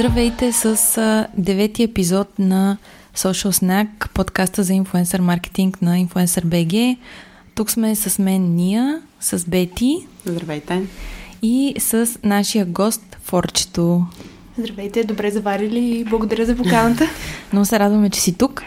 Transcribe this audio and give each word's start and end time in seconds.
Здравейте 0.00 0.52
с 0.52 1.28
девети 1.38 1.82
епизод 1.82 2.38
на 2.38 2.76
Social 3.16 3.50
Snack, 3.50 4.08
подкаста 4.14 4.62
за 4.62 4.72
инфуенсър 4.72 5.20
маркетинг 5.20 5.82
на 5.82 5.96
Influencer 5.96 6.44
BG. 6.44 6.96
Тук 7.54 7.70
сме 7.70 7.96
с 7.96 8.18
мен 8.18 8.54
Ния, 8.54 9.02
с 9.20 9.44
Бети. 9.48 9.96
Здравейте. 10.26 10.82
И 11.42 11.74
с 11.78 12.18
нашия 12.24 12.66
гост 12.66 13.18
Форчето. 13.24 14.06
Здравейте, 14.58 15.04
добре 15.04 15.30
заварили 15.30 15.98
и 15.98 16.04
благодаря 16.04 16.46
за 16.46 16.56
поканата. 16.56 17.08
Много 17.52 17.66
се 17.66 17.78
радваме, 17.78 18.10
че 18.10 18.20
си 18.20 18.32
тук. 18.32 18.62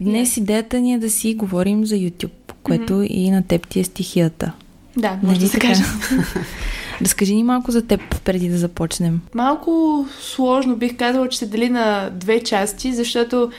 Днес 0.00 0.36
идеята 0.36 0.80
ни 0.80 0.94
е 0.94 0.98
да 0.98 1.10
си 1.10 1.34
говорим 1.34 1.86
за 1.86 1.94
YouTube, 1.94 2.52
което 2.62 2.92
mm-hmm. 2.92 3.06
и 3.06 3.30
на 3.30 3.42
теб 3.42 3.68
ти 3.68 3.80
е 3.80 3.84
стихията. 3.84 4.52
Да, 4.96 5.10
може 5.22 5.26
нали 5.26 5.38
да 5.38 5.48
се 5.48 5.58
каже. 5.58 5.82
Разкажи 7.02 7.34
ни 7.34 7.42
малко 7.42 7.70
за 7.70 7.86
теб, 7.86 8.20
преди 8.24 8.48
да 8.48 8.58
започнем. 8.58 9.20
Малко 9.34 10.04
сложно 10.20 10.76
бих 10.76 10.96
казала, 10.96 11.28
че 11.28 11.38
се 11.38 11.46
дели 11.46 11.68
на 11.68 12.10
две 12.10 12.42
части, 12.42 12.92
защото 12.92 13.50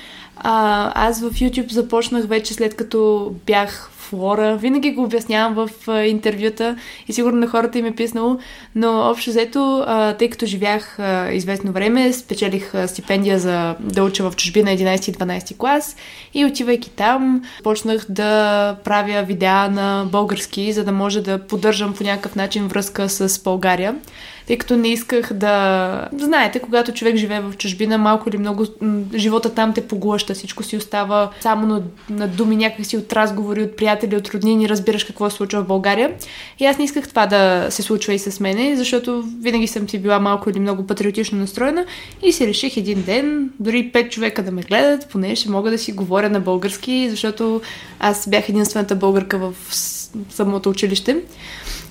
а, 0.44 0.91
аз 1.08 1.22
в 1.22 1.31
YouTube 1.31 1.72
започнах 1.72 2.26
вече 2.26 2.54
след 2.54 2.76
като 2.76 3.31
бях 3.45 3.90
флора. 4.12 4.58
Винаги 4.58 4.91
го 4.91 5.04
обяснявам 5.04 5.54
в 5.54 5.70
а, 5.88 6.04
интервюта 6.04 6.76
и 7.08 7.14
сигурно 7.14 7.40
на 7.40 7.48
хората 7.48 7.80
им 7.80 7.86
е 7.86 7.95
писнало, 7.95 8.38
но 8.76 9.09
общо 9.09 9.30
взето, 9.30 9.84
а, 9.88 10.14
тъй 10.14 10.30
като 10.30 10.45
живях 10.45 11.00
а, 11.00 11.31
известно 11.31 11.72
време, 11.72 12.14
спечелих 12.14 12.76
а, 12.76 12.88
стипендия 12.88 13.40
за 13.40 13.75
да 13.80 14.03
уча 14.03 14.30
в 14.30 14.36
чужбина 14.36 14.70
11 14.70 15.09
и 15.09 15.14
12 15.14 15.58
клас 15.58 15.95
и 16.33 16.45
отивайки 16.45 16.89
там, 16.89 17.42
почнах 17.64 18.05
да 18.09 18.76
правя 18.83 19.23
видеа 19.23 19.70
на 19.70 20.05
български, 20.11 20.73
за 20.73 20.83
да 20.83 20.92
може 20.92 21.22
да 21.22 21.48
поддържам 21.48 21.94
по 21.94 22.03
някакъв 22.03 22.36
начин 22.36 22.67
връзка 22.67 23.09
с 23.09 23.44
България 23.44 23.95
тъй 24.52 24.57
като 24.57 24.77
не 24.77 24.88
исках 24.88 25.33
да... 25.33 26.07
Знаете, 26.17 26.59
когато 26.59 26.91
човек 26.91 27.16
живее 27.16 27.39
в 27.39 27.53
чужбина, 27.57 27.97
малко 27.97 28.30
или 28.30 28.38
много 28.38 28.66
живота 29.16 29.53
там 29.53 29.73
те 29.73 29.88
поглъща, 29.88 30.33
всичко 30.33 30.63
си 30.63 30.77
остава 30.77 31.31
само 31.41 31.67
на, 31.67 31.81
на 32.09 32.27
думи 32.27 32.55
някакси 32.55 32.97
от 32.97 33.13
разговори, 33.13 33.63
от 33.63 33.75
приятели, 33.75 34.16
от 34.16 34.30
роднини, 34.30 34.69
разбираш 34.69 35.03
какво 35.03 35.30
се 35.30 35.35
случва 35.35 35.61
в 35.61 35.67
България. 35.67 36.11
И 36.59 36.66
аз 36.66 36.77
не 36.77 36.83
исках 36.83 37.09
това 37.09 37.25
да 37.25 37.67
се 37.69 37.81
случва 37.81 38.13
и 38.13 38.19
с 38.19 38.39
мене, 38.39 38.75
защото 38.75 39.23
винаги 39.41 39.67
съм 39.67 39.89
си 39.89 39.99
била 39.99 40.19
малко 40.19 40.49
или 40.49 40.59
много 40.59 40.88
патриотично 40.88 41.38
настроена 41.38 41.86
и 42.23 42.31
си 42.31 42.47
реших 42.47 42.77
един 42.77 43.02
ден, 43.02 43.49
дори 43.59 43.89
пет 43.93 44.11
човека 44.11 44.43
да 44.43 44.52
ме 44.52 44.61
гледат, 44.61 45.08
поне 45.09 45.36
ще 45.36 45.49
мога 45.49 45.71
да 45.71 45.77
си 45.77 45.91
говоря 45.91 46.30
на 46.30 46.39
български, 46.39 47.09
защото 47.09 47.61
аз 47.99 48.30
бях 48.30 48.49
единствената 48.49 48.95
българка 48.95 49.38
в 49.38 49.55
самото 50.30 50.70
училище. 50.70 51.17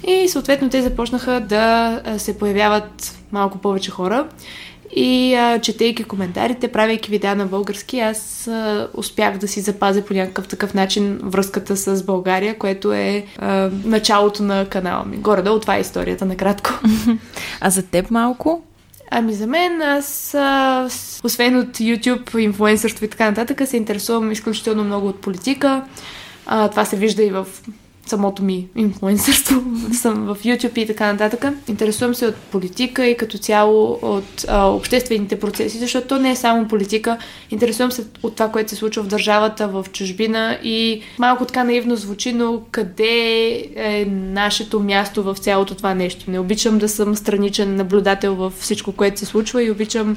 И 0.07 0.29
съответно 0.29 0.71
те 0.71 0.83
започнаха 0.83 1.41
да 1.41 2.03
се 2.19 2.39
появяват 2.39 3.19
малко 3.33 3.59
повече 3.59 3.91
хора. 3.91 4.27
И 4.97 5.35
а, 5.35 5.61
четейки 5.61 6.05
коментарите, 6.05 6.69
правейки 6.69 7.11
видеа 7.11 7.35
на 7.35 7.47
български, 7.47 8.01
аз 8.01 8.48
а, 8.48 8.89
успях 8.95 9.39
да 9.39 9.48
си 9.48 9.61
запазя 9.61 10.03
по 10.05 10.15
някакъв 10.15 10.48
такъв 10.48 10.75
начин 10.75 11.19
връзката 11.23 11.77
с 11.77 12.05
България, 12.05 12.59
което 12.59 12.93
е 12.93 13.27
а, 13.39 13.71
началото 13.85 14.43
на 14.43 14.67
канала 14.67 15.05
ми. 15.05 15.17
Горе-долу 15.17 15.61
това 15.61 15.77
е 15.77 15.81
историята, 15.81 16.25
накратко. 16.25 16.71
А 17.61 17.71
за 17.71 17.83
теб 17.83 18.11
малко? 18.11 18.63
Ами 19.11 19.35
за 19.35 19.47
мен, 19.47 19.83
аз, 19.83 20.35
а, 20.35 20.89
освен 21.25 21.59
от 21.59 21.69
YouTube, 21.69 22.39
инфлуенсърство 22.39 23.05
и 23.05 23.09
така 23.09 23.31
нататък, 23.31 23.69
се 23.69 23.77
интересувам 23.77 24.33
изключително 24.33 24.85
много 24.85 25.09
от 25.09 25.21
политика. 25.21 25.85
А, 26.47 26.69
това 26.69 26.85
се 26.85 26.97
вижда 26.97 27.23
и 27.23 27.30
в 27.30 27.47
самото 28.11 28.43
ми 28.43 28.67
инфлуенсърство, 28.77 29.63
съм 29.93 30.25
в 30.25 30.37
YouTube 30.45 30.79
и 30.79 30.87
така 30.87 31.13
нататък. 31.13 31.45
Интересувам 31.69 32.15
се 32.15 32.27
от 32.27 32.35
политика 32.35 33.07
и 33.07 33.17
като 33.17 33.39
цяло 33.39 33.98
от 34.03 34.45
а, 34.48 34.67
обществените 34.67 35.41
процеси, 35.41 35.79
защото 35.79 36.07
то 36.07 36.19
не 36.19 36.31
е 36.31 36.37
само 36.37 36.69
политика. 36.69 37.19
Интересувам 37.51 37.93
се 37.93 38.05
от 38.23 38.35
това, 38.35 38.48
което 38.48 38.71
се 38.71 38.77
случва 38.77 39.03
в 39.03 39.07
държавата, 39.07 39.69
в 39.69 39.87
чужбина 39.93 40.59
и 40.63 41.03
малко 41.19 41.45
така 41.45 41.65
наивно 41.65 41.97
звучи, 41.97 42.33
но 42.33 42.63
къде 42.71 43.51
е 43.77 44.05
нашето 44.11 44.81
място 44.81 45.23
в 45.23 45.37
цялото 45.37 45.75
това 45.75 45.95
нещо. 45.95 46.31
Не 46.31 46.39
обичам 46.39 46.79
да 46.79 46.89
съм 46.89 47.17
страничен 47.17 47.77
наблюдател 47.77 48.35
в 48.35 48.53
всичко, 48.59 48.92
което 48.92 49.19
се 49.19 49.27
случва 49.27 49.63
и 49.63 49.71
обичам 49.71 50.17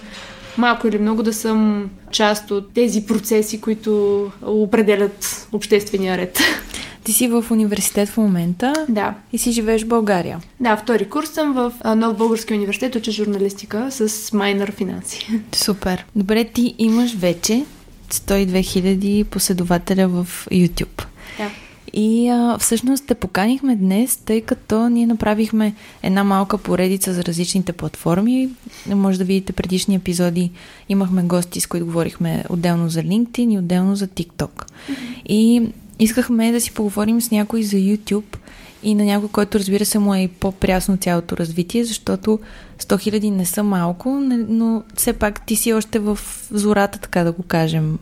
малко 0.58 0.88
или 0.88 1.00
много 1.00 1.24
да 1.24 1.34
съм 1.34 1.90
част 2.12 2.52
от 2.52 2.74
тези 2.74 3.06
процеси, 3.06 3.62
които 3.62 4.32
определят 4.42 5.48
обществения 5.52 6.18
ред. 6.18 6.40
Ти 7.04 7.14
си 7.14 7.28
в 7.28 7.46
университет 7.52 8.10
в 8.10 8.18
момента. 8.18 8.74
Да. 8.90 9.16
И 9.34 9.38
си 9.38 9.52
живееш 9.52 9.84
в 9.84 9.88
България. 9.88 10.42
Да, 10.60 10.78
втори 10.78 11.10
курс 11.10 11.30
съм 11.30 11.54
в 11.54 11.74
Нов 11.96 12.18
Български 12.18 12.54
университет, 12.54 12.96
уча 12.96 13.12
журналистика 13.12 13.88
с 13.92 14.34
майнер 14.34 14.72
финанси. 14.72 15.42
Супер. 15.56 16.06
Добре, 16.16 16.44
ти 16.44 16.76
имаш 16.78 17.16
вече 17.16 17.66
102 18.12 18.64
хиляди 18.64 19.26
последователя 19.32 20.08
в 20.08 20.48
YouTube. 20.52 21.06
Да. 21.38 21.50
И 21.94 22.30
а, 22.30 22.58
всъщност 22.58 23.06
те 23.08 23.16
поканихме 23.16 23.76
днес, 23.76 24.16
тъй 24.16 24.42
като 24.42 24.90
ние 24.90 25.08
направихме 25.08 25.74
една 26.04 26.24
малка 26.24 26.58
поредица 26.58 27.14
за 27.14 27.24
различните 27.24 27.74
платформи. 27.74 28.50
Може 28.88 29.18
да 29.18 29.24
видите 29.24 29.54
предишни 29.54 29.96
епизоди. 29.96 30.52
Имахме 30.90 31.24
гости, 31.24 31.62
с 31.62 31.68
които 31.68 31.86
говорихме 31.86 32.44
отделно 32.50 32.90
за 32.90 33.02
LinkedIn 33.02 33.54
и 33.54 33.58
отделно 33.58 33.96
за 33.96 34.08
TikTok. 34.08 34.50
Mm-hmm. 34.50 35.24
И 35.26 35.68
искахме 36.04 36.52
да 36.52 36.62
си 36.62 36.72
поговорим 36.72 37.22
с 37.22 37.32
някой 37.32 37.64
за 37.64 37.78
YouTube 37.78 38.38
и 38.84 38.96
на 38.96 39.04
някой, 39.04 39.30
който 39.30 39.60
разбира 39.60 39.86
се 39.86 40.00
му 40.00 40.14
е 40.14 40.20
и 40.20 40.28
по-прясно 40.28 40.98
цялото 40.98 41.38
развитие, 41.38 41.84
защото 41.84 42.40
100 42.80 43.00
хиляди 43.00 43.32
не 43.32 43.46
са 43.46 43.64
малко, 43.64 44.10
но 44.50 44.84
все 44.96 45.14
пак 45.14 45.46
ти 45.46 45.56
си 45.56 45.74
още 45.74 46.00
в 46.00 46.20
зората, 46.52 47.00
така 47.00 47.24
да 47.24 47.32
го 47.32 47.44
кажем, 47.44 48.00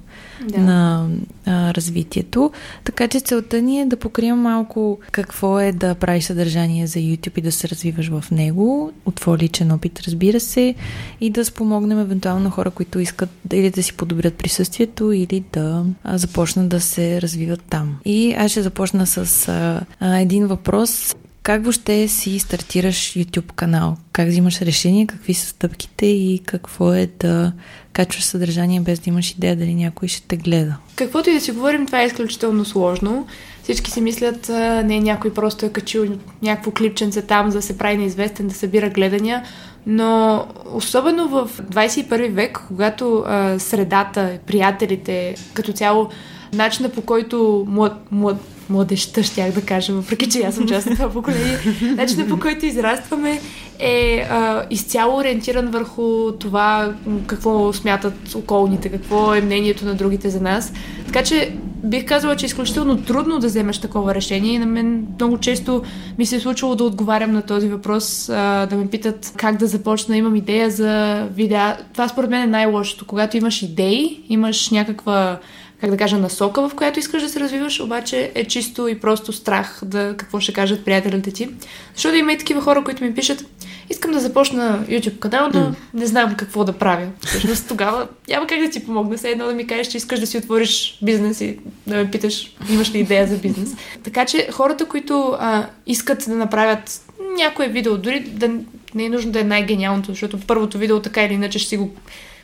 да. 0.50 0.58
на 0.58 1.08
а, 1.46 1.74
развитието. 1.74 2.52
Така 2.84 3.08
че 3.08 3.20
целта 3.20 3.62
ни 3.62 3.82
е 3.82 3.86
да 3.86 3.98
покрием 3.98 4.38
малко 4.38 5.00
какво 5.12 5.60
е 5.60 5.72
да 5.72 5.96
правиш 5.96 6.24
съдържание 6.24 6.88
за 6.88 7.00
YouTube 7.00 7.38
и 7.38 7.42
да 7.42 7.52
се 7.52 7.70
развиваш 7.70 8.10
в 8.10 8.32
него, 8.32 8.92
от 9.06 9.16
твой 9.16 9.38
личен 9.38 9.72
опит, 9.72 10.00
разбира 10.00 10.40
се, 10.40 10.76
и 11.22 11.30
да 11.30 11.46
спомогнем 11.46 12.00
евентуално 12.00 12.50
хора, 12.50 12.72
които 12.72 13.00
искат 13.00 13.30
или 13.54 13.70
да 13.70 13.84
си 13.84 13.94
подобрят 13.94 14.34
присъствието, 14.34 15.12
или 15.12 15.44
да 15.54 15.86
а, 16.04 16.18
започнат 16.18 16.70
да 16.70 16.82
се 16.82 17.22
развиват 17.22 17.62
там. 17.70 17.98
И 18.06 18.34
аз 18.34 18.52
ще 18.52 18.62
започна 18.62 19.08
с 19.08 19.48
а, 19.48 19.82
а, 20.00 20.20
един 20.20 20.48
въпрос. 20.48 21.16
Как 21.44 21.64
въобще 21.64 22.08
си 22.08 22.40
стартираш 22.40 22.98
YouTube 22.98 23.52
канал? 23.52 23.98
Как 24.14 24.28
взимаш 24.28 24.62
решение? 24.62 25.08
Какви 25.08 25.34
са 25.34 25.48
стъпките 25.48 26.06
и 26.06 26.42
какво 26.46 26.94
е 26.94 27.10
да 27.20 27.54
качваш 27.94 28.24
съдържание 28.24 28.82
без 28.82 29.00
да 29.00 29.10
имаш 29.10 29.32
идея 29.32 29.56
дали 29.56 29.76
някой 29.76 30.08
ще 30.08 30.28
те 30.28 30.38
гледа? 30.38 30.76
Каквото 30.96 31.30
и 31.30 31.34
да 31.34 31.42
си 31.42 31.52
говорим, 31.52 31.86
това 31.86 32.02
е 32.02 32.06
изключително 32.06 32.66
сложно. 32.66 33.28
Всички 33.64 33.92
си 33.92 34.02
мислят, 34.02 34.50
не 34.86 35.00
някой 35.00 35.34
просто 35.34 35.66
е 35.66 35.70
качил 35.70 36.06
някакво 36.42 36.72
клипченце 36.72 37.22
там, 37.22 37.52
за 37.52 37.58
да 37.58 37.62
се 37.62 37.78
прави 37.78 37.98
неизвестен, 37.98 38.48
да 38.48 38.56
събира 38.56 38.90
гледания. 38.90 39.44
Но 39.88 40.46
особено 40.74 41.28
в 41.28 41.50
21 41.62 42.32
век, 42.32 42.60
когато 42.68 43.24
а, 43.28 43.60
средата, 43.60 44.40
приятелите, 44.48 45.36
като 45.54 45.74
цяло 45.74 46.10
начина 46.54 46.90
по 46.90 47.02
който 47.02 47.66
млад, 47.70 48.12
млад, 48.12 48.38
младеща, 48.72 49.24
щях 49.24 49.52
да 49.52 49.62
кажа, 49.62 49.94
въпреки 49.94 50.30
че 50.30 50.40
аз 50.40 50.56
съм 50.56 50.68
част 50.68 50.88
от 50.88 50.94
това 50.94 51.10
поколение, 51.10 51.60
начинът 51.96 52.30
по 52.30 52.40
който 52.40 52.66
израстваме 52.66 53.42
е 53.80 54.28
а, 54.30 54.66
изцяло 54.70 55.18
ориентиран 55.18 55.68
върху 55.68 56.32
това 56.40 56.94
какво 57.28 57.74
смятат 57.74 58.36
околните, 58.36 58.90
какво 58.90 59.36
е 59.36 59.42
мнението 59.42 59.86
на 59.86 59.96
другите 59.96 60.30
за 60.30 60.42
нас. 60.42 60.74
Така 61.06 61.24
че 61.24 61.54
бих 61.84 62.06
казала, 62.06 62.36
че 62.36 62.46
е 62.46 62.48
изключително 62.48 63.02
трудно 63.02 63.40
да 63.40 63.48
вземеш 63.48 63.78
такова 63.78 64.16
решение 64.16 64.54
и 64.54 64.60
на 64.60 64.66
мен 64.66 65.08
много 65.16 65.38
често 65.38 65.84
ми 66.18 66.26
се 66.26 66.36
е 66.36 66.40
случвало 66.40 66.76
да 66.76 66.84
отговарям 66.84 67.32
на 67.32 67.42
този 67.42 67.70
въпрос, 67.70 68.30
а, 68.30 68.66
да 68.66 68.76
ме 68.76 68.88
питат 68.88 69.34
как 69.38 69.58
да 69.58 69.68
започна, 69.68 70.18
имам 70.18 70.36
идея 70.36 70.72
за 70.72 71.24
видеа. 71.36 71.78
Това 71.94 72.08
според 72.08 72.30
мен 72.30 72.42
е 72.42 72.48
най-лошото. 72.48 73.06
Когато 73.06 73.38
имаш 73.38 73.62
идеи, 73.62 74.24
имаш 74.30 74.70
някаква 74.70 75.40
как 75.82 75.90
да 75.90 75.98
кажа, 75.98 76.18
насока, 76.18 76.70
в 76.70 76.76
която 76.76 77.00
искаш 77.00 77.22
да 77.22 77.30
се 77.30 77.40
развиваш, 77.40 77.80
обаче 77.80 78.32
е 78.36 78.46
чисто 78.46 78.88
и 78.88 79.00
просто 79.00 79.34
страх 79.34 79.80
да 79.86 80.16
какво 80.18 80.40
ще 80.40 80.54
кажат 80.54 80.86
приятелите 80.86 81.32
ти. 81.32 81.50
Защото 81.96 82.16
има 82.16 82.34
и 82.34 82.38
такива 82.38 82.62
хора, 82.62 82.84
които 82.84 83.04
ми 83.04 83.14
пишат, 83.14 83.46
искам 83.90 84.12
да 84.12 84.20
започна 84.20 84.86
YouTube 84.90 85.20
канал, 85.20 85.50
но 85.54 85.60
mm. 85.60 85.74
не 85.94 86.06
знам 86.06 86.36
какво 86.38 86.64
да 86.64 86.74
правя. 86.74 87.08
Всъщност 87.26 87.68
тогава 87.68 88.08
няма 88.30 88.48
как 88.48 88.60
да 88.60 88.70
ти 88.70 88.86
помогна. 88.86 89.18
Все 89.18 89.30
едно 89.30 89.46
да 89.46 89.54
ми 89.54 89.68
кажеш, 89.68 89.88
че 89.88 89.98
искаш 89.98 90.20
да 90.20 90.28
си 90.28 90.38
отвориш 90.38 91.00
бизнес 91.02 91.42
и 91.42 91.60
да 91.88 91.96
ме 91.96 92.12
питаш, 92.12 92.56
имаш 92.70 92.92
ли 92.92 93.00
идея 93.00 93.28
за 93.28 93.38
бизнес. 93.38 93.76
Така 94.04 94.26
че 94.26 94.50
хората, 94.52 94.86
които 94.86 95.38
а, 95.40 95.66
искат 95.88 96.26
да 96.28 96.36
направят 96.36 97.02
някое 97.38 97.68
видео, 97.68 97.98
дори 97.98 98.20
да 98.20 98.50
не 98.96 99.06
е 99.06 99.10
нужно 99.10 99.32
да 99.32 99.40
е 99.40 99.44
най-гениалното, 99.44 100.12
защото 100.12 100.40
първото 100.48 100.78
видео 100.78 101.00
така 101.00 101.24
или 101.24 101.34
иначе 101.34 101.60
ще 101.60 101.70
си 101.70 101.78
го 101.78 101.92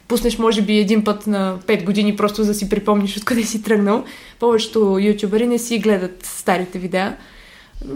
пуснеш 0.07 0.37
може 0.37 0.61
би 0.61 0.77
един 0.77 1.03
път 1.03 1.27
на 1.27 1.57
5 1.67 1.83
години, 1.83 2.15
просто 2.15 2.45
да 2.45 2.53
си 2.53 2.69
припомниш 2.69 3.17
откъде 3.17 3.43
си 3.43 3.63
тръгнал. 3.63 4.03
Повечето 4.39 4.97
ютубери 4.99 5.47
не 5.47 5.59
си 5.59 5.79
гледат 5.79 6.25
старите 6.25 6.79
видеа. 6.79 7.15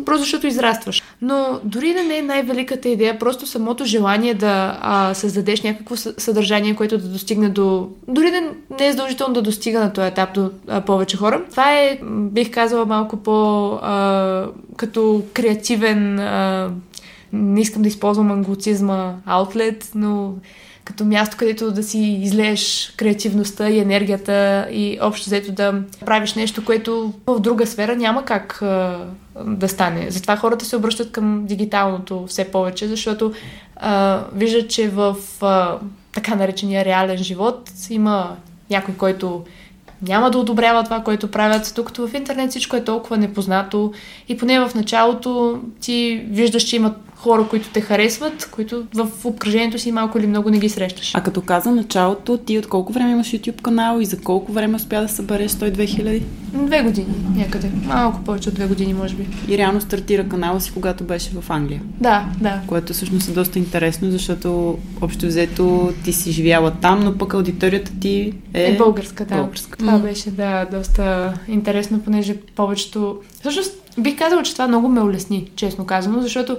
просто 0.05 0.23
защото 0.23 0.47
израстваш. 0.47 1.03
Но 1.21 1.59
дори 1.63 1.93
да 1.93 2.03
не 2.03 2.17
е 2.17 2.21
най-великата 2.21 2.89
идея, 2.89 3.19
просто 3.19 3.47
самото 3.47 3.85
желание 3.85 4.33
да 4.33 4.77
а, 4.81 5.13
създадеш 5.13 5.61
някакво 5.61 5.95
съдържание, 5.95 6.75
което 6.75 6.97
да 6.97 7.07
достигне 7.07 7.49
до... 7.49 7.89
Дори 8.07 8.31
да 8.31 8.41
не 8.79 8.87
е 8.87 8.91
задължително 8.91 9.33
да 9.33 9.41
достига 9.41 9.79
на 9.79 9.93
този 9.93 10.07
етап 10.07 10.33
до 10.33 10.51
а, 10.67 10.81
повече 10.81 11.17
хора. 11.17 11.43
Това 11.51 11.79
е, 11.79 11.99
бих 12.05 12.51
казала, 12.51 12.85
малко 12.85 13.17
по... 13.17 13.67
А, 13.81 14.45
като 14.77 15.23
креативен... 15.33 16.19
А, 16.19 16.71
не 17.33 17.62
искам 17.62 17.81
да 17.81 17.88
използвам 17.88 18.31
англицизма 18.31 19.13
outlet, 19.28 19.86
но 19.95 20.33
като 20.83 21.06
място, 21.06 21.38
където 21.38 21.72
да 21.72 21.83
си 21.83 22.00
излееш 22.00 22.94
креативността 22.98 23.69
и 23.69 23.80
енергията 23.80 24.68
и 24.72 24.98
общо 25.01 25.25
взето 25.25 25.51
да 25.51 25.83
правиш 26.06 26.33
нещо, 26.33 26.66
което 26.66 27.13
в 27.28 27.39
друга 27.39 27.68
сфера 27.68 27.95
няма 27.95 28.25
как 28.25 28.62
а, 28.62 29.06
да 29.45 29.69
стане. 29.69 30.12
Затова 30.12 30.36
хората 30.36 30.66
се 30.66 30.75
обръщат 30.75 31.12
към 31.12 31.45
дигиталното 31.45 32.25
все 32.28 32.51
повече, 32.51 32.88
защото 32.88 33.33
а, 33.75 34.24
виждат, 34.33 34.69
че 34.69 34.89
в 34.89 35.16
а, 35.42 35.78
така 36.12 36.36
наречения 36.36 36.86
реален 36.86 37.18
живот 37.18 37.72
има 37.89 38.36
някой, 38.69 38.95
който 38.95 39.44
няма 40.01 40.31
да 40.31 40.38
одобрява 40.38 40.83
това, 40.83 41.00
което 41.00 41.31
правят, 41.31 41.74
докато 41.75 42.07
в 42.07 42.13
интернет 42.13 42.50
всичко 42.50 42.75
е 42.75 42.83
толкова 42.83 43.18
непознато 43.18 43.94
и 44.28 44.38
поне 44.38 44.60
в 44.60 44.75
началото 44.75 45.60
ти 45.81 46.25
виждаш, 46.30 46.63
че 46.63 46.75
има 46.75 46.95
хора, 47.21 47.47
които 47.50 47.69
те 47.69 47.81
харесват, 47.81 48.50
които 48.51 48.83
в 48.94 49.09
обкръжението 49.23 49.79
си 49.79 49.91
малко 49.91 50.18
или 50.18 50.27
много 50.27 50.50
не 50.50 50.59
ги 50.59 50.69
срещаш. 50.69 51.12
А 51.15 51.21
като 51.21 51.41
каза 51.41 51.71
началото, 51.71 52.38
ти 52.38 52.57
от 52.57 52.68
колко 52.68 52.94
време 52.94 53.12
имаш 53.12 53.27
YouTube 53.27 53.62
канал 53.62 54.00
и 54.01 54.06
за 54.06 54.19
колко 54.19 54.51
време 54.51 54.75
успя 54.75 55.01
да 55.01 55.07
събереш 55.07 55.51
102 55.51 55.88
хиляди? 55.88 56.23
Две 56.53 56.83
години 56.83 57.13
някъде. 57.35 57.71
Малко 57.85 58.23
повече 58.23 58.50
от 58.50 58.56
две 58.56 58.68
години, 58.68 58.94
може 58.94 59.15
би. 59.15 59.27
И 59.47 59.57
реално 59.57 59.81
стартира 59.81 60.29
канала 60.29 60.62
си, 60.62 60.71
когато 60.73 61.03
беше 61.03 61.29
в 61.29 61.50
Англия. 61.50 61.81
Да, 62.00 62.25
да. 62.41 62.62
Което 62.68 62.94
всъщност 62.94 63.29
е 63.29 63.31
доста 63.31 63.59
интересно, 63.59 64.12
защото 64.12 64.77
общо 65.01 65.25
взето 65.25 65.94
ти 66.03 66.13
си 66.13 66.31
живяла 66.31 66.71
там, 66.71 67.00
но 67.00 67.18
пък 67.18 67.33
аудиторията 67.33 67.91
ти 68.00 68.33
е... 68.53 68.63
Е 68.63 68.77
българска, 68.77 69.25
да. 69.25 69.35
Българска. 69.35 69.77
Това 69.77 70.00
беше, 70.00 70.31
да, 70.31 70.68
доста 70.71 71.33
интересно, 71.47 72.00
понеже 72.00 72.38
повечето... 72.56 73.19
Всъщност, 73.39 73.73
бих 73.97 74.18
казала, 74.18 74.44
че 74.44 74.53
това 74.53 74.68
много 74.68 74.88
ме 74.88 75.01
улесни, 75.01 75.50
честно 75.56 75.85
казано, 75.85 76.21
защото 76.21 76.57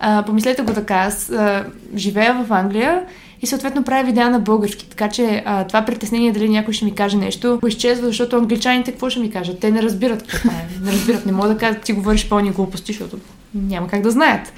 а, 0.00 0.22
помислете 0.22 0.62
го 0.62 0.72
така, 0.72 0.94
аз 0.94 1.30
а, 1.30 1.64
живея 1.96 2.44
в 2.44 2.52
Англия 2.52 3.02
и 3.42 3.46
съответно 3.46 3.84
правя 3.84 4.04
видеа 4.04 4.30
на 4.30 4.40
български. 4.40 4.88
Така 4.88 5.08
че 5.08 5.42
а, 5.46 5.66
това 5.66 5.82
притеснение 5.84 6.32
дали 6.32 6.48
някой 6.48 6.74
ще 6.74 6.84
ми 6.84 6.94
каже 6.94 7.16
нещо, 7.16 7.58
го 7.60 7.66
изчезва, 7.66 8.06
защото 8.06 8.36
англичаните 8.36 8.90
какво 8.90 9.10
ще 9.10 9.20
ми 9.20 9.30
кажат? 9.30 9.60
Те 9.60 9.70
не 9.70 9.82
разбират 9.82 10.26
какво 10.26 10.48
е. 10.48 10.68
Не 10.84 10.92
разбират. 10.92 11.26
Не 11.26 11.32
мога 11.32 11.48
да 11.48 11.58
кажа, 11.58 11.80
ти 11.80 11.92
говориш 11.92 12.28
пълни 12.28 12.50
глупости, 12.50 12.92
защото 12.92 13.16
няма 13.54 13.88
как 13.88 14.02
да 14.02 14.10
знаят. 14.10 14.52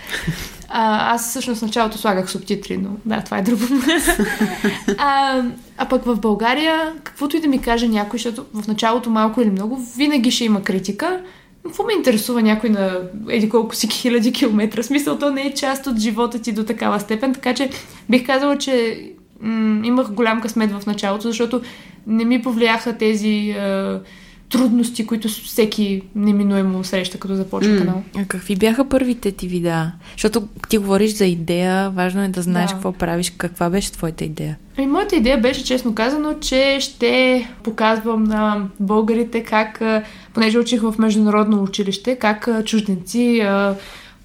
А, 0.69 1.15
аз 1.15 1.29
всъщност 1.31 1.61
в 1.61 1.65
началото 1.65 1.99
слагах 1.99 2.31
субтитри, 2.31 2.77
но 2.77 2.91
да, 3.05 3.21
това 3.21 3.39
е 3.39 3.43
друго. 3.43 3.63
а, 4.99 5.43
а 5.79 5.89
пък 5.89 6.05
в 6.05 6.17
България, 6.17 6.93
каквото 7.03 7.37
и 7.37 7.41
да 7.41 7.49
ми 7.49 7.59
каже 7.59 7.89
някой, 7.89 8.19
защото 8.19 8.45
в 8.55 8.69
началото 8.69 9.11
малко 9.11 9.41
или 9.41 9.51
много, 9.51 9.81
винаги 9.97 10.31
ще 10.31 10.45
има 10.45 10.63
критика, 10.63 11.21
какво 11.65 11.85
ме 11.85 11.93
интересува 11.93 12.43
някой 12.43 12.71
на 12.71 13.01
еди 13.29 13.49
колко 13.49 13.75
си 13.75 13.89
хиляди 13.89 14.33
километра? 14.33 14.83
Смисъл, 14.83 15.19
то 15.19 15.31
не 15.31 15.43
е 15.43 15.55
част 15.55 15.87
от 15.87 15.99
живота 15.99 16.39
ти 16.39 16.53
до 16.53 16.65
такава 16.65 17.01
степен, 17.01 17.35
така 17.35 17.55
че 17.55 17.71
бих 18.11 18.27
казала, 18.27 18.59
че 18.59 19.05
м- 19.41 19.87
имах 19.87 20.13
голям 20.13 20.41
късмет 20.41 20.73
в 20.73 20.87
началото, 20.87 21.29
защото 21.29 21.61
не 22.07 22.25
ми 22.25 22.43
повлияха 22.43 22.93
тези 22.93 23.29
е, 23.29 23.99
трудности, 24.53 25.07
които 25.07 25.29
всеки 25.29 26.03
неминуемо 26.15 26.85
среща, 26.85 27.19
като 27.19 27.35
започва 27.35 27.71
mm. 27.71 27.79
канал. 27.79 28.03
А 28.17 28.25
какви 28.25 28.57
бяха 28.57 28.89
първите 28.89 29.33
ти 29.33 29.49
видеа? 29.49 29.93
Защото 30.13 30.49
ти 30.69 30.79
говориш 30.79 31.11
за 31.11 31.27
идея, 31.27 31.91
важно 31.91 32.23
е 32.23 32.29
да 32.29 32.43
знаеш 32.43 32.69
да. 32.69 32.75
какво 32.75 32.93
правиш. 32.93 33.33
Каква 33.37 33.71
беше 33.71 33.93
твоята 33.93 34.25
идея? 34.25 34.57
Ами, 34.79 34.87
моята 34.87 35.17
идея 35.17 35.39
беше, 35.39 35.65
честно 35.65 35.95
казано, 35.95 36.35
че 36.41 36.79
ще 36.81 37.49
показвам 37.63 38.25
на 38.25 38.69
българите 38.81 39.43
как, 39.43 39.83
понеже 40.35 40.59
учих 40.59 40.83
в 40.83 40.95
международно 40.99 41.63
училище, 41.63 42.17
как 42.17 42.65
чужденци 42.65 43.43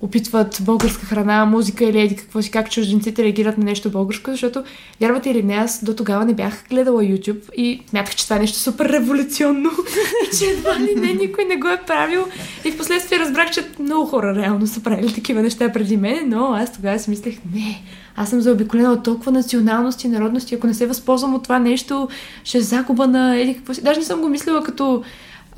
опитват 0.01 0.57
българска 0.61 1.05
храна, 1.05 1.45
музика 1.45 1.85
или 1.85 2.01
еди 2.01 2.15
какво 2.15 2.41
си, 2.41 2.51
как 2.51 2.71
чужденците 2.71 3.23
реагират 3.23 3.57
на 3.57 3.63
нещо 3.63 3.89
българско, 3.89 4.31
защото, 4.31 4.63
вярвате 5.01 5.29
или 5.29 5.43
не, 5.43 5.53
аз 5.53 5.83
до 5.83 5.95
тогава 5.95 6.25
не 6.25 6.33
бях 6.33 6.63
гледала 6.69 7.03
YouTube 7.03 7.53
и 7.53 7.81
смятах, 7.89 8.15
че 8.15 8.23
това 8.23 8.35
е 8.35 8.39
нещо 8.39 8.57
супер 8.57 8.89
революционно 8.89 9.69
и 10.33 10.37
че 10.37 10.45
едва 10.45 10.79
ли 10.79 10.95
не 10.95 11.13
никой 11.13 11.45
не 11.45 11.57
го 11.57 11.67
е 11.67 11.81
правил. 11.87 12.25
И 12.65 12.71
в 12.71 12.77
последствие 12.77 13.19
разбрах, 13.19 13.51
че 13.51 13.67
много 13.79 14.05
хора 14.05 14.35
реално 14.35 14.67
са 14.67 14.83
правили 14.83 15.13
такива 15.13 15.41
неща 15.41 15.71
преди 15.71 15.97
мен, 15.97 16.29
но 16.29 16.53
аз 16.53 16.73
тогава 16.73 16.99
си 16.99 17.09
мислех, 17.09 17.37
не, 17.53 17.81
аз 18.15 18.29
съм 18.29 18.41
заобиколена 18.41 18.91
от 18.91 19.03
толкова 19.03 19.31
националности 19.31 20.07
и 20.07 20.09
народности, 20.09 20.55
ако 20.55 20.67
не 20.67 20.73
се 20.73 20.87
възползвам 20.87 21.35
от 21.35 21.43
това 21.43 21.59
нещо, 21.59 22.07
ще 22.43 22.57
е 22.57 22.61
загуба 22.61 23.07
на 23.07 23.37
еди 23.39 23.55
какво 23.55 23.73
си. 23.73 23.83
Даже 23.83 23.99
не 23.99 24.05
съм 24.05 24.21
го 24.21 24.29
мислила 24.29 24.63
като 24.63 25.03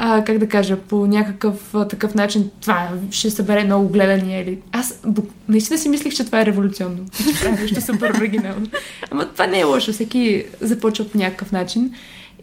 а, 0.01 0.23
как 0.23 0.37
да 0.37 0.47
кажа, 0.47 0.77
по 0.77 1.07
някакъв 1.07 1.75
а, 1.75 1.87
такъв 1.87 2.15
начин 2.15 2.49
това 2.61 2.89
ще 3.11 3.29
събере 3.29 3.63
много 3.63 3.89
гледания 3.89 4.41
или... 4.41 4.57
Аз 4.71 4.99
бу... 5.05 5.21
наистина 5.49 5.77
си 5.77 5.89
мислих, 5.89 6.13
че 6.13 6.25
това 6.25 6.41
е 6.41 6.45
революционно. 6.45 7.05
Нещо 7.61 7.81
супер 7.81 8.13
оригинално. 8.17 8.67
Ама 9.11 9.25
това 9.25 9.47
не 9.47 9.59
е 9.59 9.63
лошо, 9.63 9.93
всеки 9.93 10.45
започва 10.61 11.05
по 11.05 11.17
някакъв 11.17 11.51
начин. 11.51 11.91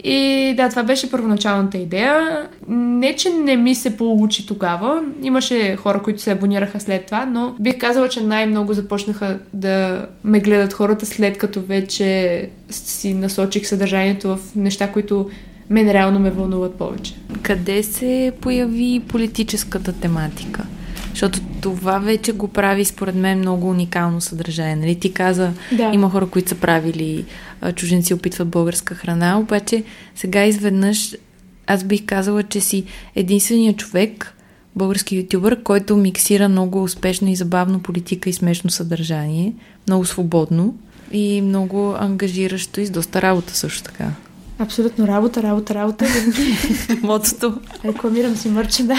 И 0.05 0.55
да, 0.57 0.69
това 0.69 0.83
беше 0.83 1.11
първоначалната 1.11 1.79
идея. 1.79 2.49
Не, 2.69 3.17
че 3.17 3.31
не 3.31 3.57
ми 3.57 3.75
се 3.75 3.97
получи 3.97 4.47
тогава. 4.47 5.03
Имаше 5.23 5.77
хора, 5.77 6.03
които 6.03 6.23
се 6.23 6.31
абонираха 6.31 6.81
след 6.81 7.07
това, 7.07 7.27
но 7.27 7.55
бих 7.61 7.79
казала, 7.79 8.09
че 8.09 8.21
най-много 8.21 8.73
започнаха 8.73 9.39
да 9.53 10.07
ме 10.25 10.41
гледат 10.41 10.73
хората 10.73 11.07
след 11.07 11.39
като 11.39 11.61
вече 11.61 12.51
си 12.71 13.15
насочих 13.15 13.67
съдържанието 13.67 14.29
в 14.29 14.39
неща, 14.57 14.93
които 14.93 15.31
мен 15.71 15.91
реално 15.91 16.19
ме 16.19 16.31
вълнуват 16.31 16.75
повече. 16.75 17.15
Къде 17.43 17.83
се 17.83 18.33
появи 18.41 19.03
политическата 19.09 19.93
тематика? 19.93 20.67
Защото 21.11 21.41
това 21.61 21.99
вече 21.99 22.33
го 22.33 22.49
прави, 22.49 22.85
според 22.85 23.15
мен, 23.15 23.39
много 23.39 23.71
уникално 23.71 24.21
съдържание. 24.21 24.77
Нали? 24.77 24.95
Ти 25.01 25.13
каза, 25.13 25.53
да. 25.73 25.91
има 25.95 26.11
хора, 26.11 26.27
които 26.27 26.49
са 26.49 26.55
правили, 26.55 27.25
чуженци 27.75 28.15
опитват 28.15 28.49
българска 28.49 28.95
храна, 28.95 29.39
обаче 29.39 29.85
сега 30.15 30.45
изведнъж 30.45 31.17
аз 31.67 31.85
бих 31.85 32.05
казала, 32.07 32.43
че 32.43 32.61
си 32.61 32.85
единственият 33.15 33.77
човек, 33.77 34.35
български 34.77 35.17
ютубър, 35.17 35.63
който 35.63 35.97
миксира 35.97 36.49
много 36.49 36.83
успешно 36.83 37.29
и 37.29 37.37
забавно 37.37 37.81
политика 37.81 38.31
и 38.31 38.33
смешно 38.33 38.71
съдържание, 38.71 39.53
много 39.89 40.05
свободно 40.05 40.75
и 41.13 41.43
много 41.43 41.95
ангажиращо 41.99 42.81
и 42.81 42.87
с 42.87 42.91
доста 42.91 43.23
работа 43.23 43.57
също 43.57 43.83
така. 43.83 44.11
Абсолютно 44.59 45.07
работа, 45.07 45.43
работа, 45.43 45.75
работа. 45.75 46.07
Мотото. 47.03 47.55
Рекламирам 47.85 48.37
си 48.37 48.49
мърче, 48.49 48.83
да. 48.83 48.97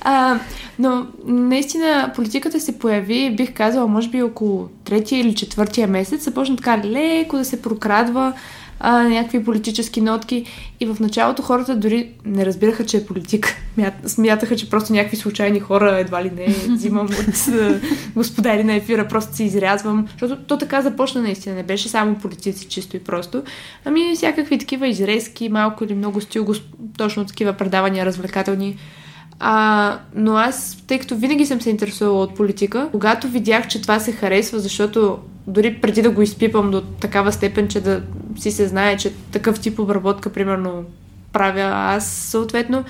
А, 0.00 0.40
но 0.78 1.06
наистина 1.24 2.12
политиката 2.14 2.60
се 2.60 2.78
появи, 2.78 3.36
бих 3.36 3.54
казала, 3.54 3.86
може 3.86 4.08
би 4.08 4.22
около 4.22 4.68
третия 4.84 5.20
или 5.20 5.34
четвъртия 5.34 5.88
месец. 5.88 6.24
Започна 6.24 6.56
така 6.56 6.78
леко 6.84 7.36
да 7.36 7.44
се 7.44 7.62
прокрадва 7.62 8.32
а, 8.80 9.02
някакви 9.02 9.44
политически 9.44 10.00
нотки. 10.00 10.44
И 10.80 10.86
в 10.86 10.96
началото 11.00 11.42
хората 11.42 11.76
дори 11.76 12.08
не 12.24 12.46
разбираха, 12.46 12.86
че 12.86 12.96
е 12.96 13.06
политика. 13.06 13.56
Смятаха, 14.06 14.56
че 14.56 14.70
просто 14.70 14.92
някакви 14.92 15.16
случайни 15.16 15.60
хора 15.60 15.98
едва 15.98 16.24
ли 16.24 16.30
не 16.30 16.46
взимам 16.74 17.06
от 17.06 17.48
господари 18.14 18.64
на 18.64 18.74
ефира, 18.74 19.08
просто 19.08 19.36
си 19.36 19.44
изрязвам. 19.44 20.06
Защото 20.20 20.42
то 20.42 20.58
така 20.58 20.82
започна 20.82 21.22
наистина. 21.22 21.54
Не 21.54 21.62
беше 21.62 21.88
само 21.88 22.14
политици 22.14 22.68
чисто 22.68 22.96
и 22.96 23.00
просто. 23.00 23.42
Ами 23.84 24.14
всякакви 24.16 24.58
такива 24.58 24.88
изрезки, 24.88 25.48
малко 25.48 25.84
или 25.84 25.94
много 25.94 26.20
стил, 26.20 26.46
точно 26.98 27.24
такива 27.24 27.52
предавания 27.52 28.06
развлекателни 28.06 28.76
а, 29.40 29.98
но 30.14 30.36
аз, 30.36 30.82
тъй 30.86 30.98
като 30.98 31.16
винаги 31.16 31.46
съм 31.46 31.60
се 31.60 31.70
интересувала 31.70 32.22
от 32.22 32.34
политика, 32.34 32.88
когато 32.92 33.28
видях, 33.28 33.68
че 33.68 33.82
това 33.82 34.00
се 34.00 34.12
харесва, 34.12 34.58
защото 34.58 35.18
дори 35.46 35.80
преди 35.80 36.02
да 36.02 36.10
го 36.10 36.22
изпипам 36.22 36.70
до 36.70 36.80
такава 36.80 37.32
степен, 37.32 37.68
че 37.68 37.80
да 37.80 38.02
си 38.38 38.50
се 38.50 38.68
знае, 38.68 38.96
че 38.96 39.12
такъв 39.32 39.60
тип 39.60 39.78
обработка, 39.78 40.32
примерно, 40.32 40.84
правя 41.32 41.72
аз 41.74 42.06
съответно. 42.06 42.84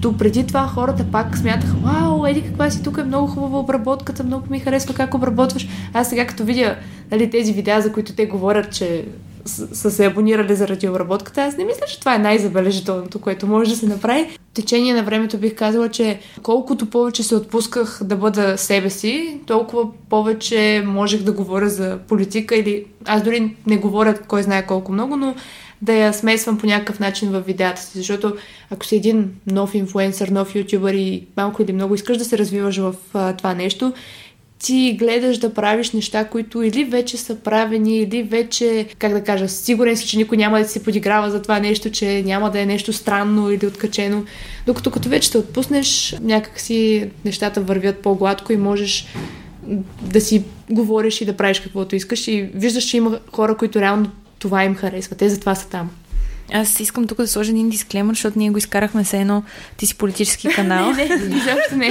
До 0.00 0.16
преди 0.16 0.46
това 0.46 0.66
хората 0.66 1.04
пак 1.12 1.38
смятаха, 1.38 1.74
вау, 1.82 2.26
еди 2.26 2.42
каква 2.42 2.70
си, 2.70 2.82
тук 2.82 2.98
е 2.98 3.04
много 3.04 3.26
хубава 3.26 3.58
обработката, 3.58 4.24
много 4.24 4.46
ми 4.50 4.60
харесва 4.60 4.94
как 4.94 5.14
обработваш. 5.14 5.68
Аз 5.94 6.08
сега 6.08 6.26
като 6.26 6.44
видя 6.44 6.76
нали, 7.10 7.30
тези 7.30 7.52
видеа, 7.52 7.80
за 7.80 7.92
които 7.92 8.14
те 8.14 8.26
говорят, 8.26 8.72
че 8.72 9.04
са 9.48 9.90
се 9.90 10.06
абонирали 10.06 10.54
заради 10.54 10.88
обработката, 10.88 11.42
аз 11.42 11.56
не 11.56 11.64
мисля, 11.64 11.86
че 11.88 12.00
това 12.00 12.14
е 12.14 12.18
най-забележителното, 12.18 13.20
което 13.20 13.46
може 13.46 13.70
да 13.70 13.76
се 13.76 13.86
направи. 13.86 14.24
В 14.24 14.54
течение 14.54 14.94
на 14.94 15.02
времето 15.02 15.38
бих 15.38 15.54
казала, 15.54 15.88
че 15.88 16.20
колкото 16.42 16.90
повече 16.90 17.22
се 17.22 17.34
отпусках 17.34 18.00
да 18.04 18.16
бъда 18.16 18.58
себе 18.58 18.90
си, 18.90 19.40
толкова 19.46 19.88
повече 20.10 20.82
можех 20.86 21.22
да 21.22 21.32
говоря 21.32 21.68
за 21.68 21.98
политика 22.08 22.56
или 22.56 22.84
аз 23.04 23.22
дори 23.22 23.56
не 23.66 23.76
говоря 23.76 24.18
кой 24.28 24.42
знае 24.42 24.66
колко 24.66 24.92
много, 24.92 25.16
но 25.16 25.34
да 25.82 25.92
я 25.92 26.12
смесвам 26.12 26.58
по 26.58 26.66
някакъв 26.66 27.00
начин 27.00 27.30
в 27.30 27.40
видеята 27.40 27.82
си, 27.82 27.98
защото 27.98 28.36
ако 28.70 28.86
си 28.86 28.96
един 28.96 29.30
нов 29.46 29.74
инфлуенсър, 29.74 30.28
нов 30.28 30.54
ютубър 30.54 30.94
и 30.94 31.26
малко 31.36 31.62
или 31.62 31.72
много 31.72 31.94
искаш 31.94 32.16
да 32.16 32.24
се 32.24 32.38
развиваш 32.38 32.76
в 32.76 32.94
а, 33.14 33.32
това 33.32 33.54
нещо, 33.54 33.92
ти 34.58 34.96
гледаш 34.98 35.38
да 35.38 35.54
правиш 35.54 35.90
неща, 35.90 36.24
които 36.24 36.62
или 36.62 36.84
вече 36.84 37.16
са 37.16 37.36
правени, 37.36 37.98
или 37.98 38.22
вече, 38.22 38.86
как 38.98 39.12
да 39.12 39.24
кажа, 39.24 39.48
сигурен 39.48 39.96
си, 39.96 40.06
че 40.06 40.16
никой 40.16 40.38
няма 40.38 40.58
да 40.58 40.68
се 40.68 40.82
подиграва 40.82 41.30
за 41.30 41.42
това 41.42 41.58
нещо, 41.60 41.90
че 41.90 42.22
няма 42.22 42.50
да 42.50 42.60
е 42.60 42.66
нещо 42.66 42.92
странно 42.92 43.50
или 43.50 43.66
откачено. 43.66 44.24
Докато 44.66 44.90
като 44.90 45.08
вече 45.08 45.32
те 45.32 45.38
отпуснеш, 45.38 46.16
някакси 46.20 47.10
нещата 47.24 47.60
вървят 47.60 47.98
по-гладко 47.98 48.52
и 48.52 48.56
можеш 48.56 49.06
да 50.02 50.20
си 50.20 50.44
говориш 50.70 51.20
и 51.20 51.24
да 51.24 51.36
правиш 51.36 51.60
каквото 51.60 51.96
искаш 51.96 52.28
и 52.28 52.50
виждаш, 52.54 52.84
че 52.84 52.96
има 52.96 53.18
хора, 53.32 53.56
които 53.56 53.80
реално 53.80 54.10
това 54.46 54.64
им 54.64 54.74
харесва. 54.74 55.16
Те 55.16 55.28
затова 55.28 55.54
са 55.54 55.68
там. 55.68 55.90
Аз 56.52 56.80
искам 56.80 57.06
тук 57.06 57.18
да 57.18 57.28
сложа 57.28 57.50
един 57.50 57.68
дисклемър, 57.70 58.14
защото 58.14 58.38
ние 58.38 58.50
го 58.50 58.58
изкарахме 58.58 59.04
с 59.04 59.12
едно 59.12 59.42
ти 59.76 59.86
си 59.86 59.98
политически 59.98 60.48
канал. 60.48 60.90
не, 60.96 61.04
не, 61.08 61.36
изобщо 61.36 61.76
не. 61.76 61.90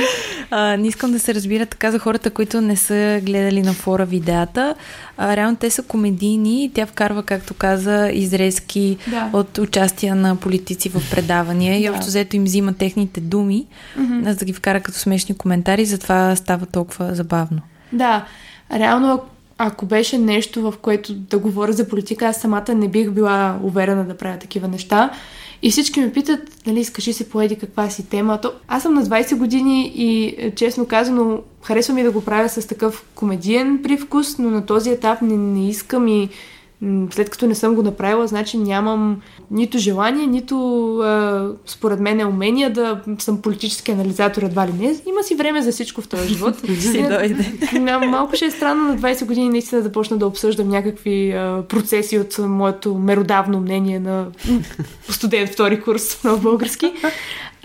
А, 0.52 0.78
не 0.78 0.88
искам 0.88 1.12
да 1.12 1.20
се 1.20 1.36
разбира 1.36 1.66
така 1.66 1.92
за 1.92 2.00
хората, 2.00 2.30
които 2.30 2.62
не 2.62 2.76
са 2.76 3.22
гледали 3.24 3.62
на 3.62 3.74
фора 3.74 4.06
видеята. 4.06 4.76
А, 5.18 5.36
реално 5.38 5.56
те 5.58 5.70
са 5.70 5.84
комедийни 5.84 6.64
и 6.66 6.72
тя 6.74 6.86
вкарва, 6.86 7.24
както 7.24 7.54
каза, 7.54 8.10
изрезки 8.14 8.98
Да. 9.08 9.30
от 9.34 9.58
участия 9.58 10.16
на 10.16 10.36
политици 10.36 10.90
в 10.90 11.02
предавания 11.12 11.80
и 11.80 11.84
Да. 11.84 11.92
общо 11.92 12.06
взето 12.06 12.36
им 12.36 12.44
взима 12.44 12.74
техните 12.74 13.22
думи, 13.22 13.66
за 14.24 14.36
да 14.36 14.46
ги 14.46 14.54
вкара 14.54 14.82
като 14.82 14.98
смешни 15.00 15.38
коментари, 15.38 15.86
затова 15.86 16.36
става 16.36 16.66
толкова 16.66 17.16
забавно. 17.16 17.62
Да, 17.94 18.26
реално 18.74 19.22
ако- 19.58 19.86
беше 19.86 20.18
нещо, 20.18 20.62
в 20.62 20.74
което 20.82 21.14
да 21.14 21.38
говоря 21.40 21.74
за 21.74 21.88
политика, 21.88 22.26
аз 22.26 22.38
самата 22.38 22.76
не 22.76 22.88
бих 22.88 23.12
била 23.12 23.60
уверена 23.64 24.06
да 24.06 24.18
правя 24.18 24.38
такива 24.40 24.68
неща. 24.68 25.12
И 25.62 25.72
всички 25.72 26.00
ме 26.00 26.12
питат, 26.12 26.40
нали, 26.68 26.84
скажи 26.84 27.14
се 27.14 27.30
поеди 27.30 27.56
каква 27.56 27.90
си 27.90 28.10
тема. 28.10 28.42
То, 28.42 28.52
аз 28.68 28.84
съм 28.84 28.94
на 28.94 29.04
20 29.06 29.36
години 29.36 29.92
и 29.96 30.36
е, 30.38 30.52
честно 30.52 30.86
казано, 30.86 31.40
харесва 31.64 31.94
ми 31.94 32.04
да 32.04 32.12
го 32.12 32.22
правя 32.22 32.50
с 32.50 32.68
такъв 32.68 33.06
комедиен 33.16 33.80
привкус, 33.84 34.38
но 34.38 34.50
на 34.50 34.66
този 34.66 34.90
етап 34.90 35.22
не, 35.22 35.38
не 35.38 35.70
искам 35.70 36.08
и 36.08 36.30
след 37.12 37.30
като 37.30 37.48
не 37.48 37.56
съм 37.56 37.76
го 37.76 37.84
направила, 37.84 38.28
значи 38.28 38.58
нямам 38.58 39.22
нито 39.52 39.78
желание, 39.78 40.28
нито 40.28 40.58
а, 40.98 41.50
според 41.66 42.00
мен 42.00 42.28
умения 42.28 42.74
да 42.74 43.02
съм 43.20 43.42
политически 43.42 43.92
анализатор 43.92 44.42
едва 44.42 44.68
ли 44.68 44.74
не. 44.74 44.96
Има 45.06 45.24
си 45.24 45.36
време 45.36 45.62
за 45.62 45.72
всичко 45.72 46.02
в 46.02 46.08
този 46.08 46.34
живот. 46.34 46.56
Си 46.80 47.08
дойде. 47.10 47.54
Малко 48.08 48.36
ще 48.36 48.46
е 48.46 48.52
странно 48.52 48.84
на 48.88 48.98
20 48.98 49.26
години 49.26 49.50
наистина 49.50 49.82
да 49.82 49.92
почна 49.92 50.18
да 50.18 50.28
обсъждам 50.28 50.68
някакви 50.68 51.32
а, 51.32 51.64
процеси 51.70 52.20
от 52.20 52.38
моето 52.38 52.96
меродавно 52.96 53.62
мнение 53.62 54.00
на 54.00 54.28
студент 55.10 55.50
втори 55.50 55.82
курс 55.82 56.24
на 56.24 56.38
български. 56.38 56.94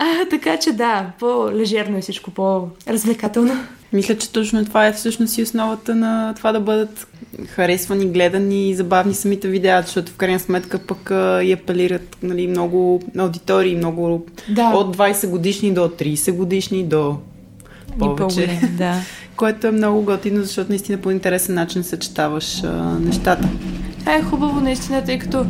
А, 0.03 0.25
така 0.29 0.57
че 0.57 0.71
да, 0.71 1.11
по-лежерно 1.19 1.97
е 1.97 2.01
всичко, 2.01 2.31
по-развлекателно. 2.31 3.53
Мисля, 3.93 4.17
че 4.17 4.31
точно 4.31 4.65
това 4.65 4.87
е 4.87 4.93
всъщност 4.93 5.37
и 5.37 5.43
основата 5.43 5.95
на 5.95 6.33
това 6.37 6.51
да 6.51 6.59
бъдат 6.59 7.07
харесвани, 7.47 8.05
гледани 8.05 8.69
и 8.69 8.75
забавни 8.75 9.13
самите 9.13 9.47
видеа, 9.47 9.81
защото 9.81 10.11
в 10.11 10.15
крайна 10.15 10.39
сметка 10.39 10.79
пък 10.79 11.11
а, 11.11 11.43
и 11.43 11.51
апелират 11.51 12.17
нали, 12.23 12.47
много 12.47 13.01
аудитории, 13.17 13.75
много 13.75 14.25
Да. 14.49 14.69
от 14.69 14.97
20 14.97 15.29
годишни 15.29 15.73
до 15.73 15.81
30 15.81 16.31
годишни 16.31 16.83
до 16.83 17.17
повече. 17.99 18.59
да. 18.77 18.95
Което 19.35 19.67
е 19.67 19.71
много 19.71 20.01
готино, 20.01 20.43
защото 20.43 20.69
наистина 20.69 20.97
по 20.97 21.11
интересен 21.11 21.55
начин 21.55 21.83
съчетаваш 21.83 22.63
а, 22.63 22.67
нещата. 22.99 23.49
Това 23.99 24.15
е 24.15 24.21
хубаво 24.21 24.61
наистина, 24.61 25.03
тъй 25.03 25.19
като 25.19 25.45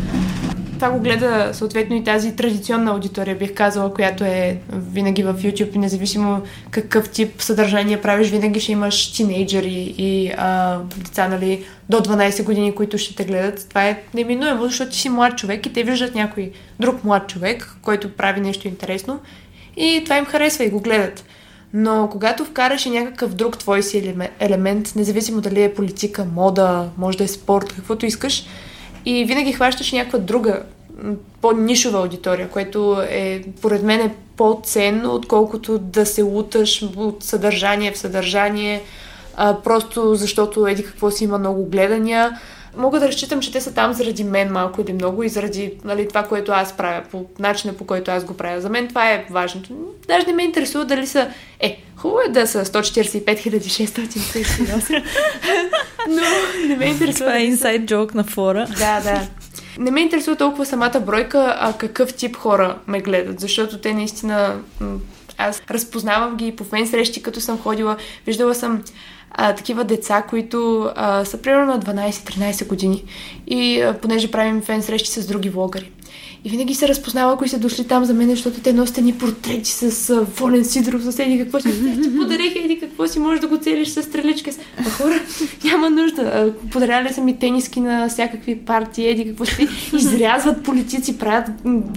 това 0.82 0.94
го 0.94 1.00
гледа 1.00 1.50
съответно 1.54 1.96
и 1.96 2.04
тази 2.04 2.36
традиционна 2.36 2.92
аудитория, 2.92 3.36
бих 3.36 3.54
казала, 3.54 3.94
която 3.94 4.24
е 4.24 4.58
винаги 4.74 5.24
в 5.24 5.34
YouTube, 5.34 5.76
и 5.76 5.78
независимо 5.78 6.42
какъв 6.72 7.10
тип 7.10 7.42
съдържание 7.42 8.02
правиш, 8.02 8.30
винаги 8.30 8.60
ще 8.60 8.72
имаш 8.72 9.12
тинейджери 9.12 9.96
и 9.98 10.32
а, 10.38 10.80
деца, 10.98 11.28
нали, 11.28 11.66
до 11.90 11.98
12 11.98 12.44
години, 12.44 12.76
които 12.76 12.98
ще 12.98 13.16
те 13.16 13.26
гледат. 13.26 13.70
Това 13.70 13.88
е 13.88 14.02
неминуемо, 14.14 14.64
защото 14.64 14.92
ти 14.92 14.98
си 14.98 15.10
млад 15.10 15.38
човек 15.38 15.66
и 15.66 15.74
те 15.74 15.84
виждат 15.84 16.16
някой 16.16 16.52
друг 16.80 17.04
млад 17.04 17.28
човек, 17.28 17.76
който 17.82 18.16
прави 18.16 18.42
нещо 18.42 18.68
интересно 18.68 19.20
и 19.78 20.02
това 20.04 20.18
им 20.18 20.26
харесва 20.26 20.64
и 20.64 20.70
го 20.70 20.80
гледат. 20.80 21.26
Но 21.74 22.10
когато 22.12 22.46
вкараш 22.46 22.86
и 22.86 22.90
някакъв 22.90 23.34
друг 23.34 23.58
твой 23.58 23.84
си 23.84 23.98
елеме- 23.98 24.32
елемент, 24.40 24.94
независимо 24.96 25.42
дали 25.42 25.64
е 25.64 25.74
политика, 25.74 26.26
мода, 26.36 26.90
може 26.98 27.18
да 27.18 27.24
е 27.24 27.28
спорт, 27.28 27.74
каквото 27.76 28.06
искаш, 28.06 28.46
и 29.06 29.26
винаги 29.26 29.54
хващаш 29.54 29.92
някаква 29.92 30.20
друга, 30.20 30.64
по-нишова 31.42 32.00
аудитория, 32.00 32.50
което 32.50 33.02
е, 33.10 33.44
поред 33.62 33.84
мен, 33.84 34.00
е 34.00 34.16
по-ценно, 34.38 35.14
отколкото 35.14 35.78
да 35.78 36.06
се 36.06 36.22
луташ 36.22 36.86
от 36.96 37.24
съдържание 37.24 37.92
в 37.92 37.98
съдържание, 37.98 38.84
а, 39.36 39.58
просто 39.64 40.16
защото 40.16 40.68
еди 40.68 40.84
какво 40.84 41.12
си 41.12 41.24
има 41.24 41.38
много 41.38 41.66
гледания. 41.66 42.40
Мога 42.78 43.00
да 43.00 43.08
разчитам, 43.08 43.42
че 43.42 43.52
те 43.52 43.62
са 43.62 43.74
там 43.74 43.94
заради 43.94 44.24
мен 44.24 44.52
малко 44.52 44.82
или 44.82 44.94
много 44.94 45.24
и 45.24 45.30
заради 45.30 45.74
нали, 45.84 46.08
това, 46.08 46.24
което 46.24 46.52
аз 46.52 46.78
правя, 46.78 47.04
по 47.12 47.26
начина 47.40 47.74
по 47.74 47.86
който 47.86 48.12
аз 48.12 48.26
го 48.26 48.34
правя. 48.34 48.62
За 48.62 48.70
мен 48.70 48.88
това 48.88 49.12
е 49.12 49.26
важното. 49.30 49.70
Даже 50.08 50.28
не 50.28 50.34
ме 50.34 50.44
интересува 50.44 50.86
дали 50.86 51.08
са... 51.08 51.28
Е, 51.60 51.80
хубаво 51.96 52.20
е 52.28 52.32
да 52.32 52.48
са 52.48 52.66
145 52.66 53.24
638, 53.60 55.04
но 56.10 56.22
не 56.68 56.76
ме 56.76 56.86
интересува 56.86 57.30
Това 57.30 57.38
е 57.38 57.44
инсайд 57.44 57.86
джок 57.86 58.16
на 58.16 58.24
фора. 58.24 58.68
да, 58.80 59.02
да. 59.02 59.28
Не 59.78 59.92
ме 59.92 60.02
интересува 60.02 60.38
толкова 60.38 60.66
самата 60.66 61.00
бройка, 61.06 61.58
а 61.60 61.74
какъв 61.74 62.14
тип 62.14 62.36
хора 62.36 62.78
ме 62.88 63.02
гледат, 63.02 63.40
защото 63.40 63.78
те 63.78 63.94
наистина... 63.94 64.56
Аз 65.50 65.62
разпознавам 65.72 66.38
ги 66.38 66.56
по 66.56 66.64
фен 66.64 66.88
срещи, 66.88 67.24
като 67.24 67.42
съм 67.42 67.60
ходила. 67.60 67.98
Виждала 68.26 68.56
съм 68.56 68.84
а, 69.32 69.56
такива 69.56 69.84
деца, 69.84 70.22
които 70.22 70.92
а, 70.96 71.26
са 71.26 71.42
примерно 71.42 71.66
на 71.66 71.80
12-13 71.80 72.68
години. 72.68 73.04
И 73.48 73.82
а, 73.82 73.94
понеже 73.94 74.32
правим 74.32 74.62
фен 74.62 74.82
срещи 74.82 75.10
с 75.10 75.28
други 75.28 75.50
влогари. 75.50 75.92
И 76.46 76.50
винаги 76.50 76.76
се 76.76 76.88
разпознава, 76.88 77.38
кои 77.38 77.50
са 77.50 77.60
дошли 77.60 77.88
там 77.88 78.06
за 78.06 78.14
мен, 78.14 78.30
защото 78.30 78.60
те 78.60 78.74
носят 78.74 78.98
ни 78.98 79.14
портрети 79.14 79.72
с 79.72 80.26
Волен 80.38 80.66
Сидоров, 80.66 81.04
с 81.04 81.20
еди 81.20 81.40
какво 81.40 81.60
си. 81.60 81.70
Ти 82.04 82.18
подарих 82.18 82.56
еди 82.56 82.80
какво 82.80 83.08
си, 83.08 83.20
можеш 83.20 83.42
да 83.42 83.48
го 83.48 83.58
целиш 83.58 83.88
с 83.88 84.04
стреличка. 84.04 84.52
А 84.78 84.90
хора, 84.90 85.20
няма 85.64 85.90
нужда. 85.90 86.54
Подаряли 86.72 87.14
са 87.14 87.22
ми 87.22 87.40
тениски 87.40 87.80
на 87.80 88.10
всякакви 88.10 88.56
партии, 88.56 89.10
еди 89.10 89.28
какво 89.28 89.46
си. 89.46 89.68
Изрязват 89.94 90.64
политици, 90.64 91.18
правят, 91.18 91.50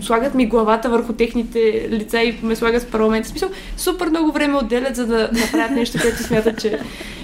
слагат 0.02 0.34
ми 0.34 0.46
главата 0.46 0.88
върху 0.88 1.12
техните 1.12 1.88
лица 1.90 2.22
и 2.22 2.34
ме 2.42 2.56
слагат 2.56 2.82
в 2.82 2.90
парламент. 2.90 3.26
В 3.26 3.28
смисъл, 3.28 3.48
супер 3.76 4.06
много 4.06 4.32
време 4.32 4.56
отделят, 4.56 4.96
за 4.96 5.06
да 5.06 5.30
направят 5.32 5.70
нещо, 5.70 5.98
което 6.02 6.22
смятат, 6.22 6.60
че 6.60 6.78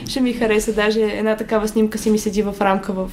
ще 0.09 0.21
ми 0.21 0.33
хареса. 0.33 0.73
Даже 0.73 1.01
една 1.01 1.37
такава 1.37 1.69
снимка 1.69 1.99
си 1.99 2.11
ми 2.11 2.19
седи 2.19 2.43
в 2.43 2.55
рамка 2.61 2.93
в 2.93 3.11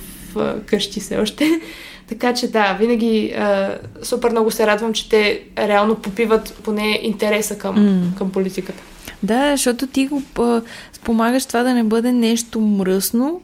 къщи 0.65 0.99
все 0.99 1.17
още. 1.17 1.61
Така 2.09 2.33
че 2.33 2.51
да, 2.51 2.73
винаги 2.79 3.33
а, 3.37 3.77
супер 4.03 4.29
много 4.31 4.51
се 4.51 4.67
радвам, 4.67 4.93
че 4.93 5.09
те 5.09 5.43
реално 5.57 5.95
попиват 5.95 6.53
поне 6.63 6.99
интереса 7.03 7.57
към, 7.57 7.75
М. 7.75 8.17
към 8.17 8.31
политиката. 8.31 8.83
Да, 9.23 9.51
защото 9.51 9.87
ти 9.87 10.07
го 10.07 10.21
а, 10.39 10.61
спомагаш 10.93 11.45
това 11.45 11.63
да 11.63 11.73
не 11.73 11.83
бъде 11.83 12.11
нещо 12.11 12.59
мръсно, 12.61 13.41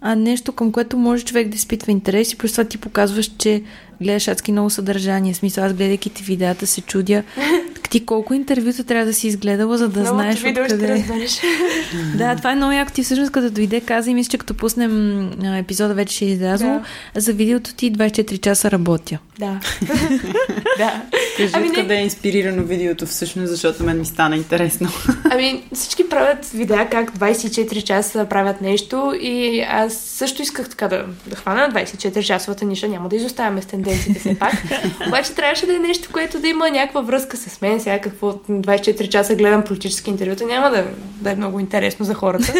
а 0.00 0.14
нещо 0.14 0.52
към 0.52 0.72
което 0.72 0.96
може 0.96 1.24
човек 1.24 1.48
да 1.48 1.56
изпитва 1.56 1.92
интерес 1.92 2.32
и 2.32 2.38
плюс 2.38 2.52
това 2.52 2.64
ти 2.64 2.78
показваш, 2.78 3.30
че 3.38 3.62
гледаш 4.00 4.28
адски 4.28 4.52
много 4.52 4.70
съдържание. 4.70 5.32
В 5.32 5.36
смисъл, 5.36 5.64
аз 5.64 5.72
гледайки 5.72 6.10
ти 6.10 6.22
видеята 6.22 6.66
се 6.66 6.80
чудя 6.80 7.22
ти 7.90 8.06
колко 8.06 8.34
интервюта 8.34 8.84
трябва 8.84 9.06
да 9.06 9.14
си 9.14 9.26
изгледала, 9.26 9.78
за 9.78 9.88
да 9.88 10.00
Новото 10.00 10.14
знаеш 10.14 10.40
видео 10.40 10.64
ще 10.64 10.74
откъде. 10.74 10.94
разбереш. 10.94 11.40
Да, 12.14 12.36
това 12.36 12.52
е 12.52 12.54
много 12.54 12.72
яко. 12.72 12.92
Ти 12.92 13.02
всъщност 13.02 13.32
като 13.32 13.50
дойде 13.50 13.80
каза 13.80 14.10
и 14.10 14.14
мисля, 14.14 14.30
че 14.30 14.38
като 14.38 14.54
пуснем 14.54 15.54
епизода 15.56 15.94
вече 15.94 16.16
ще 16.16 16.24
е 16.24 16.28
излязло. 16.28 16.80
За 17.16 17.32
видеото 17.32 17.74
ти 17.74 17.92
24 17.92 18.40
часа 18.40 18.70
работя. 18.70 19.18
да. 19.38 19.60
да. 20.78 21.02
Кажи 21.36 21.52
Ами 21.54 21.64
не. 21.64 21.70
откъде 21.70 21.94
е 21.94 22.02
инспирирано 22.02 22.62
видеото 22.62 23.06
всъщност, 23.06 23.48
защото 23.50 23.84
мен 23.84 23.98
ми 23.98 24.04
стана 24.06 24.36
интересно. 24.36 24.88
Ами 25.30 25.62
всички 25.74 26.08
правят 26.08 26.46
видеа 26.46 26.88
как 26.90 27.18
24 27.18 27.82
часа 27.82 28.26
правят 28.30 28.60
нещо 28.60 29.14
и 29.20 29.60
аз 29.68 29.94
също 29.94 30.42
исках 30.42 30.68
така 30.68 30.88
да, 30.88 31.04
да 31.26 31.36
хвана 31.36 31.70
24 31.72 32.22
часовата 32.22 32.64
ниша, 32.64 32.88
няма 32.88 33.08
да 33.08 33.16
изоставяме 33.16 33.62
с 33.62 33.66
тенденциите 33.90 34.20
все 34.20 34.38
пак. 34.38 34.52
Обаче 35.08 35.34
трябваше 35.34 35.66
да 35.66 35.76
е 35.76 35.78
нещо, 35.78 36.08
което 36.12 36.40
да 36.40 36.48
има 36.48 36.70
някаква 36.70 37.00
връзка 37.00 37.36
с 37.36 37.60
мен. 37.60 37.80
Сега 37.80 37.98
какво 38.00 38.32
24 38.32 39.08
часа 39.08 39.34
гледам 39.34 39.64
политически 39.64 40.10
интервюта, 40.10 40.46
няма 40.46 40.70
да, 40.70 40.86
да 40.96 41.30
е 41.30 41.36
много 41.36 41.60
интересно 41.60 42.04
за 42.04 42.14
хората. 42.14 42.54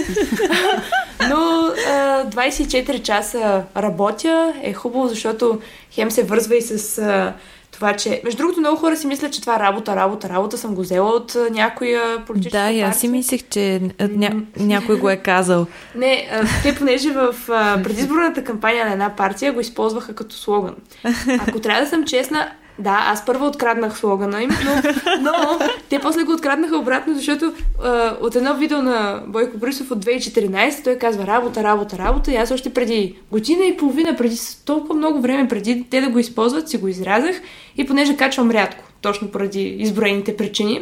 Но 1.28 1.70
а, 1.88 2.24
24 2.30 3.02
часа 3.02 3.62
работя 3.76 4.54
е 4.62 4.72
хубаво, 4.72 5.08
защото 5.08 5.60
хем 5.92 6.10
се 6.10 6.22
вързва 6.22 6.56
и 6.56 6.62
с 6.62 6.98
а, 6.98 7.34
това, 7.80 7.92
че... 7.92 8.20
Между 8.24 8.38
другото, 8.38 8.60
много 8.60 8.76
хора 8.76 8.96
си 8.96 9.06
мислят, 9.06 9.32
че 9.32 9.40
това 9.40 9.56
е 9.56 9.58
работа, 9.58 9.96
работа, 9.96 10.28
работа 10.28 10.58
съм 10.58 10.74
го 10.74 10.80
взела 10.80 11.10
от 11.10 11.36
някоя 11.50 12.24
политическа 12.26 12.58
Да, 12.58 12.70
и 12.70 12.80
аз 12.80 13.00
си 13.00 13.08
мислех, 13.08 13.40
че 13.50 13.80
ня... 14.10 14.30
някой 14.56 14.98
го 14.98 15.10
е 15.10 15.16
казал. 15.16 15.66
Не, 15.94 16.28
те 16.62 16.74
понеже 16.74 17.10
в 17.10 17.34
предизборната 17.82 18.44
кампания 18.44 18.86
на 18.86 18.92
една 18.92 19.16
партия 19.16 19.52
го 19.52 19.60
използваха 19.60 20.14
като 20.14 20.36
слоган. 20.36 20.74
Ако 21.48 21.60
трябва 21.60 21.82
да 21.84 21.90
съм 21.90 22.04
честна, 22.04 22.52
да, 22.80 23.04
аз 23.06 23.24
първо 23.26 23.46
откраднах 23.46 23.98
слогана 23.98 24.42
им, 24.42 24.50
но, 24.64 24.82
но 25.20 25.58
те 25.88 25.98
после 25.98 26.22
го 26.22 26.32
откраднаха 26.32 26.76
обратно, 26.76 27.14
защото 27.14 27.52
а, 27.84 28.16
от 28.20 28.36
едно 28.36 28.54
видео 28.54 28.82
на 28.82 29.22
Бойко 29.26 29.58
Борисов 29.58 29.90
от 29.90 30.04
2014 30.04 30.84
той 30.84 30.94
казва 30.94 31.26
работа, 31.26 31.62
работа, 31.62 31.98
работа 31.98 32.32
и 32.32 32.36
аз 32.36 32.50
още 32.50 32.70
преди 32.70 33.14
година 33.30 33.64
и 33.64 33.76
половина, 33.76 34.16
преди 34.16 34.36
толкова 34.64 34.94
много 34.94 35.20
време, 35.20 35.48
преди 35.48 35.84
те 35.90 36.00
да 36.00 36.08
го 36.08 36.18
използват, 36.18 36.68
си 36.68 36.76
го 36.76 36.88
изрязах 36.88 37.40
и 37.76 37.86
понеже 37.86 38.16
качвам 38.16 38.50
рядко, 38.50 38.84
точно 39.00 39.28
поради 39.28 39.62
изброените 39.62 40.36
причини. 40.36 40.80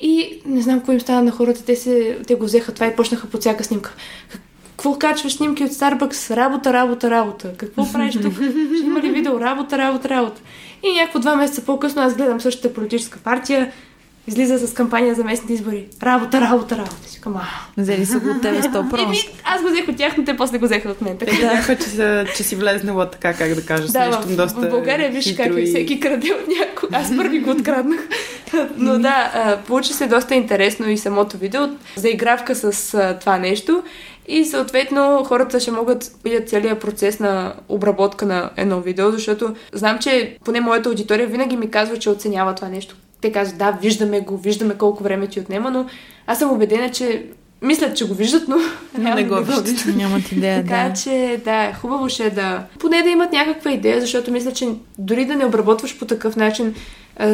И 0.00 0.42
не 0.46 0.62
знам 0.62 0.78
какво 0.78 0.92
им 0.92 1.00
стана 1.00 1.22
на 1.22 1.30
хората, 1.30 1.64
те, 1.64 1.76
се, 1.76 2.18
те 2.26 2.34
го 2.34 2.44
взеха 2.44 2.72
това 2.72 2.86
и 2.86 2.96
почнаха 2.96 3.26
под 3.26 3.40
всяка 3.40 3.64
снимка 3.64 3.94
какво 4.78 4.98
качваш 4.98 5.32
снимки 5.32 5.64
от 5.64 5.70
Starbucks? 5.70 6.36
Работа, 6.36 6.72
работа, 6.72 7.10
работа. 7.10 7.52
Какво 7.56 7.92
правиш 7.92 8.14
тук? 8.22 8.32
Ще 8.32 8.86
има 8.86 9.00
ли 9.00 9.10
видео? 9.10 9.40
Работа, 9.40 9.78
работа, 9.78 10.08
работа. 10.08 10.40
И 10.82 10.92
някакво 10.92 11.18
два 11.18 11.36
месеца 11.36 11.64
по-късно 11.64 12.02
аз 12.02 12.14
гледам 12.14 12.40
същата 12.40 12.74
политическа 12.74 13.18
партия, 13.18 13.72
излиза 14.28 14.66
с 14.66 14.74
кампания 14.74 15.14
за 15.14 15.24
местните 15.24 15.52
избори. 15.52 15.86
Работа, 16.02 16.40
работа, 16.40 16.76
работа. 16.76 17.08
Си 17.08 17.20
кама. 17.20 17.42
Взели 17.76 18.06
са 18.06 18.20
го 18.20 18.30
от 18.30 18.42
тебе 18.42 18.62
100%. 18.62 19.02
Еми, 19.02 19.18
аз 19.44 19.62
го 19.62 19.68
взех 19.68 19.88
от 19.88 19.96
тях, 19.96 20.16
но 20.16 20.24
те 20.24 20.36
после 20.36 20.58
го 20.58 20.64
взеха 20.64 20.88
от 20.88 21.00
мен. 21.00 21.18
Така. 21.18 21.32
Те 21.66 21.74
да. 21.74 21.76
че, 21.76 21.88
са, 21.88 22.26
че 22.36 22.42
си 22.42 22.56
влезнала 22.56 23.10
така, 23.10 23.34
как 23.34 23.54
да 23.54 23.66
кажа, 23.66 23.92
да, 23.92 24.06
нещо 24.06 24.22
в, 24.22 24.36
доста 24.36 24.60
в 24.60 24.70
България 24.70 25.10
виж 25.10 25.36
как 25.36 25.52
и... 25.58 25.66
всеки 25.66 26.00
краде 26.00 26.32
от 26.32 26.48
някой. 26.58 26.88
Аз 26.92 27.16
първи 27.16 27.40
го 27.40 27.50
откраднах. 27.50 28.00
но 28.76 28.98
да, 28.98 29.58
получи 29.66 29.92
се 29.92 30.06
доста 30.06 30.34
интересно 30.34 30.90
и 30.90 30.98
самото 30.98 31.36
видео. 31.36 31.62
Заигравка 31.96 32.54
с 32.54 33.16
това 33.20 33.38
нещо. 33.38 33.82
И 34.28 34.44
съответно 34.44 35.24
хората 35.24 35.60
ще 35.60 35.70
могат 35.70 35.98
да 35.98 36.06
видят 36.24 36.48
целият 36.48 36.80
процес 36.80 37.20
на 37.20 37.54
обработка 37.68 38.26
на 38.26 38.50
едно 38.56 38.80
видео, 38.80 39.10
защото 39.10 39.54
знам, 39.72 39.98
че 39.98 40.38
поне 40.44 40.60
моята 40.60 40.88
аудитория 40.88 41.26
винаги 41.26 41.56
ми 41.56 41.70
казва, 41.70 41.96
че 41.96 42.10
оценява 42.10 42.54
това 42.54 42.68
нещо. 42.68 42.96
Те 43.20 43.32
казват, 43.32 43.58
да, 43.58 43.78
виждаме 43.82 44.20
го, 44.20 44.36
виждаме 44.36 44.74
колко 44.74 45.02
време 45.02 45.26
ти 45.26 45.40
отнема, 45.40 45.70
но 45.70 45.86
аз 46.26 46.38
съм 46.38 46.52
убедена, 46.52 46.90
че 46.90 47.26
мислят, 47.62 47.96
че 47.96 48.08
го 48.08 48.14
виждат, 48.14 48.48
но 48.48 48.56
не, 48.98 49.14
не 49.14 49.24
го 49.24 49.34
виждат. 49.36 49.84
Нямат 49.96 50.32
идея, 50.32 50.62
така, 50.62 50.88
да. 50.88 50.94
че 50.94 51.40
да, 51.44 51.72
хубаво 51.72 52.08
ще 52.08 52.24
е 52.24 52.30
да... 52.30 52.64
Поне 52.78 53.02
да 53.02 53.08
имат 53.08 53.32
някаква 53.32 53.70
идея, 53.70 54.00
защото 54.00 54.32
мисля, 54.32 54.52
че 54.52 54.68
дори 54.98 55.24
да 55.24 55.36
не 55.36 55.46
обработваш 55.46 55.98
по 55.98 56.04
такъв 56.04 56.36
начин, 56.36 56.74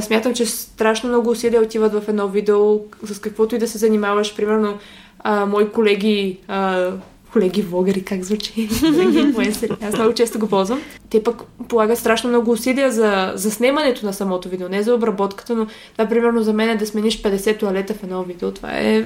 смятам, 0.01 0.35
че 0.35 0.47
страшно 0.47 1.09
много 1.09 1.31
усилия 1.31 1.63
отиват 1.63 1.93
в 1.93 2.09
едно 2.09 2.29
видео, 2.29 2.79
с 3.03 3.19
каквото 3.19 3.55
и 3.55 3.59
да 3.59 3.69
се 3.69 3.79
занимаваш. 3.79 4.37
Примерно, 4.37 4.79
а, 5.25 5.47
мои 5.47 5.69
колеги, 5.69 6.39
а, 6.49 6.91
колеги 7.33 7.63
влогъри, 7.63 8.05
как 8.05 8.23
звучи, 8.23 8.69
аз 9.83 9.95
много 9.95 10.15
често 10.15 10.39
го 10.39 10.49
ползвам. 10.49 10.81
Те 11.11 11.23
пък 11.23 11.43
полагат 11.69 11.99
страшно 11.99 12.31
много 12.31 12.51
усилия 12.51 12.93
за, 12.93 13.33
за 13.35 13.51
снимането 13.51 14.07
на 14.07 14.13
самото 14.13 14.49
видео, 14.49 14.69
не 14.69 14.83
за 14.83 14.95
обработката, 14.95 15.55
но 15.55 15.67
това 15.93 16.09
примерно 16.09 16.43
за 16.43 16.53
мен 16.53 16.71
е 16.71 16.77
да 16.77 16.87
смениш 16.87 17.23
50 17.23 17.59
туалета 17.59 17.95
в 17.95 18.03
едно 18.03 18.23
видео. 18.23 18.51
Това 18.51 18.71
е 18.73 19.05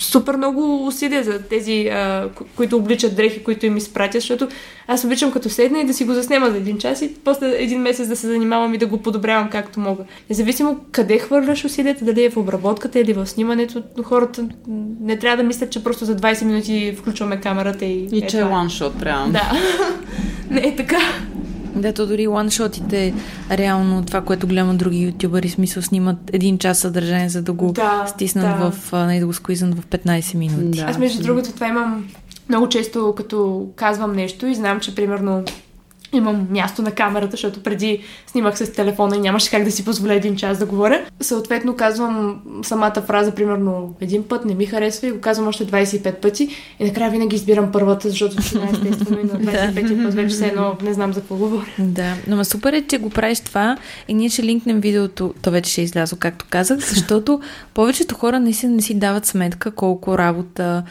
супер 0.00 0.36
много 0.36 0.86
усилия 0.86 1.24
за 1.24 1.42
тези, 1.42 1.88
а, 1.88 2.28
които 2.56 2.76
обличат 2.76 3.16
дрехи, 3.16 3.42
които 3.42 3.66
им 3.66 3.76
изпратят, 3.76 4.22
защото 4.22 4.48
аз 4.86 5.04
обичам 5.04 5.32
като 5.32 5.48
седна 5.48 5.80
и 5.80 5.84
да 5.84 5.94
си 5.94 6.04
го 6.04 6.12
заснема 6.12 6.50
за 6.50 6.56
един 6.56 6.78
час 6.78 7.02
и 7.02 7.14
после 7.24 7.54
един 7.58 7.80
месец 7.80 8.08
да 8.08 8.16
се 8.16 8.26
занимавам 8.26 8.74
и 8.74 8.78
да 8.78 8.86
го 8.86 8.98
подобрявам 8.98 9.50
както 9.50 9.80
мога. 9.80 10.04
Независимо 10.30 10.80
къде 10.92 11.18
хвърляш 11.18 11.64
усилията, 11.64 12.04
дали 12.04 12.24
е 12.24 12.30
в 12.30 12.36
обработката 12.36 13.00
или 13.00 13.12
в 13.12 13.26
снимането, 13.26 13.82
хората 14.02 14.48
не 15.00 15.18
трябва 15.18 15.36
да 15.36 15.42
мислят, 15.42 15.70
че 15.70 15.84
просто 15.84 16.04
за 16.04 16.16
20 16.16 16.44
минути 16.44 16.94
включваме 16.98 17.40
камерата 17.40 17.84
и... 17.84 18.08
И 18.12 18.18
е 18.24 18.26
че 18.26 18.38
е 18.38 18.44
one 18.44 19.04
реално. 19.04 19.32
Да. 19.32 19.52
не 20.50 20.60
е 20.60 20.76
така. 20.76 20.98
Да, 21.74 21.92
то 21.92 22.06
дори 22.06 22.26
ланшотите, 22.26 23.14
реално 23.50 24.04
това, 24.04 24.20
което 24.20 24.46
гледам 24.46 24.76
други 24.76 25.02
ютубъри, 25.02 25.48
смисъл 25.48 25.82
снимат 25.82 26.16
един 26.32 26.58
час 26.58 26.78
съдържание, 26.78 27.28
за 27.28 27.42
да 27.42 27.52
го 27.52 27.72
да, 27.72 28.04
стиснат 28.06 28.58
да. 28.58 28.70
в, 28.70 28.92
не 29.06 29.20
да 29.20 29.26
го 29.26 29.32
сквизнат 29.32 29.78
в 29.78 29.86
15 29.86 30.36
минути. 30.36 30.78
Да. 30.78 30.84
Аз 30.84 30.98
между 30.98 31.22
другото 31.22 31.52
това 31.52 31.68
имам 31.68 32.08
много 32.48 32.68
често, 32.68 33.14
като 33.16 33.68
казвам 33.76 34.12
нещо 34.12 34.46
и 34.46 34.54
знам, 34.54 34.80
че 34.80 34.94
примерно 34.94 35.44
имам 36.12 36.46
място 36.50 36.82
на 36.82 36.90
камерата, 36.90 37.30
защото 37.30 37.62
преди 37.62 38.02
снимах 38.26 38.58
с 38.58 38.72
телефона 38.72 39.16
и 39.16 39.20
нямаше 39.20 39.50
как 39.50 39.64
да 39.64 39.70
си 39.70 39.84
позволя 39.84 40.14
един 40.14 40.36
час 40.36 40.58
да 40.58 40.66
говоря. 40.66 41.04
Съответно 41.20 41.76
казвам 41.76 42.42
самата 42.62 43.02
фраза 43.06 43.34
примерно 43.34 43.94
един 44.00 44.22
път, 44.22 44.44
не 44.44 44.54
ми 44.54 44.66
харесва 44.66 45.06
и 45.06 45.12
го 45.12 45.20
казвам 45.20 45.48
още 45.48 45.66
25 45.66 46.14
пъти 46.14 46.48
и 46.80 46.84
накрая 46.84 47.10
винаги 47.10 47.36
избирам 47.36 47.72
първата, 47.72 48.08
защото 48.08 48.42
си 48.42 48.58
естествено 48.72 49.20
и 49.20 49.24
на 49.24 49.30
25 49.72 50.04
път 50.04 50.14
вече 50.14 50.34
се 50.34 50.46
едно 50.46 50.76
не 50.82 50.94
знам 50.94 51.12
за 51.12 51.20
какво 51.20 51.36
говоря. 51.36 51.66
Да, 51.78 52.14
но 52.26 52.36
ма 52.36 52.44
супер 52.44 52.72
е, 52.72 52.82
че 52.82 52.98
го 52.98 53.10
правиш 53.10 53.40
това 53.40 53.76
и 54.08 54.14
ние 54.14 54.28
ще 54.28 54.42
линкнем 54.42 54.80
видеото, 54.80 55.34
то 55.42 55.50
вече 55.50 55.70
ще 55.72 55.80
е 55.80 55.84
излязло, 55.84 56.18
както 56.20 56.46
казах, 56.50 56.78
защото 56.88 57.40
повечето 57.74 58.14
хора 58.14 58.40
наистина 58.40 58.72
не 58.72 58.82
си 58.82 58.94
дават 58.94 59.26
сметка 59.26 59.70
колко 59.70 60.18
работа, 60.18 60.82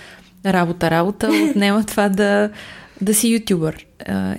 работа, 0.45 0.91
работа 0.91 1.29
отнема 1.49 1.83
това 1.87 2.09
да 2.09 2.49
да 3.01 3.13
си 3.13 3.27
ютубър. 3.27 3.85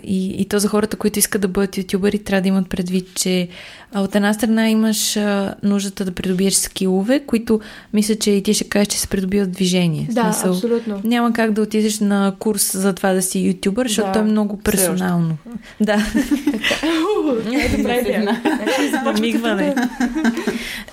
И, 0.04 0.42
и 0.42 0.44
то 0.44 0.58
за 0.58 0.68
хората, 0.68 0.96
които 0.96 1.18
искат 1.18 1.42
да 1.42 1.48
бъдат 1.48 1.78
ютубъри, 1.78 2.18
трябва 2.18 2.42
да 2.42 2.48
имат 2.48 2.68
предвид, 2.68 3.08
че 3.14 3.48
от 3.94 4.14
една 4.16 4.34
страна 4.34 4.68
имаш 4.68 5.18
нуждата 5.62 6.04
да 6.04 6.12
придобиеш 6.12 6.54
скилове, 6.54 7.20
които 7.26 7.60
мисля, 7.92 8.14
че 8.14 8.30
и 8.30 8.42
ти 8.42 8.54
ще 8.54 8.64
кажеш, 8.64 8.88
че 8.88 8.98
се 8.98 9.08
придобиват 9.08 9.52
движение. 9.52 10.08
Да, 10.10 10.22
Смисъл, 10.22 10.52
абсолютно. 10.52 11.00
Няма 11.04 11.32
как 11.32 11.52
да 11.52 11.62
отидеш 11.62 12.00
на 12.00 12.34
курс 12.38 12.76
за 12.78 12.92
това 12.92 13.12
да 13.12 13.22
си 13.22 13.40
ютубър, 13.40 13.86
защото 13.86 14.06
да, 14.06 14.12
то 14.12 14.18
е 14.18 14.22
много 14.22 14.58
персонално. 14.58 15.36
Да. 15.80 15.96
Замигване. 19.04 19.74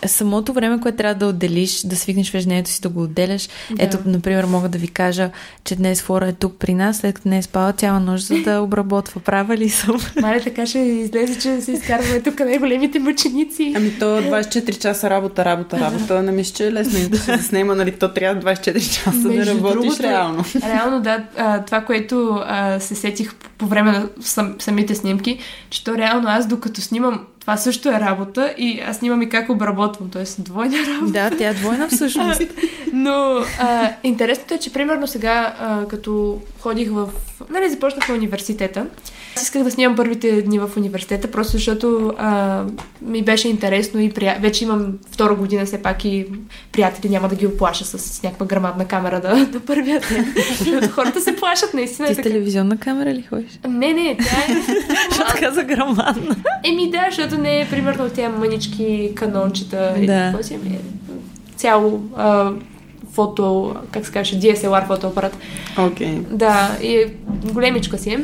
Самото 0.07 0.53
време, 0.53 0.79
което 0.79 0.97
трябва 0.97 1.15
да 1.15 1.27
отделиш, 1.27 1.81
да 1.81 1.95
свикнеш 1.95 2.31
в 2.31 2.35
ежедневието 2.35 2.69
си, 2.69 2.81
да 2.81 2.89
го 2.89 3.03
отделяш. 3.03 3.49
Да. 3.71 3.83
Ето, 3.83 3.97
например, 4.05 4.43
мога 4.43 4.69
да 4.69 4.77
ви 4.77 4.87
кажа, 4.87 5.29
че 5.63 5.75
днес 5.75 6.01
Флора 6.01 6.27
е 6.27 6.33
тук 6.33 6.55
при 6.59 6.73
нас, 6.73 6.97
след 6.97 7.15
като 7.15 7.29
не 7.29 7.37
е 7.37 7.41
спала 7.41 7.73
цяла 7.73 7.99
нощ, 7.99 8.25
за 8.25 8.35
да 8.35 8.61
обработва. 8.61 9.21
Права 9.21 9.57
ли 9.57 9.69
съм? 9.69 9.97
Мале, 10.21 10.41
така 10.43 10.65
ще 10.65 10.79
излезе, 10.79 11.39
че 11.39 11.61
се 11.61 11.71
изкарваме 11.71 12.19
тук 12.19 12.39
най-големите 12.39 12.99
мъченици. 12.99 13.73
Ами 13.75 13.99
то 13.99 14.05
24 14.05 14.77
часа 14.77 15.09
работа, 15.09 15.45
работа, 15.45 15.79
работа. 15.79 16.23
Не 16.23 16.31
мисля, 16.31 16.55
че 16.55 16.67
е 16.67 16.71
лесно 16.71 17.09
да 17.09 17.17
се 17.17 17.37
снема, 17.37 17.75
нали? 17.75 17.91
То 17.91 18.13
трябва 18.13 18.41
24 18.41 18.95
часа 18.95 19.11
Между 19.11 19.33
да 19.33 19.45
работиш 19.45 19.81
другото, 19.81 20.03
реално. 20.03 20.43
Реално, 20.63 21.01
да. 21.01 21.23
Това, 21.65 21.81
което 21.81 22.43
се 22.79 22.95
сетих 22.95 23.33
по 23.57 23.65
време 23.67 23.91
на 23.91 24.09
сам, 24.21 24.55
самите 24.59 24.95
снимки, 24.95 25.39
че 25.69 25.83
то 25.83 25.97
реално 25.97 26.27
аз 26.29 26.47
докато 26.47 26.81
снимам 26.81 27.25
това 27.47 27.57
също 27.57 27.89
е 27.89 27.99
работа 27.99 28.53
и 28.57 28.79
аз 28.79 28.97
снимам 28.97 29.21
и 29.21 29.29
как 29.29 29.49
обработвам, 29.49 30.09
т.е. 30.09 30.23
двойна 30.37 30.77
работа. 30.87 31.11
Да, 31.11 31.37
тя 31.37 31.49
е 31.49 31.53
двойна 31.53 31.87
всъщност. 31.87 32.41
Но 32.93 33.43
а, 33.59 33.91
интересното 34.03 34.53
е, 34.53 34.57
че 34.57 34.73
примерно 34.73 35.07
сега, 35.07 35.55
а, 35.59 35.87
като 35.87 36.41
ходих 36.59 36.91
в... 36.91 37.09
Нали, 37.49 37.69
започнах 37.69 38.05
в 38.05 38.09
университета, 38.09 38.85
исках 39.43 39.63
да 39.63 39.71
снимам 39.71 39.95
първите 39.95 40.41
дни 40.41 40.59
в 40.59 40.69
университета, 40.77 41.31
просто 41.31 41.51
защото 41.51 42.13
а, 42.17 42.63
ми 43.01 43.21
беше 43.21 43.49
интересно 43.49 43.99
и 43.99 44.09
прия... 44.09 44.37
вече 44.41 44.63
имам 44.63 44.93
втора 45.11 45.35
година 45.35 45.65
все 45.65 45.81
пак 45.81 46.05
и 46.05 46.25
приятели 46.71 47.09
няма 47.09 47.27
да 47.27 47.35
ги 47.35 47.47
оплаша 47.47 47.85
с, 47.85 47.99
с 47.99 48.23
някаква 48.23 48.45
грамадна 48.45 48.85
камера 48.85 49.21
да, 49.21 49.45
да 49.45 49.59
първят. 49.59 50.13
Защото 50.47 50.89
хората 50.89 51.21
се 51.21 51.35
плашат 51.35 51.73
наистина. 51.73 52.07
Ти 52.07 52.15
с 52.15 52.17
телевизионна 52.17 52.77
камера 52.77 53.13
ли 53.13 53.21
ходиш? 53.21 53.59
Не, 53.67 53.93
не, 53.93 54.17
тя 54.17 54.53
е... 54.53 54.55
Защото 55.09 55.33
каза 55.39 55.63
грамадна. 55.63 56.35
Еми 56.63 56.91
да, 56.91 57.05
защото 57.09 57.41
не 57.41 57.61
е 57.61 57.67
примерно 57.69 58.09
тя 58.15 58.29
мънички 58.29 59.11
канончета. 59.15 59.93
Да. 59.97 60.33
Или, 60.51 60.73
е, 60.73 60.79
цяло 61.55 62.01
а, 62.15 62.51
фото, 63.13 63.75
как 63.91 64.05
се 64.05 64.11
каже, 64.11 64.39
DSLR 64.39 64.87
фотоапарат. 64.87 65.37
Окей. 65.77 66.07
Okay. 66.07 66.19
Да, 66.19 66.77
и 66.81 67.05
големичка 67.53 67.97
си 67.97 68.09
е. 68.09 68.19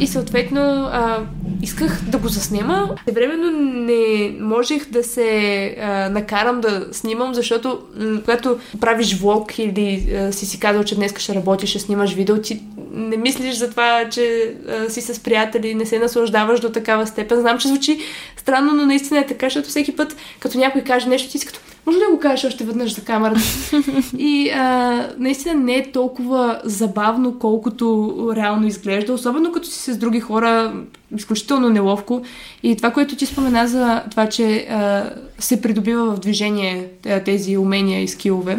И 0.00 0.06
съответно 0.06 0.60
а, 0.92 1.18
исках 1.62 2.02
да 2.02 2.18
го 2.18 2.28
заснема. 2.28 2.96
Временно 3.12 3.50
не 3.60 4.34
можех 4.40 4.90
да 4.90 5.04
се 5.04 5.76
а, 5.80 6.08
накарам 6.08 6.60
да 6.60 6.86
снимам, 6.92 7.34
защото 7.34 7.78
м- 7.96 8.20
когато 8.20 8.58
правиш 8.80 9.18
влог 9.20 9.58
или 9.58 10.14
а, 10.14 10.32
си 10.32 10.46
си 10.46 10.60
казал, 10.60 10.84
че 10.84 10.94
днес 10.94 11.18
ще 11.18 11.34
работиш, 11.34 11.70
ще 11.70 11.78
снимаш 11.78 12.12
видео, 12.12 12.40
ти 12.40 12.62
не 12.92 13.16
мислиш 13.16 13.54
за 13.54 13.70
това, 13.70 14.08
че 14.10 14.54
а, 14.68 14.90
си 14.90 15.00
с 15.00 15.20
приятели, 15.20 15.74
не 15.74 15.86
се 15.86 15.98
наслаждаваш 15.98 16.60
до 16.60 16.72
такава 16.72 17.06
степен. 17.06 17.40
Знам, 17.40 17.58
че 17.58 17.68
звучи 17.68 17.98
странно, 18.36 18.72
но 18.72 18.86
наистина 18.86 19.20
е 19.20 19.26
така, 19.26 19.46
защото 19.46 19.68
всеки 19.68 19.96
път, 19.96 20.16
като 20.40 20.58
някой 20.58 20.82
каже 20.82 21.08
нещо, 21.08 21.30
ти 21.30 21.38
си 21.38 21.46
като 21.46 21.60
Може 21.86 21.98
ли 21.98 22.02
да 22.10 22.10
го 22.10 22.20
кажеш 22.20 22.44
още 22.44 22.64
веднъж 22.64 22.94
за 22.94 23.04
камерата? 23.04 23.40
и 24.18 24.50
а, 24.50 25.08
наистина 25.18 25.54
не 25.54 25.74
е 25.74 25.92
толкова 25.92 26.60
забавно, 26.64 27.38
колкото 27.38 28.16
реално 28.36 28.66
изглежда, 28.66 29.12
особено 29.12 29.52
като 29.52 29.68
си 29.68 29.92
с 29.92 29.98
други 29.98 30.20
хора, 30.20 30.72
изключително 31.16 31.68
неловко. 31.68 32.22
И 32.62 32.76
това, 32.76 32.90
което 32.90 33.16
ти 33.16 33.26
спомена 33.26 33.66
за 33.66 34.02
това, 34.10 34.26
че 34.26 34.66
а, 34.70 35.10
се 35.38 35.62
придобива 35.62 36.14
в 36.14 36.20
движение 36.20 36.88
тези 37.24 37.56
умения 37.56 38.02
и 38.02 38.08
скилове, 38.08 38.58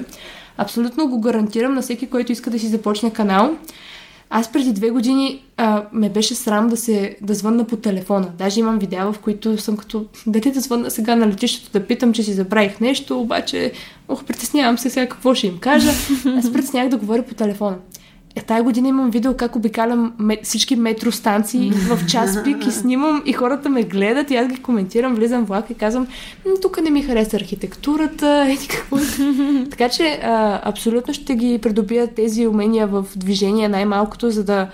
абсолютно 0.57 1.07
го 1.07 1.21
гарантирам 1.21 1.73
на 1.73 1.81
всеки, 1.81 2.07
който 2.10 2.31
иска 2.31 2.49
да 2.49 2.60
си 2.60 2.67
започне 2.67 3.13
канал. 3.13 3.57
Аз 4.34 4.52
преди 4.52 4.74
две 4.74 4.89
години 4.89 5.44
а, 5.58 5.84
ме 5.94 6.10
беше 6.10 6.36
срам 6.36 6.67
да 6.67 6.78
се 6.78 7.17
да 7.22 7.34
звънна 7.34 7.67
по 7.67 7.78
телефона. 7.78 8.32
Даже 8.38 8.60
имам 8.60 8.80
видеа, 8.80 9.12
в 9.12 9.20
които 9.20 9.58
съм 9.58 9.78
като 9.78 10.06
дете 10.28 10.52
да 10.52 10.60
звънна 10.60 10.91
сега 10.91 11.15
на 11.15 11.28
летището 11.28 11.72
да 11.72 11.88
питам, 11.88 12.13
че 12.13 12.24
си 12.24 12.34
забравих 12.34 12.80
нещо, 12.80 13.20
обаче 13.20 13.72
ох, 14.08 14.24
притеснявам 14.24 14.78
се 14.78 14.89
сега 14.89 15.10
какво 15.10 15.34
ще 15.34 15.48
им 15.48 15.58
кажа. 15.58 15.91
Аз 16.38 16.54
притеснях 16.54 16.89
да 16.89 16.98
говоря 16.98 17.24
по 17.24 17.34
телефона. 17.34 17.78
Е, 18.36 18.41
тая 18.41 18.63
година 18.63 18.88
имам 18.88 19.12
видео 19.12 19.34
как 19.38 19.56
обикалям 19.56 20.13
всички 20.44 20.76
метростанции 20.76 21.72
в 21.72 22.06
час 22.08 22.44
пик 22.44 22.65
и 22.65 22.72
снимам 22.72 23.24
и 23.26 23.34
хората 23.34 23.70
ме 23.70 23.84
гледат 23.84 24.32
и 24.32 24.36
аз 24.36 24.48
ги 24.48 24.62
коментирам, 24.62 25.15
влизам 25.15 25.46
в 25.46 25.48
влак 25.48 25.70
и 25.70 25.74
казвам, 25.74 26.08
тук 26.62 26.82
не 26.82 26.89
ми 26.89 27.04
хареса 27.04 27.38
архитектурата, 27.38 28.46
еди 28.50 28.67
какво. 28.67 28.98
така 29.70 29.89
че 29.89 30.20
а, 30.24 30.62
абсолютно 30.70 31.13
ще 31.13 31.36
ги 31.36 31.60
придобия 31.62 32.08
тези 32.08 32.48
умения 32.48 32.88
в 32.88 33.06
движение 33.15 33.70
най-малкото, 33.70 34.32
за 34.32 34.44
да 34.44 34.67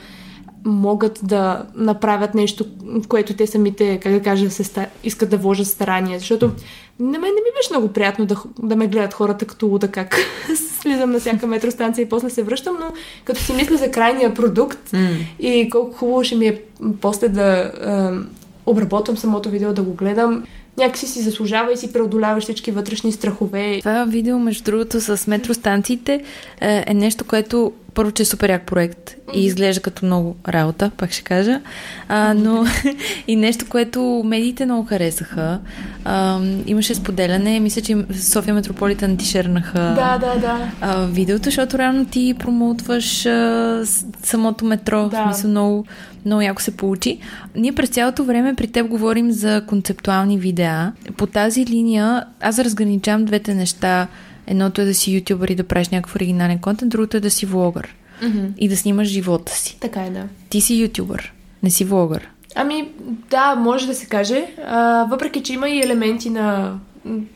могат 0.65 1.20
да 1.24 1.65
направят 1.76 2.36
нещо, 2.36 2.65
което 3.08 3.34
те 3.34 3.48
самите, 3.48 4.00
как 4.00 4.13
да 4.13 4.22
кажа, 4.22 4.52
се 4.52 4.63
ста... 4.63 4.86
искат 5.04 5.30
да 5.30 5.38
вложат 5.38 5.67
старания. 5.67 6.20
Защото 6.20 6.52
на 7.00 7.20
мен 7.20 7.22
не 7.22 7.41
ми 7.41 7.56
беше 7.58 7.70
много 7.72 7.88
приятно 7.88 8.26
да, 8.26 8.38
да 8.60 8.76
ме 8.76 8.88
гледат 8.88 9.13
хората 9.13 9.46
като 9.46 9.67
луда 9.67 9.88
как 9.88 10.15
слизам 10.82 11.12
на 11.12 11.20
всяка 11.20 11.48
метростанция 11.48 12.04
и 12.04 12.10
после 12.10 12.30
се 12.30 12.43
връщам, 12.43 12.78
но 12.80 12.93
като 13.26 13.39
си 13.39 13.54
мисля 13.54 13.78
за 13.78 13.91
крайния 13.91 14.34
продукт 14.34 14.91
mm. 14.91 15.17
и 15.39 15.70
колко 15.70 15.98
хубаво 15.98 16.24
ще 16.24 16.36
ми 16.36 16.48
е 16.48 16.62
после 17.02 17.30
да 17.30 17.72
е, 17.82 18.36
обработвам 18.65 19.17
самото 19.17 19.50
видео, 19.50 19.74
да 19.74 19.84
го 19.84 19.93
гледам, 19.93 20.43
някакси 20.78 21.08
си 21.08 21.22
заслужава 21.22 21.74
и 21.74 21.78
си 21.78 21.93
преодоляваш 21.93 22.43
всички 22.43 22.72
вътрешни 22.72 23.12
страхове. 23.12 23.80
Това 23.80 24.06
видео, 24.06 24.39
между 24.39 24.63
другото, 24.63 25.02
с 25.02 25.28
метростанциите 25.28 26.24
е, 26.62 26.84
е 26.88 26.93
нещо, 26.93 27.26
което 27.26 27.74
първо, 27.97 28.12
че 28.12 28.23
е 28.23 28.25
супер 28.25 28.49
як 28.49 28.65
проект 28.65 29.15
и 29.33 29.45
изглежда 29.45 29.81
като 29.81 30.05
много 30.05 30.36
работа, 30.47 30.91
пак 30.97 31.12
ще 31.12 31.23
кажа, 31.23 31.62
а, 32.07 32.33
но 32.33 32.65
и 33.27 33.36
нещо, 33.36 33.65
което 33.69 34.21
медиите 34.25 34.65
много 34.65 34.88
харесаха. 34.88 35.60
А, 36.05 36.39
имаше 36.65 36.95
споделяне, 36.95 37.60
мисля, 37.60 37.81
че 37.81 38.05
София 38.13 38.53
Метрополитен 38.53 39.17
ти 39.17 39.25
шернаха 39.25 39.79
да, 39.79 40.17
да, 40.17 40.39
да. 40.39 40.71
А, 40.81 41.05
видеото, 41.05 41.43
защото 41.43 41.77
реално 41.77 42.05
ти 42.05 42.36
промоутваш 42.39 43.25
а, 43.25 43.83
самото 44.23 44.65
метро, 44.65 45.10
да. 45.10 45.21
в 45.21 45.23
смисъл 45.23 45.49
много, 45.49 45.86
много 46.25 46.41
яко 46.41 46.62
се 46.62 46.77
получи. 46.77 47.19
Ние 47.55 47.71
през 47.71 47.89
цялото 47.89 48.23
време 48.23 48.53
при 48.53 48.67
теб 48.67 48.88
говорим 48.88 49.31
за 49.31 49.63
концептуални 49.67 50.38
видеа. 50.38 50.93
По 51.17 51.27
тази 51.27 51.65
линия 51.65 52.23
аз 52.41 52.60
разграничавам 52.60 53.25
двете 53.25 53.53
неща– 53.53 54.07
Едното 54.47 54.81
е 54.81 54.86
да 54.86 54.93
си 54.93 55.12
ютубър 55.15 55.47
и 55.47 55.55
да 55.55 55.63
правиш 55.63 55.89
някакъв 55.89 56.15
оригинален 56.15 56.60
контент, 56.60 56.91
другото 56.91 57.17
е 57.17 57.19
да 57.19 57.31
си 57.31 57.45
влогър. 57.45 57.95
Mm-hmm. 58.23 58.49
И 58.57 58.69
да 58.69 58.77
снимаш 58.77 59.07
живота 59.07 59.51
си. 59.51 59.77
Така 59.79 60.01
е, 60.03 60.10
да. 60.10 60.23
Ти 60.49 60.62
си 60.62 60.75
ютубър, 60.75 61.33
не 61.63 61.69
си 61.69 61.86
влогър. 61.86 62.29
Ами, 62.55 62.89
да, 63.29 63.55
може 63.55 63.88
да 63.88 63.93
се 63.93 64.05
каже. 64.05 64.45
А, 64.67 65.03
въпреки, 65.03 65.43
че 65.43 65.53
има 65.53 65.69
и 65.69 65.81
елементи 65.81 66.29
на... 66.29 66.77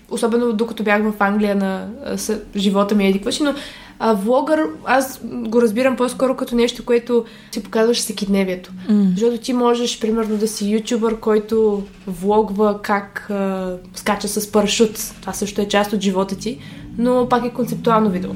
Особено 0.10 0.54
докато 0.54 0.84
бях 0.84 1.02
в 1.04 1.14
Англия 1.20 1.56
на 1.56 1.88
с, 2.18 2.40
живота 2.56 2.96
ми, 2.96 3.08
еди 3.08 3.32
си, 3.32 3.44
но 3.44 3.54
а, 4.00 4.14
влогър, 4.14 4.66
аз 4.86 5.20
го 5.24 5.62
разбирам 5.62 5.96
по-скоро 5.96 6.36
като 6.36 6.56
нещо, 6.56 6.86
което 6.86 7.26
си 7.52 7.64
показваш 7.64 7.98
всекидневието. 7.98 8.72
Mm. 8.90 9.10
Защото 9.10 9.38
ти 9.38 9.54
можеш, 9.54 10.00
примерно, 10.00 10.38
да 10.38 10.48
си 10.48 10.70
ютубър, 10.70 11.20
който 11.20 11.84
влогва 12.08 12.82
как 12.82 13.28
а, 13.30 13.74
скача 13.96 14.28
с 14.28 14.52
парашут. 14.52 14.92
Това 15.22 15.34
също 15.34 15.62
е 15.62 15.68
част 15.68 15.94
от 15.94 16.02
живота 16.02 16.38
ти 16.38 16.60
но 17.02 17.30
пак 17.30 17.46
е 17.46 17.50
концептуално 17.50 18.10
видео. 18.10 18.32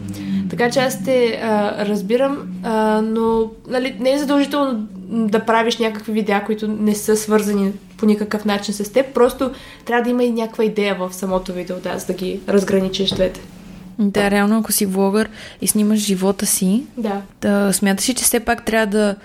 Така 0.49 0.71
че 0.71 0.79
аз 0.79 1.03
те 1.03 1.39
а, 1.43 1.85
разбирам, 1.85 2.47
а, 2.63 3.01
но 3.01 3.51
нали, 3.67 3.95
не 3.99 4.11
е 4.13 4.19
задължително 4.19 4.87
да 5.09 5.39
правиш 5.39 5.77
някакви 5.77 6.11
видеа, 6.11 6.43
които 6.45 6.67
не 6.67 6.95
са 6.95 7.15
свързани 7.15 7.71
по 7.97 8.05
никакъв 8.05 8.45
начин 8.45 8.73
с 8.73 8.91
теб, 8.91 9.13
просто 9.13 9.51
трябва 9.85 10.03
да 10.03 10.09
има 10.09 10.23
и 10.23 10.31
някаква 10.31 10.63
идея 10.63 10.95
в 10.95 11.13
самото 11.13 11.53
видео, 11.53 11.75
да, 11.83 11.97
за 11.97 12.05
да 12.05 12.13
ги 12.13 12.39
разграничиш 12.49 13.09
двете. 13.09 13.41
Да, 13.99 14.31
реално 14.31 14.59
ако 14.59 14.71
си 14.71 14.85
влогър 14.85 15.29
и 15.61 15.67
снимаш 15.67 15.99
живота 15.99 16.45
си, 16.45 16.83
да. 16.97 17.21
да 17.41 17.73
смяташ 17.73 18.09
ли, 18.09 18.13
че 18.13 18.23
все 18.23 18.39
пак 18.39 18.65
трябва 18.65 18.87
да 18.87 19.15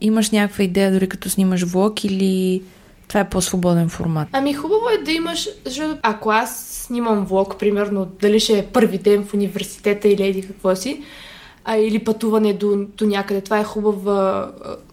имаш 0.00 0.30
някаква 0.30 0.64
идея, 0.64 0.92
дори 0.92 1.08
като 1.08 1.30
снимаш 1.30 1.62
влог 1.62 2.04
или 2.04 2.62
това 3.08 3.20
е 3.20 3.28
по-свободен 3.28 3.88
формат? 3.88 4.28
Ами 4.32 4.54
хубаво 4.54 4.88
е 4.88 5.04
да 5.04 5.12
имаш, 5.12 5.48
защото 5.64 5.98
ако 6.02 6.30
аз 6.30 6.66
снимам 6.86 7.24
влог, 7.24 7.58
примерно, 7.58 8.08
дали 8.20 8.40
ще 8.40 8.58
е 8.58 8.66
първи 8.66 8.98
ден 8.98 9.24
в 9.24 9.34
университета 9.34 10.08
или 10.08 10.26
еди 10.26 10.42
какво 10.42 10.76
си, 10.76 11.02
а, 11.64 11.76
или 11.76 11.98
пътуване 11.98 12.52
до, 12.52 12.86
до 12.96 13.06
някъде. 13.06 13.40
Това 13.40 13.58
е 13.58 13.64
хубава 13.64 14.50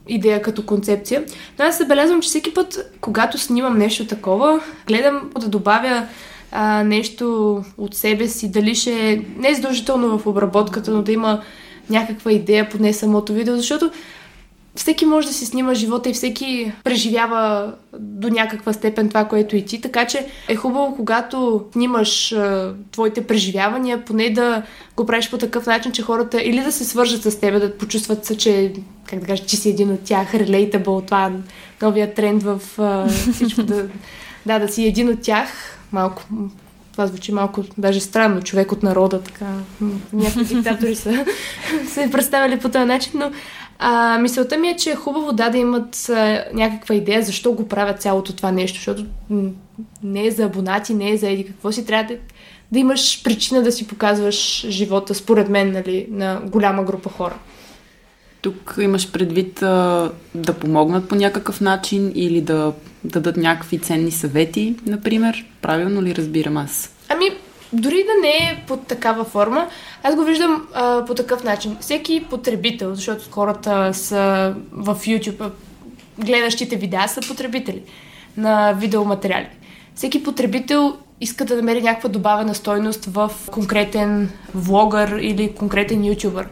идея 0.08 0.42
като 0.42 0.66
концепция. 0.66 1.24
Но 1.60 1.66
аз 1.66 1.78
забелязвам, 1.78 2.22
че 2.22 2.30
всеки 2.30 2.54
път, 2.54 2.92
когато 3.02 3.38
снимам 3.38 3.78
нещо 3.78 4.08
такова, 4.08 4.60
гледам 4.88 5.30
да 5.40 5.48
добавя 5.48 6.08
а, 6.52 6.84
нещо 6.84 7.64
от 7.78 7.96
себе 7.96 8.28
си, 8.28 8.52
дали 8.52 8.76
ще 8.76 9.12
е 9.12 9.22
не 9.38 9.50
е 9.50 9.56
задължително 9.56 10.18
в 10.18 10.28
обработката, 10.28 10.92
но 10.92 11.02
да 11.02 11.12
има 11.12 11.42
някаква 11.90 12.32
идея 12.32 12.70
поне 12.70 12.94
самото 12.94 13.34
видео, 13.34 13.56
защото 13.56 13.92
всеки 14.76 15.06
може 15.06 15.28
да 15.28 15.34
си 15.34 15.46
снима 15.46 15.74
живота 15.74 16.10
и 16.10 16.14
всеки 16.14 16.72
преживява 16.84 17.74
до 18.00 18.30
някаква 18.30 18.74
степен 18.74 19.10
това, 19.10 19.26
което 19.26 19.56
и 19.56 19.66
ти. 19.66 19.82
Така 19.82 20.08
че 20.08 20.28
е 20.48 20.56
хубаво, 20.56 20.96
когато 20.96 21.66
снимаш 21.72 22.32
а, 22.32 22.74
твоите 22.92 23.28
преживявания, 23.28 24.06
поне 24.06 24.30
да 24.30 24.64
го 24.96 25.06
правиш 25.06 25.30
по 25.30 25.38
такъв 25.38 25.66
начин, 25.66 25.92
че 25.92 26.02
хората 26.02 26.42
или 26.42 26.64
да 26.64 26.72
се 26.72 26.86
свържат 26.86 27.24
с 27.24 27.40
теб, 27.40 27.60
да 27.60 27.78
почувстват 27.78 28.26
се, 28.26 28.38
че, 28.38 28.74
как 29.06 29.20
да 29.20 29.26
кажа, 29.26 29.46
че 29.46 29.58
си 29.58 29.70
един 29.70 29.92
от 29.92 30.04
тях, 30.04 30.34
relatable, 30.34 31.06
това 31.06 31.32
новия 31.82 32.14
тренд 32.14 32.44
в 32.44 32.62
а, 32.78 33.08
всичко 33.34 33.64
да, 33.64 33.88
да, 34.46 34.60
да 34.60 34.68
си 34.68 34.86
един 34.86 35.10
от 35.10 35.22
тях. 35.22 35.50
Малко 35.92 36.24
това 36.92 37.08
звучи 37.08 37.32
малко 37.32 37.64
даже 37.78 38.00
странно, 38.00 38.42
човек 38.42 38.72
от 38.72 38.84
народа, 38.84 39.22
така. 39.22 39.46
Някакви 40.14 40.56
диктатори 40.56 40.96
са 40.96 41.26
се 41.94 42.12
представили 42.12 42.60
по 42.60 42.70
този 42.70 42.86
начин, 42.86 43.12
но 43.16 43.32
а, 43.80 44.18
мисълта 44.18 44.58
ми 44.58 44.70
е, 44.70 44.76
че 44.76 44.92
е 44.92 44.96
хубаво 44.96 45.32
да, 45.32 45.50
да 45.50 45.58
имат 45.58 46.10
а, 46.10 46.46
някаква 46.54 46.96
идея 46.96 47.22
защо 47.22 47.52
го 47.52 47.68
правят 47.68 48.02
цялото 48.02 48.34
това 48.34 48.52
нещо, 48.52 48.76
защото 48.76 49.06
не 50.04 50.26
е 50.28 50.32
за 50.32 50.44
абонати, 50.44 50.94
не 50.94 51.12
е 51.12 51.18
за 51.18 51.30
еди 51.30 51.46
какво 51.46 51.72
си, 51.72 51.86
трябва 51.86 52.14
да, 52.14 52.20
да 52.72 52.80
имаш 52.80 53.24
причина 53.24 53.64
да 53.64 53.72
си 53.72 53.88
показваш 53.88 54.66
живота, 54.70 55.16
според 55.16 55.50
мен, 55.50 55.72
нали, 55.72 56.08
на 56.10 56.42
голяма 56.46 56.84
група 56.84 57.10
хора. 57.10 57.36
Тук 58.42 58.76
имаш 58.82 59.12
предвид 59.12 59.62
а, 59.62 60.12
да 60.36 60.54
помогнат 60.54 61.10
по 61.10 61.16
някакъв 61.16 61.62
начин 61.62 62.12
или 62.16 62.42
да 62.42 62.74
дадат 63.04 63.38
някакви 63.38 63.80
ценни 63.80 64.12
съвети, 64.12 64.76
например. 64.86 65.46
Правилно 65.62 66.04
ли 66.04 66.16
разбирам 66.16 66.58
аз? 66.58 66.96
Ами, 67.10 67.26
дори 67.76 68.04
да 68.04 68.22
не 68.22 68.30
е 68.30 68.64
под 68.68 68.88
такава 68.88 69.24
форма, 69.24 69.68
аз 70.04 70.16
го 70.16 70.24
виждам 70.24 70.68
а, 70.74 71.06
по 71.06 71.14
такъв 71.14 71.44
начин. 71.44 71.78
Всеки 71.80 72.26
потребител, 72.30 72.96
защото 72.96 73.32
хората 73.32 73.94
са 73.94 74.54
в 74.72 74.96
YouTube, 74.96 75.52
гледащите 76.20 76.76
видеа 76.76 77.08
са 77.08 77.22
потребители 77.22 77.82
на 78.38 78.74
видеоматериали. 78.74 79.48
Всеки 79.96 80.24
потребител 80.24 80.98
иска 81.22 81.46
да 81.46 81.56
намери 81.56 81.82
някаква 81.82 82.10
добавена 82.10 82.56
стойност 82.56 83.06
в 83.06 83.32
конкретен 83.52 84.30
влогър 84.56 85.20
или 85.22 85.54
конкретен 85.54 86.06
ютубър. 86.06 86.48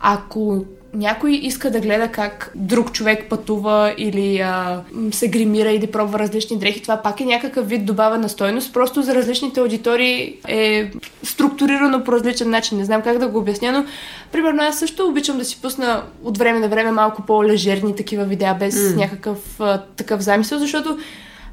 Ако 0.00 0.64
някой 0.94 1.32
иска 1.32 1.70
да 1.70 1.80
гледа 1.80 2.08
как 2.08 2.52
друг 2.54 2.92
човек 2.92 3.28
пътува 3.28 3.94
или 3.98 4.40
а, 4.40 4.82
се 5.10 5.28
гримира 5.28 5.70
или 5.70 5.86
пробва 5.86 6.18
различни 6.18 6.58
дрехи, 6.58 6.82
това 6.82 6.96
пак 6.96 7.20
е 7.20 7.24
някакъв 7.24 7.68
вид 7.68 7.84
добавена 7.84 8.28
стойност. 8.28 8.72
Просто 8.72 9.02
за 9.02 9.14
различните 9.14 9.60
аудитории 9.60 10.36
е 10.48 10.90
структурирано 11.22 12.04
по 12.04 12.12
различен 12.12 12.50
начин. 12.50 12.78
Не 12.78 12.84
знам 12.84 13.02
как 13.02 13.18
да 13.18 13.28
го 13.28 13.38
обясня, 13.38 13.72
но 13.72 13.84
примерно 14.32 14.62
аз 14.62 14.78
също 14.78 15.08
обичам 15.08 15.38
да 15.38 15.44
си 15.44 15.60
пусна 15.62 16.02
от 16.24 16.38
време 16.38 16.58
на 16.58 16.68
време 16.68 16.90
малко 16.90 17.22
по-лежерни 17.22 17.96
такива 17.96 18.24
видеа 18.24 18.56
без 18.60 18.74
mm. 18.74 18.96
някакъв 18.96 19.60
а, 19.60 19.82
такъв 19.96 20.20
замисъл, 20.20 20.58
защото 20.58 20.98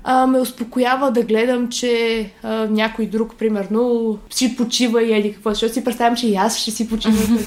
а, 0.10 0.28
ме 0.28 0.40
успокоява 0.40 1.12
да 1.12 1.22
гледам, 1.22 1.70
че 1.70 2.30
а, 2.44 2.68
някой 2.70 3.06
друг, 3.06 3.36
примерно, 3.36 4.18
си 4.30 4.56
почива 4.58 5.04
и 5.04 5.14
еди 5.14 5.34
какво, 5.34 5.50
защото 5.50 5.74
си 5.74 5.84
представям, 5.84 6.16
че 6.16 6.28
и 6.28 6.36
аз 6.36 6.58
ще 6.58 6.72
си 6.72 6.90
почивам. 6.90 7.46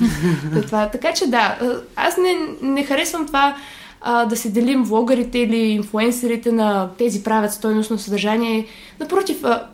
това. 0.67 0.89
Така 0.89 1.13
че 1.13 1.27
да, 1.27 1.59
аз 1.97 2.17
не, 2.17 2.37
не 2.63 2.85
харесвам 2.85 3.27
това 3.27 3.57
а, 4.01 4.25
да 4.25 4.37
се 4.37 4.51
делим 4.51 4.83
влогарите 4.83 5.39
или 5.39 5.57
инфуенсерите 5.57 6.53
на 6.53 6.89
тези 6.99 7.23
правят 7.23 7.53
стойностно 7.53 7.99
съдържание. 7.99 8.67
Напротив, 9.01 9.45
а, 9.45 9.67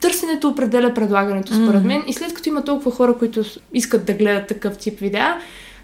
търсенето 0.00 0.48
определя 0.48 0.94
предлагането, 0.94 1.54
според 1.54 1.84
мен. 1.84 2.02
И 2.06 2.12
след 2.12 2.34
като 2.34 2.48
има 2.48 2.64
толкова 2.64 2.90
хора, 2.90 3.14
които 3.18 3.42
искат 3.72 4.04
да 4.04 4.12
гледат 4.12 4.46
такъв 4.46 4.78
тип 4.78 4.98
видеа, 4.98 5.36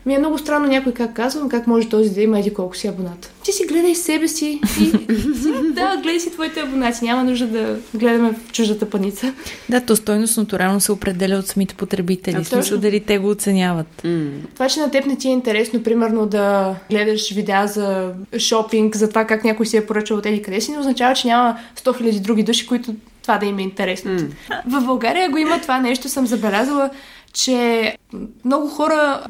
ми 0.07 0.15
е 0.15 0.19
много 0.19 0.39
странно 0.39 0.67
някой 0.67 0.93
как 0.93 1.15
казвам, 1.15 1.49
как 1.49 1.67
може 1.67 1.89
този 1.89 2.11
да 2.11 2.23
има 2.23 2.39
еди 2.39 2.55
колко 2.55 2.77
си 2.77 2.89
абоната. 2.89 3.31
Ти 3.45 3.53
си 3.53 3.67
гледай 3.67 3.95
себе 3.95 4.29
си 4.29 4.61
и 4.81 4.93
да, 5.75 5.97
гледай 6.03 6.21
си 6.21 6.31
твоите 6.31 6.61
абонати. 6.61 7.05
Няма 7.05 7.25
нужда 7.25 7.47
да 7.47 7.77
гледаме 7.95 8.33
в 8.33 8.53
чуждата 8.53 8.91
паница. 8.91 9.35
Да, 9.69 9.81
то 9.81 9.97
стойностното 9.97 10.59
рано 10.59 10.81
се 10.81 10.93
определя 10.93 11.37
от 11.37 11.47
самите 11.47 11.75
потребители. 11.75 12.45
Смисъл 12.45 12.79
дали 12.79 13.01
те 13.01 13.19
го 13.19 13.29
оценяват. 13.29 14.03
Mm. 14.05 14.31
Това, 14.55 14.69
че 14.69 14.81
на 14.81 14.91
теб 14.91 15.07
не 15.07 15.17
ти 15.17 15.29
е 15.29 15.33
интересно, 15.33 15.83
примерно 15.83 16.27
да 16.27 16.75
гледаш 16.91 17.33
видеа 17.33 17.67
за 17.67 18.13
шопинг, 18.39 18.97
за 18.97 19.09
това 19.09 19.25
как 19.25 19.45
някой 19.45 19.67
си 19.67 19.77
е 19.77 19.87
поръчал 19.87 20.17
от 20.17 20.27
еди 20.27 20.43
къде 20.43 20.61
си, 20.61 20.73
не 20.73 20.79
означава, 20.79 21.15
че 21.15 21.29
няма 21.29 21.59
100 21.77 22.03
000 22.03 22.21
други 22.21 22.43
души, 22.43 22.67
които 22.67 22.95
това 23.23 23.39
да 23.39 23.47
им 23.47 23.59
е 23.59 23.63
интересно. 23.63 24.11
Mm. 24.11 24.31
В 24.67 24.85
България 24.85 25.31
го 25.31 25.39
има 25.39 25.61
това 25.61 25.81
нещо, 25.81 26.09
съм 26.09 26.27
забелязала, 26.27 26.91
че 27.33 27.97
много 28.45 28.69
хора 28.69 29.21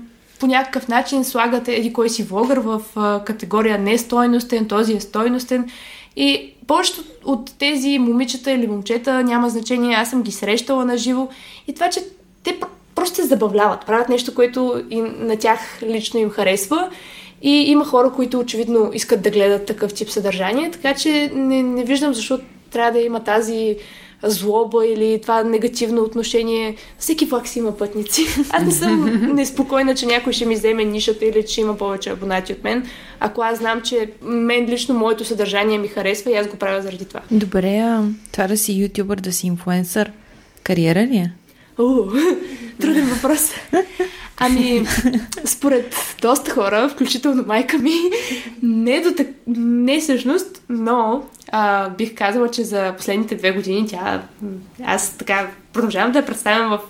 по 0.41 0.47
някакъв 0.47 0.89
начин 0.89 1.25
слагат 1.25 1.69
еди 1.69 1.93
кой 1.93 2.11
си 2.11 2.23
влогър 2.23 2.59
в 2.59 2.83
категория 3.27 3.79
не 3.79 3.99
стойностен, 3.99 4.69
този 4.69 4.93
е 4.93 5.01
стойностен. 5.01 5.71
И 6.17 6.53
повечето 6.67 7.05
от 7.25 7.59
тези 7.59 7.99
момичета 7.99 8.51
или 8.53 8.67
момчета 8.67 9.25
няма 9.25 9.51
значение, 9.51 9.97
аз 9.97 10.11
съм 10.11 10.23
ги 10.23 10.33
срещала 10.33 10.85
на 10.85 10.99
живо. 10.99 11.29
И 11.69 11.75
това, 11.75 11.91
че 11.91 12.01
те 12.43 12.61
просто 12.95 13.17
се 13.17 13.27
забавляват, 13.27 13.87
правят 13.87 14.09
нещо, 14.09 14.35
което 14.35 14.83
и 14.91 15.01
на 15.01 15.37
тях 15.37 15.83
лично 15.83 16.21
им 16.21 16.31
харесва. 16.31 16.91
И 17.43 17.51
има 17.51 17.85
хора, 17.85 18.13
които 18.13 18.39
очевидно 18.39 18.91
искат 18.95 19.23
да 19.23 19.31
гледат 19.31 19.67
такъв 19.67 19.95
тип 19.95 20.11
съдържание, 20.11 20.71
така 20.71 20.95
че 20.95 21.31
не, 21.35 21.63
не 21.63 21.85
виждам 21.85 22.15
защо 22.15 22.39
трябва 22.71 22.93
да 22.93 23.01
има 23.01 23.21
тази 23.21 23.77
злоба 24.23 24.87
или 24.87 25.21
това 25.23 25.43
негативно 25.43 26.03
отношение. 26.03 26.77
Всеки 26.99 27.25
влак 27.27 27.49
си 27.49 27.59
има 27.59 27.77
пътници. 27.77 28.27
Аз 28.51 28.65
не 28.65 28.73
съм 28.73 29.35
неспокойна, 29.35 29.95
че 29.95 30.07
някой 30.07 30.33
ще 30.33 30.47
ми 30.47 30.55
вземе 30.55 30.85
нишата 30.85 31.25
или 31.25 31.47
че 31.47 31.61
има 31.61 31.77
повече 31.77 32.11
абонати 32.11 32.53
от 32.53 32.65
мен. 32.65 32.87
Ако 33.21 33.43
аз 33.43 33.59
знам, 33.59 33.83
че 33.83 34.11
мен 34.23 34.67
лично 34.67 34.95
моето 34.95 35.25
съдържание 35.25 35.79
ми 35.79 35.89
харесва 35.89 36.31
и 36.31 36.37
аз 36.37 36.49
го 36.49 36.57
правя 36.57 36.83
заради 36.83 37.05
това. 37.05 37.21
Добре, 37.31 37.79
а 37.79 38.05
това 38.33 38.47
да 38.49 38.57
си 38.57 38.73
ютубър, 38.73 39.17
да 39.17 39.33
си 39.33 39.47
инфлуенсър, 39.47 40.13
кариера 40.63 41.07
ли 41.07 41.17
е? 41.17 41.33
О, 41.79 42.05
труден 42.81 43.07
въпрос. 43.07 43.51
Ами, 44.43 44.87
според 45.45 45.95
доста 46.23 46.51
хора, 46.51 46.89
включително 46.89 47.45
майка 47.47 47.79
ми, 47.79 47.95
не, 48.63 49.01
до 49.01 49.13
так... 49.17 49.27
не 49.57 50.01
всъщност, 50.01 50.63
но 50.69 51.23
а, 51.53 51.89
бих 51.89 52.15
казала, 52.15 52.51
че 52.51 52.65
за 52.65 52.95
последните 52.97 53.35
две 53.35 53.53
години 53.53 53.87
тя, 53.89 54.23
аз 54.85 55.11
така 55.11 55.51
продължавам 55.73 56.13
да 56.13 56.19
я 56.19 56.27
представям 56.27 56.71
в 56.71 56.81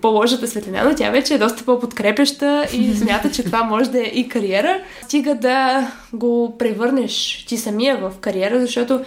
по-лошата 0.00 0.48
светлина, 0.48 0.84
но 0.84 0.94
тя 0.94 1.10
вече 1.10 1.34
е 1.34 1.38
доста 1.38 1.64
по-подкрепеща 1.64 2.66
и 2.72 2.94
смята, 2.96 3.30
че 3.30 3.44
това 3.44 3.62
може 3.62 3.90
да 3.90 3.98
е 3.98 4.10
и 4.14 4.28
кариера. 4.28 4.80
Стига 5.02 5.34
да 5.34 5.88
го 6.12 6.58
превърнеш 6.58 7.44
ти 7.48 7.56
самия 7.56 7.96
в 7.96 8.12
кариера, 8.20 8.60
защото 8.60 9.00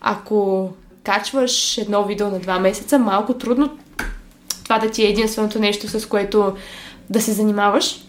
ако 0.00 0.70
качваш 1.04 1.78
едно 1.78 2.04
видео 2.04 2.28
на 2.28 2.38
два 2.38 2.58
месеца, 2.58 2.98
малко 2.98 3.34
трудно 3.34 3.70
това 4.64 4.78
да 4.78 4.90
ти 4.90 5.04
е 5.04 5.08
единственото 5.08 5.58
нещо, 5.58 5.88
с 5.88 6.06
което 6.06 6.52
да 7.10 7.20
се 7.20 7.32
занимаваш. 7.32 8.04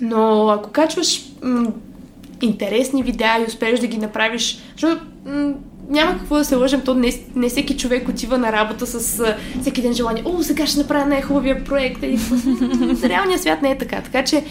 Но 0.00 0.48
ако 0.48 0.70
качваш 0.70 1.22
м- 1.42 1.72
интересни 2.42 3.02
видеа 3.02 3.40
и 3.40 3.48
успееш 3.48 3.80
да 3.80 3.86
ги 3.86 3.98
направиш, 3.98 4.58
защото 4.72 5.02
м- 5.26 5.52
няма 5.90 6.18
какво 6.18 6.36
да 6.36 6.44
се 6.44 6.56
лъжем, 6.56 6.80
то 6.84 6.94
не, 6.94 7.12
не 7.34 7.48
всеки 7.48 7.76
човек 7.76 8.08
отива 8.08 8.38
на 8.38 8.52
работа 8.52 8.86
с 8.86 9.20
а, 9.20 9.36
всеки 9.60 9.82
ден 9.82 9.94
желание, 9.94 10.22
о, 10.26 10.42
сега 10.42 10.66
ще 10.66 10.78
направя 10.78 11.06
най-хубавия 11.06 11.64
проект. 11.64 12.02
И, 12.02 12.18
реалният 13.08 13.42
свят 13.42 13.62
не 13.62 13.70
е 13.70 13.78
така. 13.78 14.02
Така 14.02 14.24
че 14.24 14.44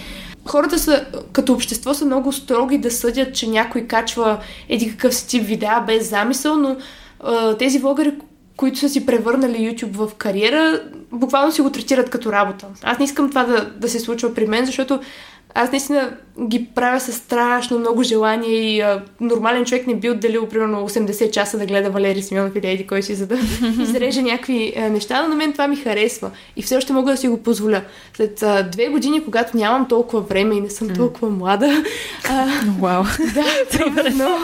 хората 0.46 0.80
са, 0.80 1.06
като 1.32 1.54
общество 1.54 1.94
са 1.94 2.06
много 2.06 2.32
строги 2.32 2.78
да 2.78 2.92
съдят, 2.92 3.36
че 3.36 3.50
някой 3.50 3.82
качва 3.82 4.38
еди 4.70 4.92
какъв 4.92 5.16
си 5.16 5.28
тип 5.28 5.44
видеа 5.44 5.84
без 5.88 6.10
замисъл, 6.10 6.56
но 6.56 6.78
а, 7.20 7.58
тези 7.58 7.80
влогъри, 7.80 8.12
които 8.58 8.80
са 8.80 8.89
си 8.89 9.06
превърнали 9.06 9.58
YouTube 9.58 9.91
в 9.91 10.15
кариера, 10.15 10.82
буквално 11.12 11.52
си 11.52 11.62
го 11.62 11.72
третират 11.72 12.10
като 12.10 12.32
работа. 12.32 12.67
Аз 12.84 13.00
не 13.00 13.06
искам 13.06 13.30
това 13.30 13.43
да, 13.43 13.65
да 13.65 13.89
се 13.89 14.00
случва 14.00 14.34
при 14.34 14.48
мен, 14.48 14.65
защото 14.65 15.00
аз 15.60 15.72
наистина 15.72 16.17
ги 16.48 16.67
правя 16.76 17.00
с 17.00 17.13
страшно 17.13 17.80
много 17.80 18.04
желание 18.04 18.76
и 18.76 18.82
а, 18.82 19.04
нормален 19.22 19.65
човек 19.65 19.88
не 19.88 19.96
би 19.96 20.10
отделил 20.10 20.48
примерно 20.48 20.89
80 20.89 21.32
часа 21.32 21.58
да 21.58 21.65
гледа 21.65 21.89
Валери 21.89 22.22
Симеонов 22.22 22.56
или 22.56 22.67
Еди 22.67 22.88
кой 22.88 23.04
си, 23.04 23.15
за 23.15 23.28
да 23.28 23.38
изреже 23.82 24.22
някакви 24.22 24.74
а, 24.78 24.89
неща, 24.89 25.22
но 25.22 25.30
на 25.30 25.36
мен 25.36 25.52
това 25.52 25.67
ми 25.67 25.76
харесва 25.76 26.32
и 26.56 26.62
все 26.62 26.78
още 26.78 26.93
мога 26.93 27.12
да 27.12 27.17
си 27.17 27.28
го 27.28 27.43
позволя. 27.43 27.82
След 28.13 28.43
а, 28.43 28.63
две 28.63 28.88
години, 28.88 29.26
когато 29.26 29.58
нямам 29.58 29.88
толкова 29.88 30.22
време 30.22 30.56
и 30.56 30.62
не 30.62 30.70
съм 30.70 30.89
толкова 30.96 31.30
млада, 31.30 31.84
а, 32.30 32.48
Вау. 32.80 33.04
да, 33.34 33.46
примерно, 33.72 34.38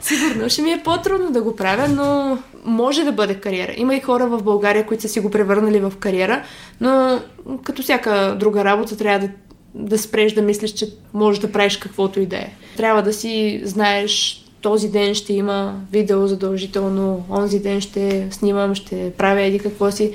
сигурно 0.00 0.48
ще 0.48 0.62
ми 0.62 0.72
е 0.72 0.82
по-трудно 0.84 1.30
да 1.30 1.42
го 1.42 1.56
правя, 1.56 1.88
но 1.88 2.38
може 2.64 3.04
да 3.04 3.12
бъде 3.12 3.34
кариера. 3.34 3.74
Има 3.76 3.94
и 3.94 4.00
хора 4.00 4.26
в 4.26 4.42
България, 4.42 4.86
които 4.86 5.02
са 5.02 5.08
си 5.08 5.20
го 5.20 5.30
превърнали 5.30 5.80
в 5.80 5.92
кариера, 5.98 6.42
но 6.80 7.20
като 7.64 7.82
всяка 7.82 8.36
друга 8.40 8.64
работа 8.64 8.96
трябва 8.96 9.26
да 9.26 9.32
да 9.74 9.98
спреш 9.98 10.32
да 10.32 10.42
мислиш, 10.42 10.70
че 10.70 10.88
можеш 11.14 11.40
да 11.40 11.52
правиш 11.52 11.76
каквото 11.76 12.20
и 12.20 12.26
да 12.26 12.36
е. 12.36 12.52
Трябва 12.76 13.02
да 13.02 13.12
си 13.12 13.60
знаеш 13.64 14.44
този 14.60 14.88
ден 14.88 15.14
ще 15.14 15.32
има 15.32 15.80
видео 15.92 16.26
задължително, 16.26 17.24
онзи 17.30 17.60
ден 17.60 17.80
ще 17.80 18.28
снимам, 18.30 18.74
ще 18.74 19.12
правя 19.18 19.42
еди 19.42 19.58
какво 19.58 19.90
си. 19.90 20.12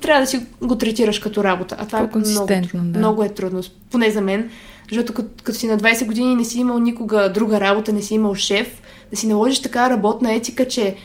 Трябва 0.00 0.20
да 0.20 0.26
си 0.26 0.40
го 0.62 0.78
третираш 0.78 1.18
като 1.18 1.44
работа. 1.44 1.76
А 1.78 1.86
това 1.86 1.98
е 1.98 2.08
много, 2.16 2.46
да. 2.74 2.98
много 2.98 3.24
е 3.24 3.28
трудно, 3.28 3.62
поне 3.90 4.10
за 4.10 4.20
мен. 4.20 4.50
Защото 4.90 5.14
като, 5.14 5.28
като 5.42 5.58
си 5.58 5.66
на 5.66 5.78
20 5.78 6.06
години 6.06 6.34
не 6.34 6.44
си 6.44 6.58
имал 6.58 6.78
никога 6.78 7.32
друга 7.32 7.60
работа, 7.60 7.92
не 7.92 8.02
си 8.02 8.14
имал 8.14 8.34
шеф, 8.34 8.82
да 9.10 9.16
си 9.16 9.26
наложиш 9.26 9.62
така 9.62 9.90
работна 9.90 10.34
етика, 10.34 10.68
че... 10.68 10.96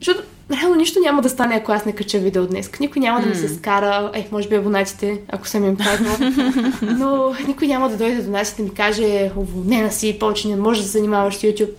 Защото 0.00 0.22
реално 0.50 0.76
нищо 0.76 1.00
няма 1.00 1.22
да 1.22 1.28
стане, 1.28 1.54
ако 1.54 1.72
аз 1.72 1.84
не 1.84 1.92
кача 1.92 2.18
видео 2.18 2.46
днес. 2.46 2.70
Никой 2.80 3.00
няма 3.00 3.20
да 3.20 3.26
ми 3.26 3.34
се 3.34 3.48
скара, 3.48 4.10
е, 4.14 4.28
може 4.32 4.48
би 4.48 4.54
абонатите, 4.54 5.20
ако 5.28 5.48
съм 5.48 5.64
им 5.64 5.76
казала, 5.76 6.32
но 6.82 7.34
никой 7.46 7.68
няма 7.68 7.88
да 7.88 7.96
дойде 7.96 8.22
до 8.22 8.30
нас 8.30 8.52
и 8.52 8.56
да 8.56 8.62
ми 8.62 8.74
каже, 8.74 9.30
уволнена 9.36 9.92
си, 9.92 10.16
повече 10.20 10.48
не 10.48 10.56
можеш 10.56 10.82
да 10.82 10.88
се 10.88 10.98
занимаваш 10.98 11.34
с 11.34 11.42
YouTube. 11.42 11.72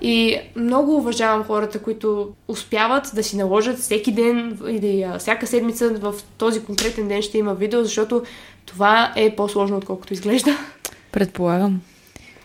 И 0.00 0.38
много 0.56 0.96
уважавам 0.96 1.44
хората, 1.44 1.78
които 1.78 2.28
успяват 2.48 3.10
да 3.14 3.22
си 3.22 3.36
наложат 3.36 3.78
всеки 3.78 4.12
ден 4.12 4.58
или 4.68 5.06
всяка 5.18 5.46
седмица 5.46 5.88
в 5.88 6.14
този 6.38 6.64
конкретен 6.64 7.08
ден 7.08 7.22
ще 7.22 7.38
има 7.38 7.54
видео, 7.54 7.84
защото 7.84 8.22
това 8.66 9.12
е 9.16 9.36
по-сложно, 9.36 9.76
отколкото 9.76 10.12
изглежда. 10.12 10.58
Предполагам. 11.12 11.80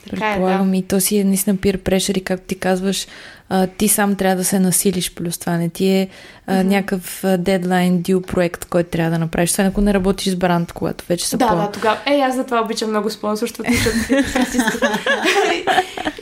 Така 0.09 0.21
Предполагам 0.21 0.67
е, 0.67 0.71
да. 0.71 0.77
и 0.77 0.81
то 0.83 0.99
си 0.99 1.17
е 1.17 1.23
наистина 1.23 1.57
пир 1.57 1.77
прешер 1.77 2.15
и 2.15 2.21
както 2.21 2.47
ти 2.47 2.55
казваш, 2.55 3.07
а, 3.49 3.67
ти 3.67 3.87
сам 3.87 4.15
трябва 4.15 4.35
да 4.35 4.43
се 4.43 4.59
насилиш 4.59 5.13
плюс 5.13 5.37
това. 5.37 5.57
Не 5.57 5.69
ти 5.69 5.87
е 5.87 6.07
а, 6.47 6.53
mm-hmm. 6.53 6.63
някакъв 6.63 7.23
дедлайн, 7.37 8.01
дил 8.01 8.21
проект, 8.21 8.65
който 8.65 8.89
трябва 8.89 9.11
да 9.11 9.19
направиш. 9.19 9.51
Това 9.51 9.63
ако 9.63 9.81
не 9.81 9.93
работиш 9.93 10.33
с 10.33 10.35
бранд, 10.35 10.73
когато 10.73 11.05
вече 11.05 11.27
са 11.27 11.37
Да, 11.37 11.47
по... 11.47 11.55
да, 11.55 11.71
тогава. 11.71 11.97
Е, 12.05 12.19
аз 12.19 12.35
за 12.35 12.43
това 12.43 12.61
обичам 12.61 12.89
много 12.89 13.09
спонсорството, 13.09 13.71
защото 13.71 14.95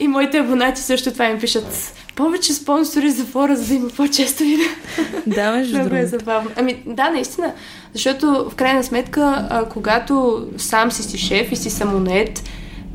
и 0.00 0.08
моите 0.08 0.38
абонати 0.38 0.80
също 0.80 1.12
това 1.12 1.26
им 1.26 1.40
пишат 1.40 1.94
повече 2.14 2.54
спонсори 2.54 3.10
за 3.10 3.24
фора, 3.24 3.56
за 3.56 3.66
да 3.66 3.74
има 3.74 3.88
по-често 3.88 4.42
видео. 4.42 4.66
Да, 5.26 5.52
между 5.52 5.78
Много 5.78 5.94
е 5.94 6.06
забавно. 6.06 6.50
Ами, 6.56 6.82
да, 6.86 7.10
наистина. 7.10 7.52
Защото, 7.92 8.50
в 8.50 8.54
крайна 8.54 8.84
сметка, 8.84 9.46
а, 9.50 9.64
когато 9.64 10.46
сам 10.56 10.92
си 10.92 11.02
си 11.02 11.18
шеф 11.18 11.52
и 11.52 11.56
си 11.56 11.70
самонет, 11.70 12.42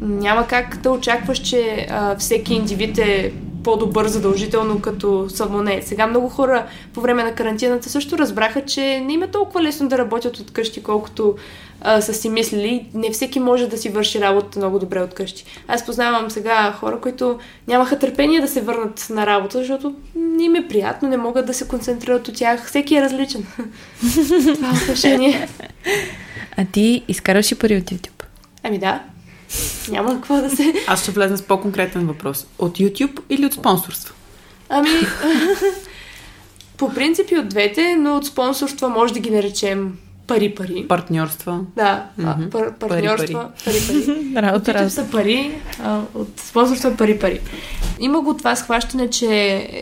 няма 0.02 0.48
как 0.48 0.78
да 0.78 0.92
очакваш, 0.92 1.38
че 1.38 1.88
а, 1.90 2.18
всеки 2.18 2.54
индивид 2.54 2.98
е 2.98 3.34
по-добър 3.64 4.08
задължително 4.08 4.82
като 4.82 5.30
самоне. 5.30 5.82
Сега 5.82 6.08
много 6.08 6.30
хора 6.30 6.66
по 6.94 7.02
време 7.02 7.24
на 7.24 7.36
карантината 7.36 7.90
също 7.90 8.18
разбраха, 8.18 8.66
че 8.66 9.00
не 9.00 9.14
им 9.14 9.24
е 9.24 9.28
толкова 9.28 9.64
лесно 9.64 9.90
да 9.90 9.98
работят 9.98 10.38
от 10.38 10.52
къщи, 10.52 10.84
колкото 10.84 11.36
а, 11.82 12.02
са 12.02 12.14
си 12.14 12.30
мислили. 12.30 12.86
Не 12.94 13.12
всеки 13.12 13.40
може 13.40 13.68
да 13.68 13.78
си 13.78 13.90
върши 13.90 14.22
работа 14.22 14.60
много 14.60 14.80
добре 14.80 15.02
от 15.02 15.14
къщи. 15.14 15.46
Аз 15.68 15.86
познавам 15.86 16.30
сега 16.30 16.72
хора, 16.72 17.00
които 17.02 17.40
нямаха 17.68 18.00
търпение 18.00 18.42
да 18.42 18.48
се 18.48 18.62
върнат 18.62 19.08
на 19.10 19.26
работа, 19.26 19.58
защото 19.58 19.96
не 20.16 20.44
им 20.44 20.56
е 20.56 20.68
приятно, 20.68 21.10
не 21.10 21.18
могат 21.18 21.46
да 21.46 21.54
се 21.54 21.68
концентрират 21.68 22.28
от 22.28 22.36
тях. 22.36 22.68
Всеки 22.68 22.96
е 22.96 23.02
различен. 23.02 23.46
Това 24.56 24.68
е 24.68 24.84
отношение. 24.84 25.48
А 26.58 26.66
ти 26.66 27.04
изкараш 27.08 27.52
ли 27.52 27.56
пари 27.56 27.78
от 27.78 27.84
YouTube? 27.84 28.24
Ами 28.64 28.78
да. 28.80 29.02
Няма 29.90 30.16
какво 30.16 30.42
да 30.42 30.56
се... 30.56 30.74
Аз 30.88 31.02
ще 31.02 31.12
влезна 31.12 31.38
с 31.38 31.42
по-конкретен 31.42 32.08
въпрос. 32.08 32.48
От 32.60 32.78
YouTube 32.78 33.20
или 33.30 33.46
от 33.46 33.54
спонсорство? 33.54 34.16
Ами, 34.70 34.90
по 36.78 36.94
принцип 36.94 37.32
и 37.32 37.38
от 37.38 37.50
двете, 37.50 37.96
но 37.96 38.18
от 38.18 38.26
спонсорства 38.26 38.90
може 38.90 39.14
да 39.14 39.20
ги 39.20 39.32
наречем 39.32 39.98
пари-пари. 40.28 40.88
Партньорства. 40.88 41.60
Да, 41.76 42.06
mm-hmm. 42.20 42.50
пар- 42.50 42.74
партньорства, 42.80 43.50
пари-пари. 43.66 44.36
Работа, 44.36 44.74
работа. 44.74 44.90
са 44.90 45.08
пари, 45.12 45.52
а, 45.84 46.02
от 46.16 46.28
спонсорство 46.40 46.90
е 46.90 46.96
пари-пари. 46.98 47.40
Има 48.00 48.22
го 48.22 48.38
това 48.38 48.56
схващане, 48.56 49.10
че 49.10 49.28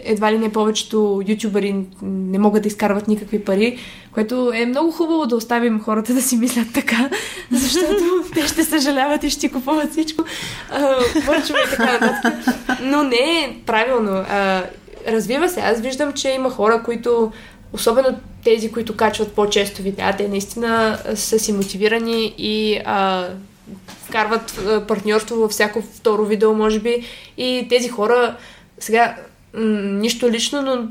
едва 0.06 0.32
ли 0.32 0.38
не 0.38 0.51
повечето 0.51 1.21
ютубъри 1.27 1.75
не 2.01 2.39
могат 2.39 2.63
да 2.63 2.67
изкарват 2.67 3.08
никакви 3.08 3.43
пари, 3.43 3.77
което 4.12 4.51
е 4.56 4.65
много 4.65 4.91
хубаво 4.91 5.25
да 5.25 5.36
оставим 5.36 5.82
хората 5.82 6.13
да 6.13 6.21
си 6.21 6.38
мислят 6.38 6.67
така, 6.73 7.10
защото 7.51 8.03
те 8.34 8.47
ще 8.47 8.63
съжаляват 8.63 9.23
и 9.23 9.29
ще 9.29 9.51
купуват 9.51 9.91
всичко. 9.91 10.23
Върчове 11.25 11.60
и 11.67 11.69
така 11.69 11.99
нататък. 11.99 12.34
Но 12.82 13.03
не 13.03 13.15
е 13.15 13.58
правилно. 13.65 14.12
А, 14.12 14.63
развива 15.08 15.49
се. 15.49 15.60
Аз 15.60 15.82
виждам, 15.82 16.13
че 16.13 16.29
има 16.29 16.49
хора, 16.49 16.84
които 16.84 17.32
особено 17.73 18.17
тези, 18.43 18.71
които 18.71 18.97
качват 18.97 19.32
по-често 19.32 19.82
видеа, 19.82 20.15
те 20.17 20.27
наистина 20.27 20.99
са 21.15 21.39
си 21.39 21.53
мотивирани 21.53 22.36
и 22.38 22.82
а, 22.86 23.27
вкарват 24.08 24.60
партньорство 24.88 25.36
във 25.36 25.51
всяко 25.51 25.82
второ 25.82 26.25
видео, 26.25 26.53
може 26.53 26.79
би. 26.79 27.06
И 27.38 27.67
тези 27.69 27.89
хора 27.89 28.36
сега 28.79 29.15
м- 29.53 29.62
нищо 29.82 30.29
лично, 30.29 30.62
но 30.62 30.88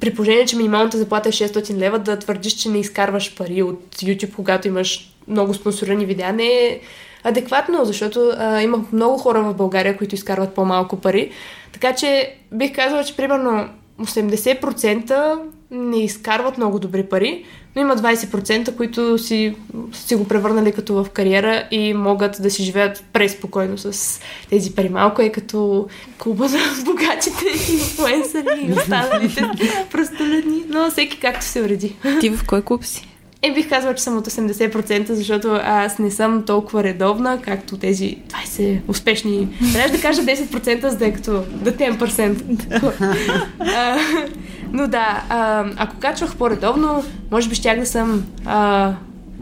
при 0.00 0.14
положение, 0.14 0.46
че 0.46 0.56
минималната 0.56 0.98
заплата 0.98 1.28
е 1.28 1.32
600 1.32 1.74
лева, 1.74 1.98
да 1.98 2.18
твърдиш, 2.18 2.52
че 2.52 2.68
не 2.68 2.78
изкарваш 2.78 3.34
пари 3.34 3.62
от 3.62 3.96
YouTube, 3.96 4.34
когато 4.34 4.68
имаш 4.68 5.14
много 5.28 5.54
спонсорирани 5.54 6.06
видеа, 6.06 6.32
не 6.32 6.46
е 6.46 6.80
адекватно, 7.24 7.84
защото 7.84 8.32
а, 8.36 8.62
има 8.62 8.84
много 8.92 9.18
хора 9.18 9.42
в 9.42 9.54
България, 9.54 9.96
които 9.96 10.14
изкарват 10.14 10.54
по-малко 10.54 10.96
пари. 10.96 11.30
Така 11.72 11.94
че 11.94 12.34
бих 12.52 12.74
казала, 12.74 13.04
че 13.04 13.16
примерно 13.16 13.68
80% 14.00 15.38
не 15.72 16.04
изкарват 16.04 16.56
много 16.56 16.78
добри 16.78 17.02
пари, 17.02 17.44
но 17.76 17.82
има 17.82 17.96
20%, 17.96 18.76
които 18.76 19.18
си, 19.18 19.54
си 19.92 20.14
го 20.14 20.28
превърнали 20.28 20.72
като 20.72 20.94
в 20.94 21.10
кариера 21.10 21.68
и 21.70 21.94
могат 21.94 22.42
да 22.42 22.50
си 22.50 22.62
живеят 22.62 23.04
преспокойно 23.12 23.78
с 23.78 24.20
тези 24.50 24.74
пари. 24.74 24.88
Малко 24.88 25.22
е 25.22 25.32
като 25.32 25.88
клуба 26.18 26.48
за 26.48 26.58
богатите 26.84 27.72
инфлуенсъри 27.72 28.66
и 28.68 28.72
останалите 28.78 29.50
простолюдни, 29.90 30.62
но 30.68 30.90
всеки 30.90 31.20
както 31.20 31.44
се 31.44 31.62
уреди. 31.62 31.96
Ти 32.20 32.30
в 32.30 32.44
кой 32.46 32.62
клуб 32.62 32.84
си? 32.84 33.08
Е, 33.44 33.52
бих 33.52 33.68
казала, 33.68 33.94
че 33.94 34.02
съм 34.02 34.16
от 34.16 34.26
80%, 34.26 35.12
защото 35.12 35.58
аз 35.62 35.98
не 35.98 36.10
съм 36.10 36.42
толкова 36.42 36.84
редовна, 36.84 37.38
както 37.42 37.78
тези 37.78 38.16
20 38.46 38.80
успешни. 38.88 39.48
Трябва 39.72 39.96
да 39.96 40.02
кажа 40.02 40.22
10%, 40.22 40.88
за 40.88 40.96
да 40.96 41.06
е 41.06 41.12
като 41.12 41.30
the 41.30 41.98
10%. 41.98 44.28
но 44.72 44.88
да, 44.88 45.22
а, 45.28 45.64
ако 45.76 45.96
качвах 45.96 46.36
по-редовно, 46.36 47.04
може 47.30 47.48
би 47.48 47.54
щях 47.54 47.78
да 47.78 47.86
съм 47.86 48.24
а, 48.44 48.92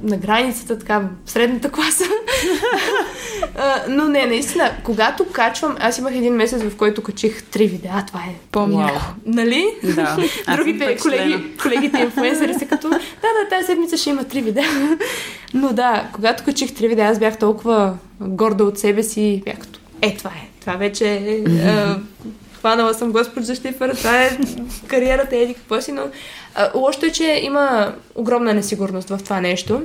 на 0.02 0.16
границата, 0.16 0.78
така, 0.78 1.02
средната 1.26 1.70
класа. 1.70 2.04
а, 3.58 3.74
но 3.88 4.08
не, 4.08 4.26
наистина, 4.26 4.70
когато 4.84 5.24
качвам, 5.24 5.76
аз 5.80 5.98
имах 5.98 6.14
един 6.14 6.34
месец, 6.34 6.62
в 6.62 6.76
който 6.76 7.02
качих 7.02 7.42
три 7.42 7.66
видеа, 7.66 8.04
това 8.06 8.20
е. 8.20 8.34
Помня. 8.52 8.90
Нали? 9.26 9.66
Да. 9.94 10.16
Другите 10.56 10.96
колеги, 10.96 11.56
колегите 11.62 11.98
инфлуенсъри 11.98 12.54
са 12.54 12.66
като, 12.66 12.88
да, 12.88 12.98
да, 12.98 13.48
тази 13.50 13.66
седмица 13.66 13.96
ще 13.96 14.10
има 14.10 14.24
три 14.24 14.42
видеа. 14.42 14.64
но 15.54 15.72
да, 15.72 16.08
когато 16.12 16.44
качих 16.44 16.74
три 16.74 16.88
видеа, 16.88 17.08
аз 17.08 17.18
бях 17.18 17.38
толкова 17.38 17.94
горда 18.20 18.64
от 18.64 18.78
себе 18.78 19.02
си, 19.02 19.42
бях 19.44 19.58
като, 19.58 19.80
е, 20.02 20.16
това 20.16 20.30
е. 20.30 20.48
Това 20.60 20.72
вече 20.72 21.12
е. 21.14 21.40
Хванала 22.60 22.94
съм 22.94 23.12
Господ 23.12 23.44
за 23.44 23.54
Штифър, 23.54 23.94
това 23.94 24.22
е 24.24 24.38
кариерата, 24.86 25.36
еди 25.36 25.54
какво 25.54 25.80
си, 25.80 25.92
но 25.92 26.02
а, 26.54 26.70
лошото 26.74 27.06
е, 27.06 27.10
че 27.10 27.40
има 27.42 27.94
огромна 28.14 28.54
несигурност 28.54 29.08
в 29.08 29.18
това 29.24 29.40
нещо. 29.40 29.82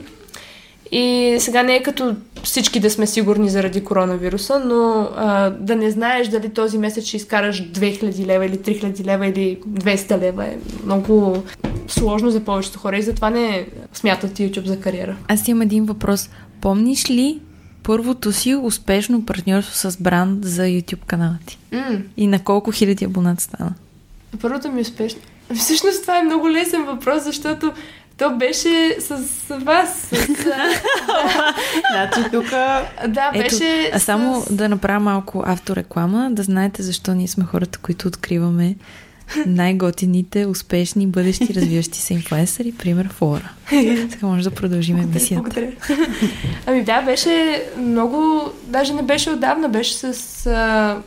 И 0.92 1.36
сега 1.40 1.64
не 1.64 1.76
е 1.76 1.84
като 1.84 2.16
всички 2.44 2.80
да 2.80 2.90
сме 2.90 3.08
сигурни 3.08 3.50
заради 3.50 3.84
коронавируса, 3.84 4.60
но 4.60 5.10
а, 5.16 5.50
да 5.50 5.76
не 5.76 5.92
знаеш 5.92 6.28
дали 6.28 6.50
този 6.50 6.78
месец 6.78 7.06
ще 7.06 7.18
изкараш 7.18 7.64
2000 7.64 8.26
лева 8.26 8.46
или 8.46 8.58
3000 8.58 9.06
лева 9.06 9.28
или 9.28 9.60
200 9.70 10.20
лева 10.20 10.46
е 10.46 10.58
много 10.86 11.44
сложно 11.88 12.30
за 12.30 12.40
повечето 12.40 12.80
хора 12.80 12.98
и 12.98 13.02
затова 13.02 13.30
не 13.30 13.68
смятат 13.94 14.32
YouTube 14.32 14.66
за 14.66 14.80
кариера. 14.80 15.18
Аз 15.28 15.48
имам 15.48 15.62
един 15.62 15.86
въпрос. 15.86 16.30
Помниш 16.62 17.10
ли 17.10 17.40
първото 17.86 18.32
си 18.32 18.56
успешно 18.56 19.26
партньорство 19.26 19.76
с 19.76 19.98
бранд 19.98 20.45
за 20.45 20.62
YouTube 20.62 21.06
канала 21.08 21.38
ти? 21.45 21.58
Mm. 21.71 22.02
И 22.17 22.28
на 22.28 22.43
колко 22.43 22.71
хиляди 22.71 23.06
абонат 23.06 23.41
стана? 23.41 23.74
Първото 24.41 24.71
ми 24.71 24.82
успешно. 24.82 25.19
Всъщност 25.56 26.02
това 26.02 26.19
е 26.19 26.24
много 26.24 26.50
лесен 26.50 26.86
въпрос, 26.86 27.24
защото 27.24 27.74
то 28.17 28.36
беше 28.36 28.95
с 29.00 29.10
вас. 29.50 30.00
С, 30.00 30.28
значи 31.91 32.32
тук... 32.32 32.50
Да, 33.08 33.32
беше... 33.34 33.84
Ето, 33.88 33.95
а 33.98 34.00
само 34.00 34.41
с... 34.41 34.54
да 34.54 34.69
направя 34.69 35.00
малко 35.00 35.43
автореклама, 35.45 36.30
да 36.32 36.43
знаете 36.43 36.84
защо 36.84 37.13
ние 37.13 37.28
сме 37.28 37.45
хората, 37.45 37.80
които 37.80 38.08
откриваме 38.08 38.76
най-готините, 39.46 40.46
успешни, 40.46 41.08
бъдещи, 41.08 41.54
развиващи 41.56 42.02
се 42.02 42.14
инфлуенсъри, 42.14 42.72
пример 42.72 43.08
Флора. 43.08 43.50
Сега 43.70 44.28
може 44.28 44.44
да 44.44 44.52
продължим 44.52 44.98
емисията. 44.98 45.68
Ами 46.66 46.84
да, 46.84 47.02
беше 47.02 47.64
много, 47.78 48.50
даже 48.68 48.94
не 48.94 49.02
беше 49.02 49.30
отдавна, 49.30 49.70
беше 49.70 49.94
с 49.94 50.46
а, 50.46 50.98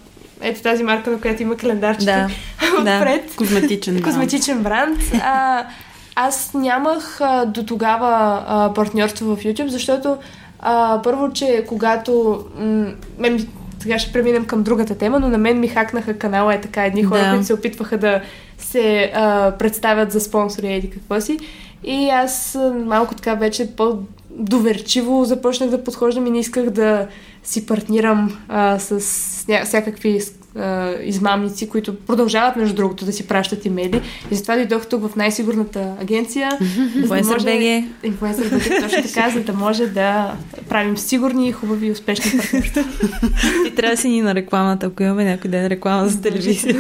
ето 0.41 0.63
тази 0.63 0.83
марка, 0.83 1.11
на 1.11 1.21
която 1.21 1.43
има 1.43 1.57
календарчета 1.57 2.29
да, 2.61 2.97
отпред. 2.99 3.27
Да. 3.27 3.37
Козметичен 3.37 3.95
бранд. 3.95 4.05
Козметичен 4.05 4.63
бранд. 4.63 4.99
А, 5.23 5.67
аз 6.15 6.55
нямах 6.55 7.21
а, 7.21 7.45
до 7.45 7.63
тогава 7.63 8.45
а, 8.47 8.75
партньорство 8.75 9.37
в 9.37 9.43
YouTube, 9.43 9.67
защото 9.67 10.17
а, 10.61 11.01
първо, 11.03 11.33
че 11.33 11.65
когато 11.69 12.45
м- 12.59 12.93
мен 13.19 13.49
сега 13.83 13.99
ще 13.99 14.13
преминем 14.13 14.45
към 14.45 14.63
другата 14.63 14.95
тема, 14.95 15.21
но 15.21 15.29
на 15.29 15.39
мен 15.39 15.61
ми 15.61 15.69
хакнаха 15.69 16.19
канала 16.19 16.55
е 16.55 16.61
така 16.61 16.85
едни 16.85 17.05
хора, 17.05 17.21
да. 17.21 17.31
които 17.31 17.47
се 17.47 17.55
опитваха 17.55 17.99
да 17.99 18.21
се 18.59 19.13
а, 19.15 19.53
представят 19.59 20.13
за 20.13 20.21
спонсори 20.21 20.67
или 20.67 20.91
какво 20.91 21.21
си. 21.21 21.39
И 21.85 22.09
аз 22.09 22.59
малко 22.87 23.15
така 23.15 23.35
вече 23.35 23.77
по-доверчиво 23.77 25.25
започнах 25.25 25.71
да 25.71 25.85
подхождам 25.85 26.27
и 26.27 26.31
не 26.31 26.39
исках 26.39 26.71
да 26.71 27.07
си 27.45 27.67
партнирам 27.67 28.39
а, 28.49 28.79
с 28.79 29.01
ня- 29.49 29.65
всякакви 29.65 30.21
а, 30.59 30.95
измамници, 31.03 31.69
които 31.69 32.01
продължават, 32.01 32.57
между 32.57 32.75
другото, 32.75 33.05
да 33.05 33.13
си 33.13 33.27
пращат 33.27 33.65
имейли. 33.65 34.03
И 34.31 34.35
затова 34.35 34.57
дойдох 34.57 34.87
тук 34.87 35.09
в 35.09 35.17
най-сигурната 35.17 35.95
агенция. 36.01 36.51
Influencer 36.61 37.39
BG. 37.39 37.87
Influencer 38.05 38.51
BG, 38.51 38.83
точно 38.83 39.03
така, 39.03 39.31
за 39.31 39.41
да 39.41 39.53
може 39.53 39.87
да 39.87 40.35
правим 40.69 40.99
сигурни, 40.99 41.53
хубави 41.53 41.87
и 41.87 41.91
успешни 41.91 42.39
партньорства. 42.39 42.85
Ти 43.65 43.75
трябва 43.75 43.97
да 43.97 44.01
си 44.01 44.09
ни 44.09 44.23
на 44.23 44.35
рекламата, 44.35 44.87
ако 44.87 45.03
имаме 45.03 45.25
някой 45.25 45.51
ден 45.51 45.67
реклама 45.67 46.09
за 46.09 46.21
телевизия. 46.21 46.75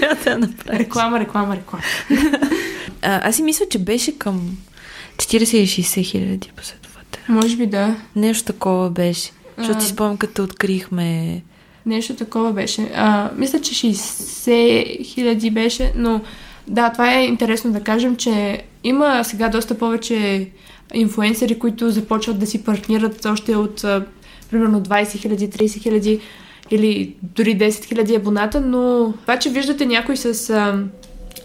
трябва 0.00 0.24
да 0.24 0.38
направиш. 0.38 0.80
Реклама, 0.80 1.20
реклама, 1.20 1.56
реклама. 1.56 1.84
а, 3.02 3.28
аз 3.28 3.36
си 3.36 3.42
мисля, 3.42 3.64
че 3.70 3.78
беше 3.78 4.18
към 4.18 4.56
40-60 5.16 6.04
хиляди 6.04 6.50
последователи. 6.56 7.22
Може 7.28 7.56
би 7.56 7.66
да. 7.66 7.96
Нещо 8.16 8.44
такова 8.44 8.90
беше. 8.90 9.30
Защото 9.58 9.84
си 9.84 9.90
спомням, 9.90 10.16
като 10.16 10.42
открихме... 10.42 11.42
Нещо 11.86 12.14
такова 12.14 12.52
беше. 12.52 12.90
А, 12.94 13.30
мисля, 13.36 13.60
че 13.60 13.74
60 13.74 15.04
хиляди 15.04 15.50
беше, 15.50 15.92
но 15.96 16.20
да, 16.66 16.90
това 16.90 17.14
е 17.14 17.24
интересно 17.24 17.72
да 17.72 17.80
кажем, 17.80 18.16
че 18.16 18.62
има 18.84 19.24
сега 19.24 19.48
доста 19.48 19.78
повече 19.78 20.48
инфуенсери, 20.94 21.58
които 21.58 21.90
започват 21.90 22.38
да 22.38 22.46
си 22.46 22.64
партнират 22.64 23.24
още 23.24 23.56
от 23.56 23.84
а, 23.84 24.04
примерно 24.50 24.82
20 24.82 25.18
хиляди, 25.18 25.50
30 25.50 25.82
хиляди 25.82 26.20
или 26.70 27.14
дори 27.22 27.58
10 27.58 27.84
хиляди 27.84 28.14
абоната, 28.14 28.60
но 28.60 29.12
това, 29.22 29.38
че 29.38 29.50
виждате 29.50 29.86
някой 29.86 30.16
с... 30.16 30.50
А, 30.50 30.78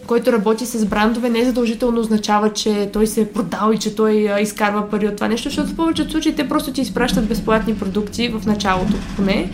който 0.08 0.32
работи 0.32 0.66
с 0.66 0.86
брандове, 0.86 1.30
не 1.30 1.46
задължително 1.46 2.00
означава, 2.00 2.54
че 2.54 2.90
той 2.94 3.08
се 3.08 3.22
е 3.22 3.28
продал 3.28 3.72
и 3.74 3.78
че 3.78 3.96
той 3.96 4.30
а, 4.30 4.40
изкарва 4.40 4.90
пари 4.90 5.08
от 5.08 5.16
това 5.16 5.28
нещо, 5.28 5.50
защото 5.50 5.70
в 5.70 5.76
повечето 5.76 6.12
случаи 6.12 6.36
те 6.36 6.48
просто 6.48 6.74
ти 6.74 6.82
изпращат 6.82 7.28
безплатни 7.28 7.76
продукти 7.76 8.30
в 8.30 8.46
началото 8.46 8.94
поне 9.16 9.50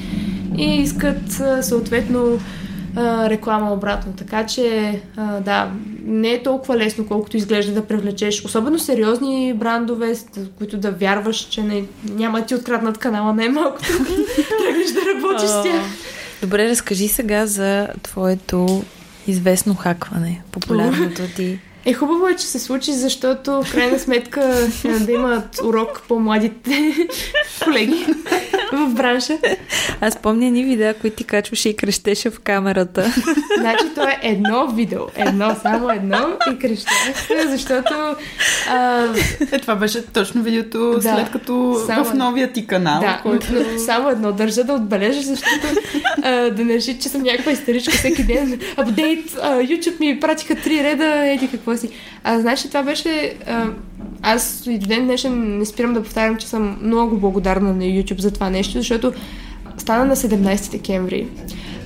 и 0.58 0.82
искат 0.82 1.42
съответно 1.62 2.40
реклама 3.30 3.74
обратно. 3.74 4.14
Така 4.14 4.46
че, 4.46 5.00
да, 5.42 5.72
не 6.04 6.30
е 6.30 6.44
толкова 6.44 6.78
лесно, 6.78 7.08
колкото 7.08 7.38
изглежда 7.38 7.74
да 7.74 7.86
привлечеш 7.86 8.46
особено 8.46 8.80
сериозни 8.80 9.54
брандове, 9.54 10.14
които 10.58 10.78
да 10.78 10.92
вярваш, 10.92 11.38
че 11.38 11.64
не, 11.64 11.84
няма 12.10 12.46
ти 12.46 12.56
откраднат 12.56 12.98
канала 12.98 13.34
най-малкото. 13.34 13.88
Тръгнеш 14.36 14.92
да 14.92 15.02
работиш 15.16 15.50
с 15.50 15.64
тях. 15.64 15.82
Добре, 16.42 16.70
разкажи 16.70 17.08
сега 17.08 17.46
за 17.46 17.88
твоето 18.04 18.84
известно 19.28 19.76
хакване, 19.76 20.42
популярното 20.52 21.22
ти. 21.36 21.60
Е, 21.88 21.94
хубаво 21.94 22.28
е, 22.28 22.36
че 22.36 22.46
се 22.46 22.60
случи, 22.60 22.94
защото 22.94 23.52
в 23.64 23.72
крайна 23.72 24.00
сметка 24.00 24.68
да 25.00 25.12
имат 25.12 25.60
урок 25.64 26.02
по-младите 26.08 26.94
колеги. 27.64 28.06
в 28.72 28.94
бранша. 28.94 29.38
Аз 30.02 30.18
помня 30.18 30.50
ни 30.50 30.64
видеа, 30.64 30.94
които 30.94 31.16
ти 31.16 31.24
качваше 31.24 31.70
и 31.70 31.76
крещеше 31.76 32.30
в 32.30 32.40
камерата. 32.40 33.14
Значи 33.58 33.84
то 33.96 34.04
е 34.04 34.20
едно 34.22 34.68
видео. 34.68 35.02
Едно, 35.16 35.56
само 35.62 35.90
едно 35.90 36.28
и 36.54 36.60
крещях, 36.60 37.28
защото... 37.46 37.94
А, 38.70 39.06
Е, 39.52 39.60
това 39.60 39.76
беше 39.76 40.06
точно 40.06 40.44
видеото 40.44 40.94
Да. 40.94 41.02
след 41.02 41.32
като 41.32 41.82
Само 41.86 42.06
в 42.06 42.14
новия 42.14 42.54
ти 42.54 42.68
канал, 42.68 43.00
да, 43.02 43.20
който... 43.24 43.48
но 43.54 43.80
само 43.80 44.10
едно 44.10 44.32
държа 44.32 44.64
да 44.64 44.74
отбележа, 44.74 45.22
защото 45.22 45.68
а, 46.24 46.32
да 46.50 46.66
не 46.66 46.74
реши, 46.74 47.00
че 47.00 47.10
съм 47.10 47.22
някаква 47.22 47.52
истеричка 47.52 47.92
всеки 47.92 48.24
ден. 48.24 48.60
Апдейт, 48.78 49.38
а, 49.42 49.56
YouTube 49.56 50.00
ми 50.00 50.20
пратиха 50.20 50.56
три 50.56 50.84
реда, 50.84 51.26
еди 51.26 51.48
какво 51.48 51.77
си. 51.78 51.90
А, 52.24 52.40
значи 52.40 52.68
това 52.68 52.84
беше... 52.84 53.38
Аз 54.22 54.64
и 54.68 54.78
до 54.78 54.88
ден 54.88 55.06
днешен 55.06 55.58
не 55.58 55.66
спирам 55.66 55.94
да 55.94 56.04
повтарям, 56.04 56.38
че 56.38 56.48
съм 56.48 56.78
много 56.82 57.18
благодарна 57.18 57.74
на 57.74 57.84
YouTube 57.84 58.20
за 58.20 58.32
това 58.32 58.50
нещо, 58.50 58.78
защото 58.78 59.14
стана 59.78 60.06
на 60.06 60.16
17 60.16 60.72
декември. 60.72 61.28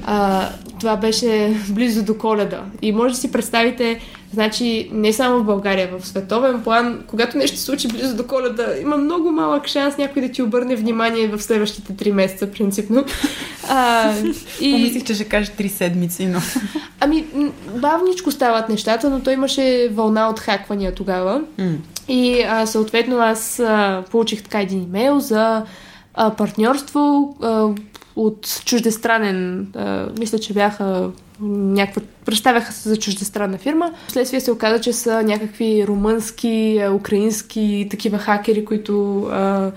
А, 0.05 0.49
това 0.79 0.97
беше 0.97 1.55
близо 1.69 2.03
до 2.03 2.17
коледа. 2.17 2.63
И 2.81 2.91
може 2.91 3.13
да 3.13 3.19
си 3.19 3.31
представите, 3.31 3.99
значи 4.33 4.89
не 4.93 5.13
само 5.13 5.39
в 5.39 5.45
България, 5.45 5.89
в 5.99 6.07
световен 6.07 6.63
план, 6.63 7.03
когато 7.07 7.37
нещо 7.37 7.57
се 7.57 7.63
случи 7.63 7.87
близо 7.87 8.15
до 8.15 8.27
коледа, 8.27 8.67
има 8.81 8.97
много 8.97 9.31
малък 9.31 9.67
шанс 9.67 9.97
някой 9.97 10.21
да 10.21 10.31
ти 10.31 10.41
обърне 10.41 10.75
внимание 10.75 11.27
в 11.27 11.41
следващите 11.41 11.95
три 11.95 12.11
месеца, 12.11 12.51
принципно. 12.51 13.05
А, 13.69 14.13
и... 14.61 14.71
Помислих, 14.71 15.03
че 15.03 15.13
ще 15.13 15.23
кажеш 15.23 15.49
три 15.49 15.69
седмици, 15.69 16.25
но... 16.25 16.39
Ами, 16.99 17.25
бавничко 17.75 18.31
стават 18.31 18.69
нещата, 18.69 19.09
но 19.09 19.19
той 19.19 19.33
имаше 19.33 19.89
вълна 19.93 20.29
от 20.29 20.39
хаквания 20.39 20.95
тогава. 20.95 21.41
М. 21.57 21.71
И 22.07 22.41
а, 22.49 22.65
съответно 22.65 23.17
аз 23.19 23.59
а, 23.59 24.03
получих 24.11 24.43
така 24.43 24.61
един 24.61 24.83
имейл 24.83 25.19
за 25.19 25.63
а, 26.13 26.29
партньорство 26.29 27.35
а, 27.41 27.67
от 28.15 28.61
чуждестранен, 28.65 29.67
а, 29.75 30.07
мисля, 30.19 30.39
че 30.39 30.53
бяха 30.53 31.09
някаква, 31.41 32.01
представяха 32.25 32.73
се 32.73 32.89
за 32.89 32.97
чуждестранна 32.97 33.57
фирма. 33.57 33.91
Вследствие 34.07 34.39
се 34.39 34.51
оказа, 34.51 34.81
че 34.81 34.93
са 34.93 35.23
някакви 35.23 35.87
румънски, 35.87 36.81
украински 36.93 37.87
такива 37.91 38.17
хакери, 38.17 38.65
които 38.65 39.23
а, 39.23 39.71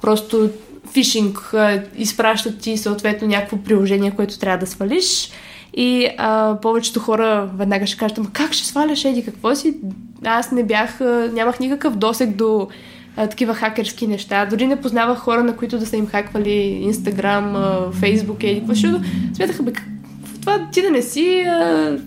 просто 0.00 0.50
фишинг 0.92 1.38
а, 1.54 1.82
изпращат 1.96 2.58
ти 2.58 2.76
съответно 2.76 3.28
някакво 3.28 3.56
приложение, 3.56 4.10
което 4.10 4.38
трябва 4.38 4.58
да 4.58 4.66
свалиш. 4.66 5.30
И 5.74 6.08
а, 6.18 6.58
повечето 6.62 7.00
хора 7.00 7.50
веднага 7.56 7.86
ще 7.86 7.98
кажат, 7.98 8.18
ама 8.18 8.30
как 8.32 8.52
ще 8.52 8.66
сваляш 8.66 9.04
еди 9.04 9.24
какво 9.24 9.54
си? 9.54 9.74
Аз 10.24 10.52
не 10.52 10.64
бях, 10.64 11.00
а, 11.00 11.30
нямах 11.32 11.60
никакъв 11.60 11.96
досек 11.96 12.30
до 12.30 12.68
а, 13.16 13.26
такива 13.26 13.54
хакерски 13.54 14.06
неща. 14.06 14.46
Дори 14.46 14.66
не 14.66 14.80
познавах 14.80 15.18
хора, 15.18 15.44
на 15.44 15.56
които 15.56 15.78
да 15.78 15.86
са 15.86 15.96
им 15.96 16.06
хаквали 16.06 16.52
Инстаграм, 16.82 17.56
Фейсбук 17.92 18.42
еди 18.44 18.58
какво, 18.58 18.74
защото 18.74 19.00
смятаха, 19.36 19.62
бе, 19.62 19.72
това 20.46 20.68
ти 20.72 20.82
да 20.82 20.90
не 20.90 21.02
си 21.02 21.40
а, 21.40 21.98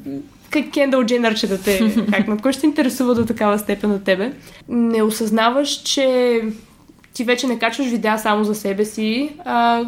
как 0.50 0.72
Кендал 0.72 1.04
Дженър, 1.04 1.36
че 1.36 1.48
да 1.48 1.62
те 1.62 1.90
хакнат. 2.12 2.42
Кой 2.42 2.52
ще 2.52 2.62
те 2.62 2.68
интересува 2.68 3.16
до 3.16 3.26
такава 3.26 3.60
степен 3.60 3.92
от 3.92 4.04
тебе? 4.04 4.34
Не 4.70 5.04
осъзнаваш, 5.04 5.70
че 5.70 6.42
ти 7.14 7.24
вече 7.24 7.48
не 7.48 7.60
качваш 7.60 7.88
видеа 7.88 8.18
само 8.18 8.44
за 8.44 8.56
себе 8.56 8.86
си, 8.86 9.30
а 9.46 9.84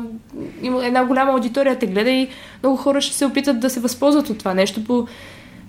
има 0.62 0.86
една 0.86 1.06
голяма 1.06 1.32
аудитория 1.32 1.80
те 1.80 1.88
гледа 1.88 2.10
и 2.10 2.28
много 2.64 2.78
хора 2.78 3.02
ще 3.02 3.16
се 3.16 3.26
опитат 3.26 3.60
да 3.60 3.70
се 3.70 3.80
възползват 3.80 4.30
от 4.30 4.38
това 4.40 4.54
нещо 4.54 4.84
по 4.84 5.08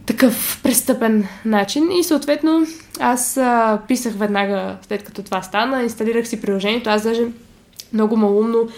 такъв 0.06 0.60
престъпен 0.62 1.26
начин. 1.44 1.90
И 2.00 2.04
съответно 2.04 2.66
аз 3.00 3.36
а, 3.36 3.80
писах 3.88 4.14
веднага 4.14 4.76
след 4.86 5.02
като 5.02 5.22
това 5.22 5.42
стана, 5.42 5.82
инсталирах 5.82 6.28
си 6.28 6.40
приложението. 6.40 6.90
Аз 6.90 7.02
даже 7.02 7.22
много 7.92 8.16
малумно 8.16 8.68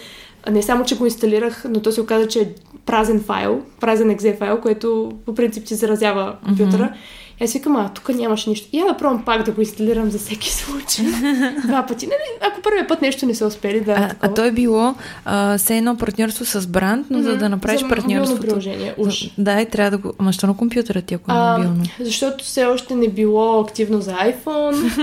не 0.51 0.61
само, 0.61 0.85
че 0.85 0.97
го 0.97 1.05
инсталирах, 1.05 1.65
но 1.69 1.81
то 1.81 1.91
се 1.91 2.01
оказа, 2.01 2.27
че 2.27 2.39
е 2.39 2.47
празен 2.85 3.23
файл, 3.23 3.61
празен 3.79 4.09
екзе 4.09 4.35
файл, 4.35 4.61
което 4.61 5.11
по 5.25 5.35
принцип 5.35 5.65
ти 5.65 5.75
заразява 5.75 6.35
компютъра. 6.45 6.83
Mm-hmm. 6.83 7.24
И 7.41 7.43
аз 7.43 7.53
викам, 7.53 7.75
а 7.75 7.89
тук 7.89 8.09
нямаше 8.09 8.49
нищо. 8.49 8.67
И 8.73 8.79
я 8.79 8.85
да 8.85 8.97
пробвам 8.97 9.25
пак 9.25 9.43
да 9.43 9.51
го 9.51 9.61
инсталирам 9.61 10.11
за 10.11 10.17
всеки 10.19 10.51
случай. 10.51 11.05
Два 11.65 11.85
пъти. 11.85 12.05
Нали, 12.05 12.51
ако 12.51 12.61
първият 12.61 12.87
път 12.87 13.01
нещо 13.01 13.25
не 13.25 13.35
са 13.35 13.45
успели 13.47 13.79
да... 13.79 13.91
А, 13.91 14.07
такова. 14.09 14.31
а 14.31 14.33
то 14.33 14.45
е 14.45 14.51
било 14.51 14.95
а, 15.25 15.57
все 15.57 15.77
едно 15.77 15.97
партньорство 15.97 16.45
с 16.45 16.67
бранд, 16.67 17.07
но 17.09 17.21
за 17.21 17.29
Мгм. 17.29 17.39
да 17.39 17.49
направиш 17.49 17.81
за 17.81 17.87
партньорството. 17.87 18.41
приложение, 18.41 18.93
уж. 18.97 19.29
Да, 19.37 19.61
и 19.61 19.65
трябва 19.65 19.91
да 19.91 19.97
го. 19.97 20.13
Ама 20.19 20.33
що 20.33 20.47
на 20.47 20.57
компютъра 20.57 21.01
ти, 21.01 21.13
ако 21.13 21.31
е 21.31 21.35
А, 21.37 21.57
мобилно? 21.57 21.83
защото 21.99 22.43
все 22.43 22.65
още 22.65 22.95
не 22.95 23.07
било 23.09 23.59
активно 23.59 24.01
за 24.01 24.11
iPhone. 24.11 24.95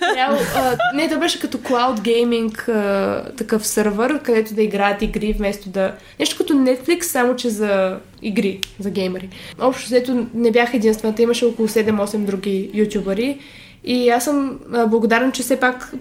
Трябва, 0.14 0.38
а, 0.56 0.76
не, 0.94 1.08
то 1.08 1.18
беше 1.18 1.40
като 1.40 1.58
cloud 1.58 2.00
gaming 2.00 2.68
а, 2.68 3.32
такъв 3.32 3.66
сървър, 3.66 4.22
където 4.22 4.54
да 4.54 4.62
играят 4.62 5.02
игри 5.02 5.32
вместо 5.32 5.68
да... 5.68 5.94
Нещо 6.18 6.36
като 6.36 6.52
Netflix, 6.52 7.02
само 7.02 7.36
че 7.36 7.50
за 7.50 7.96
игри, 8.22 8.60
за 8.78 8.90
геймери. 8.90 9.28
Общо 9.60 9.86
взето 9.86 10.26
не 10.34 10.50
бях 10.50 10.74
единствената, 10.74 11.22
имаше 11.22 11.44
около 11.44 11.68
7-8 11.68 12.18
други 12.18 12.70
ютубъри. 12.74 13.38
И 13.84 14.08
аз 14.08 14.24
съм 14.24 14.58
благодарен, 14.86 15.32
че 15.32 15.42
все 15.42 15.60
пак 15.60 15.92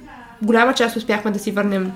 голяма 0.41 0.73
част 0.73 0.95
успяхме 0.95 1.31
да 1.31 1.39
си 1.39 1.51
върнем 1.51 1.91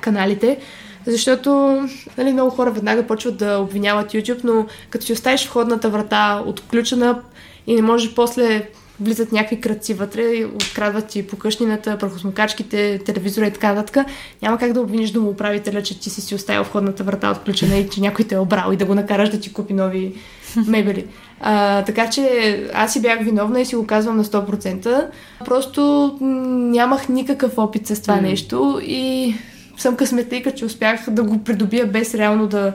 каналите, 0.00 0.58
защото 1.06 1.80
нали, 2.18 2.32
много 2.32 2.50
хора 2.50 2.70
веднага 2.70 3.06
почват 3.06 3.36
да 3.36 3.58
обвиняват 3.58 4.12
YouTube, 4.12 4.44
но 4.44 4.66
като 4.90 5.04
си 5.04 5.12
оставиш 5.12 5.46
входната 5.46 5.88
врата 5.88 6.42
отключена 6.46 7.20
и 7.66 7.74
не 7.74 7.82
можеш 7.82 8.14
после 8.14 8.68
влизат 9.00 9.32
някакви 9.32 9.60
кръци 9.60 9.94
вътре, 9.94 10.22
и 10.22 10.44
открадват 10.44 11.06
ти 11.06 11.26
покъшнината, 11.26 11.98
прахосмокачките, 11.98 13.00
телевизора 13.04 13.46
и 13.46 13.50
така 13.50 13.74
нататък, 13.74 14.06
няма 14.42 14.58
как 14.58 14.72
да 14.72 14.80
обвиниш 14.80 15.10
домоуправителя, 15.10 15.82
че 15.82 16.00
ти 16.00 16.10
си 16.10 16.20
си 16.20 16.34
оставил 16.34 16.62
входната 16.62 17.04
врата 17.04 17.30
отключена 17.30 17.76
и 17.76 17.88
че 17.88 18.00
някой 18.00 18.24
те 18.24 18.34
е 18.34 18.38
обрал 18.38 18.72
и 18.72 18.76
да 18.76 18.84
го 18.84 18.94
накараш 18.94 19.28
да 19.28 19.40
ти 19.40 19.52
купи 19.52 19.74
нови 19.74 20.14
мебели. 20.66 21.06
А, 21.40 21.84
така 21.84 22.10
че 22.10 22.64
аз 22.74 22.92
си 22.92 23.02
бях 23.02 23.24
виновна 23.24 23.60
и 23.60 23.66
си 23.66 23.76
го 23.76 23.86
казвам 23.86 24.16
на 24.16 24.24
100%. 24.24 25.06
Просто 25.44 26.12
нямах 26.20 27.08
никакъв 27.08 27.58
опит 27.58 27.86
с 27.86 28.02
това 28.02 28.16
М. 28.16 28.22
нещо 28.22 28.80
и 28.82 29.34
съм 29.76 29.96
късметлика, 29.96 30.50
че 30.50 30.64
успях 30.64 31.10
да 31.10 31.22
го 31.22 31.44
придобия 31.44 31.86
без 31.86 32.14
реално 32.14 32.46
да 32.46 32.72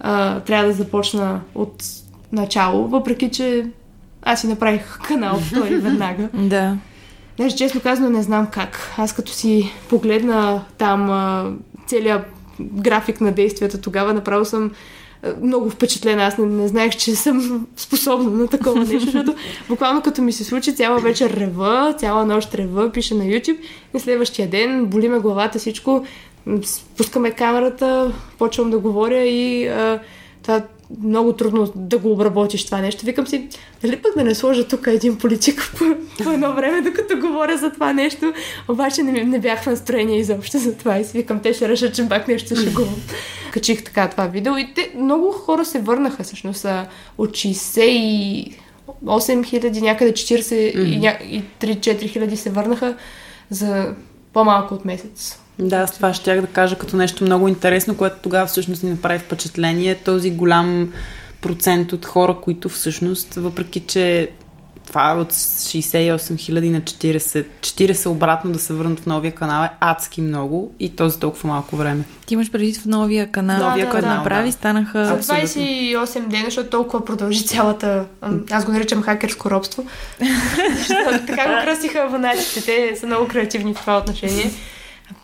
а, 0.00 0.40
трябва 0.40 0.66
да 0.66 0.72
започна 0.72 1.40
от 1.54 1.84
начало, 2.32 2.88
въпреки 2.88 3.30
че 3.30 3.66
аз 4.26 4.40
си 4.40 4.46
направих 4.46 4.98
канал 4.98 5.40
втори 5.40 5.74
веднага. 5.76 6.28
Да. 6.34 6.76
Даже 7.38 7.56
честно 7.56 7.80
казано 7.80 8.10
не 8.10 8.22
знам 8.22 8.46
как. 8.46 8.92
Аз 8.96 9.12
като 9.12 9.32
си 9.32 9.72
погледна 9.88 10.64
там 10.78 11.58
целият 11.86 12.22
график 12.60 13.20
на 13.20 13.32
действията 13.32 13.80
тогава, 13.80 14.14
направо 14.14 14.44
съм 14.44 14.70
много 15.42 15.70
впечатлена. 15.70 16.22
Аз 16.22 16.38
не, 16.38 16.46
не 16.46 16.68
знаех, 16.68 16.96
че 16.96 17.14
съм 17.14 17.66
способна 17.76 18.30
на 18.30 18.48
такова 18.48 18.80
нещо, 18.84 19.00
защото 19.00 19.34
буквално 19.68 20.02
като 20.02 20.22
ми 20.22 20.32
се 20.32 20.44
случи 20.44 20.74
цяла 20.74 20.98
вечер 20.98 21.30
рева, 21.30 21.94
цяла 21.98 22.26
нощ 22.26 22.54
рева, 22.54 22.92
пише 22.92 23.14
на 23.14 23.24
YouTube 23.24 23.58
и 23.96 24.00
следващия 24.00 24.48
ден 24.48 24.86
боли 24.86 25.08
ме 25.08 25.18
главата, 25.18 25.58
всичко, 25.58 26.06
м, 26.46 26.58
спускаме 26.62 27.30
камерата, 27.30 28.12
почвам 28.38 28.70
да 28.70 28.78
говоря 28.78 29.24
и 29.24 29.66
а, 29.66 30.00
това 30.42 30.62
много 31.02 31.32
трудно 31.32 31.72
да 31.74 31.98
го 31.98 32.12
обработиш 32.12 32.64
това 32.64 32.80
нещо. 32.80 33.06
Викам 33.06 33.26
си, 33.26 33.48
дали 33.82 33.96
пък 33.96 34.12
да 34.16 34.24
не 34.24 34.34
сложа 34.34 34.68
тук 34.68 34.86
един 34.86 35.18
политик 35.18 35.72
по, 35.78 35.84
по 36.24 36.30
едно 36.30 36.54
време, 36.54 36.80
докато 36.80 37.20
говоря 37.20 37.58
за 37.58 37.70
това 37.70 37.92
нещо. 37.92 38.32
Обаче 38.68 39.02
не, 39.02 39.24
не 39.24 39.38
бях 39.38 39.62
в 39.62 39.66
настроение 39.66 40.18
изобщо 40.18 40.58
за 40.58 40.76
това 40.76 40.98
и 40.98 41.04
си 41.04 41.18
викам, 41.18 41.40
те 41.40 41.52
ще 41.52 41.68
решат, 41.68 41.94
че 41.94 42.08
пак 42.08 42.28
нещо 42.28 42.56
ще 42.56 42.70
го 42.70 42.82
качих 43.52 43.84
така 43.84 44.08
това 44.08 44.26
видео. 44.26 44.56
И 44.56 44.74
те, 44.74 44.92
много 44.96 45.32
хора 45.32 45.64
се 45.64 45.80
върнаха 45.80 46.22
всъщност 46.22 46.66
от 47.18 47.30
68 47.30 49.46
хиляди, 49.46 49.80
някъде 49.80 50.12
40 50.12 50.82
и, 50.82 50.96
ня... 50.96 51.18
и 51.24 51.42
3-4 51.60 52.08
хиляди 52.08 52.36
се 52.36 52.50
върнаха 52.50 52.96
за 53.50 53.94
по-малко 54.32 54.74
от 54.74 54.84
месец. 54.84 55.38
Да, 55.58 55.76
аз 55.76 55.92
това 55.92 56.14
щях 56.14 56.40
да 56.40 56.46
кажа 56.46 56.78
като 56.78 56.96
нещо 56.96 57.24
много 57.24 57.48
интересно, 57.48 57.96
което 57.96 58.16
тогава 58.22 58.46
всъщност 58.46 58.82
ни 58.82 58.90
направи 58.90 59.18
впечатление. 59.18 59.94
Този 59.94 60.30
голям 60.30 60.92
процент 61.40 61.92
от 61.92 62.06
хора, 62.06 62.36
които 62.42 62.68
всъщност, 62.68 63.34
въпреки 63.34 63.80
че 63.80 64.30
това 64.86 65.10
е 65.10 65.14
от 65.14 65.32
68 65.32 66.38
хиляди 66.38 66.70
на 66.70 66.80
40, 66.80 67.44
40 67.60 68.06
обратно 68.06 68.52
да 68.52 68.58
се 68.58 68.72
върнат 68.72 69.00
в 69.00 69.06
новия 69.06 69.32
канал 69.32 69.64
е 69.64 69.70
адски 69.80 70.22
много 70.22 70.74
и 70.78 70.96
то 70.96 71.08
за 71.08 71.18
толкова 71.18 71.48
малко 71.48 71.76
време. 71.76 72.04
Ти 72.26 72.34
имаш 72.34 72.50
предвид 72.50 72.76
в 72.76 72.86
новия 72.86 73.30
канал, 73.30 73.58
Да, 73.58 73.68
новия 73.68 73.90
да, 73.90 74.00
да, 74.00 74.06
направи, 74.06 74.48
да. 74.48 74.52
станаха... 74.52 75.04
За 75.04 75.12
Абсолютно. 75.12 75.46
28 75.48 76.26
дена, 76.26 76.44
защото 76.44 76.70
толкова 76.70 77.04
продължи 77.04 77.44
цялата... 77.44 78.04
Аз 78.50 78.64
го 78.64 78.72
наричам 78.72 79.02
хакерско 79.02 79.50
робство. 79.50 79.86
Така 81.26 81.48
го 81.48 81.64
кръстиха 81.64 81.98
абонатите. 81.98 82.60
Те 82.64 82.96
са 82.96 83.06
много 83.06 83.28
креативни 83.28 83.74
в 83.74 83.80
това 83.80 83.98
отношение. 83.98 84.50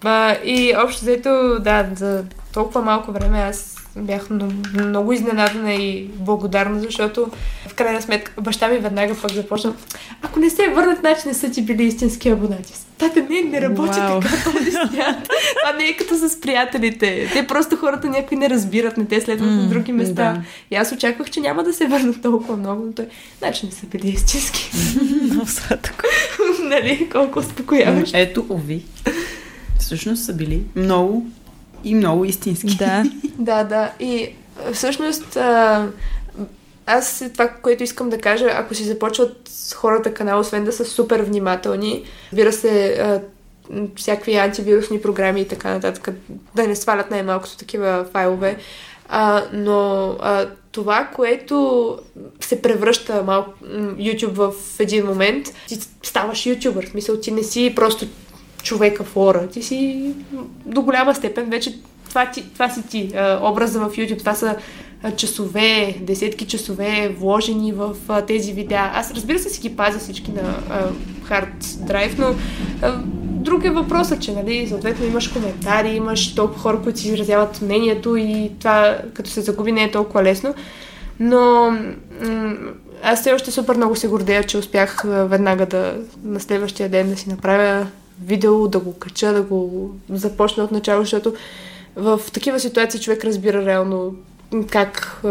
А, 0.05 0.37
и 0.45 0.75
общо 0.85 1.01
взето, 1.01 1.59
да, 1.61 1.89
за 1.95 2.25
толкова 2.53 2.83
малко 2.83 3.13
време 3.13 3.39
аз 3.39 3.77
бях 3.97 4.31
много, 4.31 4.53
много 4.75 5.13
изненадана 5.13 5.75
и 5.75 6.11
благодарна, 6.15 6.81
защото 6.81 7.31
в 7.69 7.75
крайна 7.75 8.03
сметка 8.03 8.33
баща 8.41 8.69
ми 8.69 8.79
веднага 8.79 9.15
пък 9.23 9.33
започна 9.33 9.75
ако 10.23 10.41
не 10.41 10.51
се 10.51 10.69
върнат, 10.69 10.99
значи 10.99 11.29
не 11.29 11.35
са 11.35 11.51
ти 11.51 11.63
били 11.63 11.85
истински 11.85 12.29
абонати. 12.29 12.73
Тата, 12.99 13.27
не, 13.31 13.41
не 13.41 13.61
работи 13.61 13.99
wow. 13.99 14.23
така, 14.91 15.23
Това 15.61 15.79
не 15.79 15.85
е 15.85 15.97
като 15.97 16.15
с 16.17 16.41
приятелите. 16.41 17.31
Те 17.33 17.47
просто 17.47 17.77
хората 17.77 18.09
някои 18.09 18.37
не 18.37 18.51
разбират, 18.51 18.97
не 18.97 19.05
те 19.05 19.21
следват 19.21 19.51
mm, 19.51 19.57
на 19.57 19.69
други 19.69 19.93
места. 19.93 20.33
Да. 20.33 20.43
И 20.71 20.77
аз 20.77 20.93
очаквах, 20.93 21.31
че 21.31 21.41
няма 21.41 21.65
да 21.65 21.73
се 21.73 21.87
върнат 21.87 22.23
толкова 22.23 22.57
много, 22.57 22.85
но 22.87 22.93
той, 22.93 23.07
значи 23.39 23.67
не 23.67 23.73
са 23.73 23.87
били 23.87 24.09
истински. 24.09 24.71
Много 25.23 25.47
нали, 26.63 27.09
колко 27.13 27.39
успокояваш. 27.39 28.11
Ето, 28.15 28.47
ови. 28.51 28.83
Всъщност 29.83 30.25
са 30.25 30.33
били 30.33 30.63
много 30.77 31.27
и 31.85 31.95
много 31.95 32.25
истински. 32.25 32.77
Да. 32.77 33.05
да, 33.39 33.65
да. 33.65 33.93
И 34.01 34.29
всъщност 34.73 35.37
а, 35.37 35.89
аз 36.87 37.25
това, 37.33 37.49
което 37.49 37.83
искам 37.83 38.11
да 38.11 38.19
кажа, 38.19 38.47
ако 38.53 38.75
си 38.75 38.85
започват 38.85 39.51
хората 39.75 40.15
канал, 40.15 40.41
освен 40.41 40.65
да 40.65 40.73
са 40.73 40.85
супер 40.85 41.21
внимателни, 41.21 42.05
разбира 42.33 42.53
се, 42.53 42.93
а, 42.93 43.21
всякакви 43.97 44.35
антивирусни 44.37 45.03
програми 45.03 45.41
и 45.41 45.49
така 45.49 45.71
нататък, 45.71 46.09
да 46.55 46.67
не 46.67 46.77
свалят 46.77 47.11
най-малкото 47.11 47.57
такива 47.57 48.07
файлове. 48.13 48.57
А, 49.09 49.45
но 49.53 50.09
а, 50.21 50.47
това, 50.73 51.11
което 51.15 51.99
се 52.41 52.63
превръща 52.63 53.23
малко 53.23 53.53
YouTube 53.99 54.33
в 54.33 54.55
един 54.81 55.07
момент, 55.07 55.47
ти 55.69 55.79
ставаш 56.03 56.47
ютубър. 56.47 56.87
В 56.87 56.91
смисъл, 56.91 57.17
ти 57.17 57.31
не 57.31 57.43
си 57.43 57.73
просто 57.77 58.07
човека 58.63 59.05
в 59.05 59.17
ора. 59.17 59.49
Ти 59.49 59.63
си 59.63 60.11
до 60.67 60.83
голяма 60.83 61.15
степен 61.15 61.51
вече 61.51 61.79
това, 62.09 62.31
ти, 62.31 62.53
това 62.53 62.69
си 62.69 62.83
ти. 62.89 63.13
Образа 63.43 63.81
в 63.81 63.97
YouTube, 63.97 64.19
това 64.19 64.35
са 64.35 64.57
часове, 65.17 65.97
десетки 66.01 66.47
часове 66.47 67.15
вложени 67.19 67.73
в 67.73 67.97
тези 68.27 68.53
видеа. 68.53 68.91
Аз 68.95 69.15
разбира 69.15 69.39
се 69.39 69.49
си 69.49 69.61
ги 69.61 69.77
пазя 69.77 69.99
всички 69.99 70.33
на 70.33 70.57
Hard 71.29 71.63
Drive, 71.63 72.19
но 72.19 72.35
друг 73.23 73.65
е 73.65 73.71
въпросът, 73.71 74.21
че 74.21 74.33
нали, 74.33 74.69
съответно 74.69 75.07
имаш 75.07 75.29
коментари, 75.29 75.89
имаш 75.89 76.35
толкова 76.35 76.61
хора, 76.61 76.81
които 76.83 76.99
си 76.99 77.09
изразяват 77.09 77.63
мнението 77.63 78.17
и 78.17 78.51
това 78.59 78.99
като 79.15 79.31
се 79.31 79.41
загуби 79.41 79.73
не 79.73 79.85
е 79.85 79.91
толкова 79.91 80.23
лесно. 80.23 80.55
Но 81.21 81.71
м- 81.71 82.55
аз 83.03 83.21
все 83.21 83.33
още 83.33 83.51
супер 83.51 83.77
много 83.77 83.97
се 83.97 84.09
гордея, 84.09 84.45
че 84.45 84.59
успях 84.59 85.03
веднага 85.05 85.67
да 85.67 85.97
на 86.25 86.41
следващия 86.41 86.89
ден 86.89 87.11
да 87.11 87.17
си 87.17 87.29
направя 87.29 87.87
видео, 88.25 88.69
да 88.69 88.79
го 88.79 88.99
кача, 88.99 89.33
да 89.33 89.43
го 89.43 89.91
започна 90.11 90.65
от 90.65 90.73
начало, 90.73 91.03
защото 91.03 91.35
в 91.97 92.21
такива 92.33 92.61
ситуации 92.61 93.01
човек 93.01 93.25
разбира 93.25 93.67
реално 93.67 94.15
как 94.71 95.23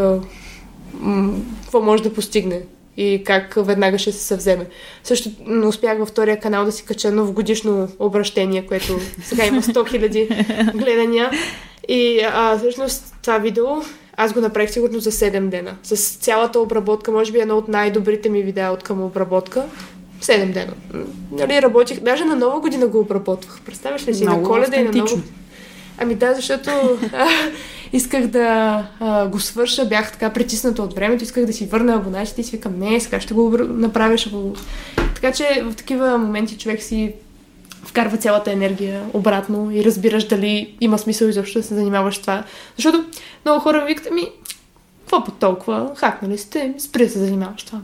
какво 1.64 1.82
може 1.82 2.04
да 2.04 2.14
постигне 2.14 2.62
и 2.98 3.24
как 3.26 3.54
веднага 3.58 3.98
ще 3.98 4.12
се 4.12 4.24
съвземе. 4.24 4.66
Също 5.04 5.30
успях 5.66 5.98
във 5.98 6.10
втория 6.10 6.40
канал 6.40 6.66
да 6.66 6.72
си 6.72 6.86
кача 6.86 7.12
новогодишно 7.12 7.88
обращение, 8.00 8.66
което 8.66 9.00
сега 9.24 9.46
има 9.46 9.62
100 9.62 9.74
000 9.74 10.78
гледания. 10.78 11.32
И 11.88 12.22
а, 12.34 12.58
всъщност 12.58 13.16
това 13.22 13.38
видео 13.38 13.66
аз 14.18 14.34
го 14.34 14.42
направих 14.42 14.72
сигурно 14.72 15.00
за 15.00 15.12
7 15.12 15.50
дена. 15.50 15.76
С 15.84 16.16
цялата 16.16 16.60
обработка, 16.60 17.12
може 17.12 17.32
би 17.32 17.40
едно 17.40 17.58
от 17.58 17.68
най-добрите 17.68 18.30
ми 18.30 18.44
видеа 18.44 18.72
от 18.72 18.84
към 18.84 19.04
обработка. 19.04 19.66
7 20.22 20.54
дена. 20.54 20.74
Нали, 21.32 21.62
работих, 21.62 22.00
даже 22.00 22.26
на 22.26 22.36
нова 22.36 22.60
година 22.60 22.88
го 22.88 23.00
обработвах. 23.00 23.62
Представяш 23.66 24.08
ли 24.08 24.14
си? 24.14 24.24
Много 24.24 24.42
на 24.42 24.48
коледа 24.48 24.78
и 24.78 24.84
на 24.84 24.92
нова 24.92 25.22
Ами 25.98 26.16
да, 26.16 26.34
защото 26.34 26.70
а, 27.14 27.28
исках 27.94 28.28
да 28.28 28.88
а, 29.00 29.28
го 29.28 29.40
свърша, 29.40 29.86
бях 29.86 30.12
така 30.12 30.30
притисната 30.30 30.84
от 30.84 30.94
времето, 30.94 31.24
исках 31.24 31.46
да 31.46 31.54
си 31.54 31.66
върна 31.66 31.96
абонатите 31.96 32.42
и 32.42 32.44
си 32.44 32.52
викам, 32.52 32.80
не, 32.80 33.00
сега 33.00 33.20
ще 33.20 33.34
го 33.34 33.58
направя, 33.58 34.18
ще 34.18 34.30
го... 34.30 34.56
Така 35.16 35.32
че 35.32 35.64
в 35.66 35.76
такива 35.76 36.18
моменти 36.18 36.58
човек 36.58 36.84
си 36.84 37.14
вкарва 37.86 38.18
цялата 38.18 38.52
енергия 38.52 39.04
обратно 39.14 39.72
и 39.72 39.84
разбираш 39.84 40.24
дали 40.24 40.76
има 40.82 40.98
смисъл 40.98 41.28
изобщо 41.28 41.60
да 41.60 41.64
се 41.64 41.76
занимаваш 41.76 42.16
с 42.16 42.22
това. 42.22 42.44
Защото 42.76 43.06
много 43.46 43.60
хора 43.60 43.86
викат, 43.88 44.12
ми, 44.12 44.28
какво 45.12 45.24
по 45.24 45.32
толкова? 45.32 45.92
Хакнали 45.96 46.38
сте, 46.38 46.74
спри 46.78 47.04
да 47.04 47.10
се 47.10 47.20
занимаваш 47.20 47.64
това. 47.64 47.82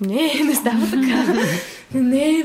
Не, 0.00 0.32
не 0.44 0.54
става 0.54 0.86
така. 0.90 1.34
не 1.94 2.24
е 2.24 2.44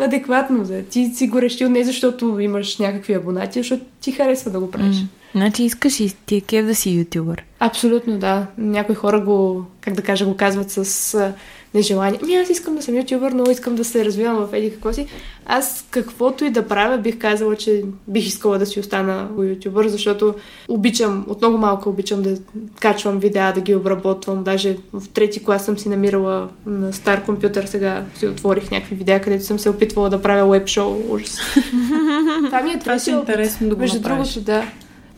адекватно. 0.00 0.64
За. 0.64 0.82
Ти 0.82 1.12
си 1.14 1.28
го 1.28 1.42
решил 1.42 1.68
не 1.68 1.84
защото 1.84 2.40
имаш 2.40 2.78
някакви 2.78 3.14
абонати, 3.14 3.60
защото 3.60 3.84
ти 4.00 4.12
харесва 4.12 4.50
да 4.50 4.60
го 4.60 4.70
правиш. 4.70 4.96
Mm. 4.96 5.06
Значи 5.34 5.64
искаш 5.64 6.00
и 6.00 6.14
ти 6.26 6.36
е 6.36 6.40
кев 6.40 6.66
да 6.66 6.74
си 6.74 6.90
ютубър. 6.90 7.44
Абсолютно, 7.60 8.18
да. 8.18 8.46
Някои 8.58 8.94
хора 8.94 9.20
го, 9.20 9.64
как 9.80 9.94
да 9.94 10.02
кажа, 10.02 10.26
го 10.26 10.36
казват 10.36 10.70
с 10.70 11.32
нежелание. 11.74 12.20
Ами 12.22 12.34
аз 12.34 12.50
искам 12.50 12.76
да 12.76 12.82
съм 12.82 12.96
ютубър, 12.96 13.32
но 13.32 13.50
искам 13.50 13.74
да 13.74 13.84
се 13.84 14.04
развивам 14.04 14.46
в 14.46 14.54
еди 14.54 14.70
какво 14.70 14.92
си. 14.92 15.06
Аз 15.46 15.84
каквото 15.90 16.44
и 16.44 16.50
да 16.50 16.68
правя, 16.68 16.98
бих 16.98 17.18
казала, 17.18 17.56
че 17.56 17.82
бих 18.08 18.26
искала 18.26 18.58
да 18.58 18.66
си 18.66 18.80
остана 18.80 19.28
ютубър, 19.38 19.88
защото 19.88 20.34
обичам, 20.68 21.24
от 21.28 21.40
много 21.40 21.58
малко 21.58 21.88
обичам 21.88 22.22
да 22.22 22.36
качвам 22.80 23.18
видеа, 23.18 23.52
да 23.52 23.60
ги 23.60 23.74
обработвам. 23.74 24.44
Даже 24.44 24.76
в 24.92 25.08
трети 25.08 25.44
клас 25.44 25.64
съм 25.64 25.78
си 25.78 25.88
намирала 25.88 26.48
на 26.66 26.92
стар 26.92 27.24
компютър, 27.24 27.64
сега 27.64 28.04
си 28.18 28.26
отворих 28.26 28.70
някакви 28.70 28.96
видеа, 28.96 29.20
където 29.20 29.44
съм 29.44 29.58
се 29.58 29.70
опитвала 29.70 30.10
да 30.10 30.22
правя 30.22 30.50
веб 30.50 30.68
шоу. 30.68 31.02
Ужас. 31.08 31.38
Това 32.46 32.62
ми 32.62 32.70
е, 32.70 32.78
Това 32.78 32.92
е 32.92 33.10
интересно 33.10 33.68
да 33.68 33.74
го 33.74 33.80
Между 33.80 33.96
направиш. 33.96 34.32
другото, 34.32 34.40
да. 34.40 34.64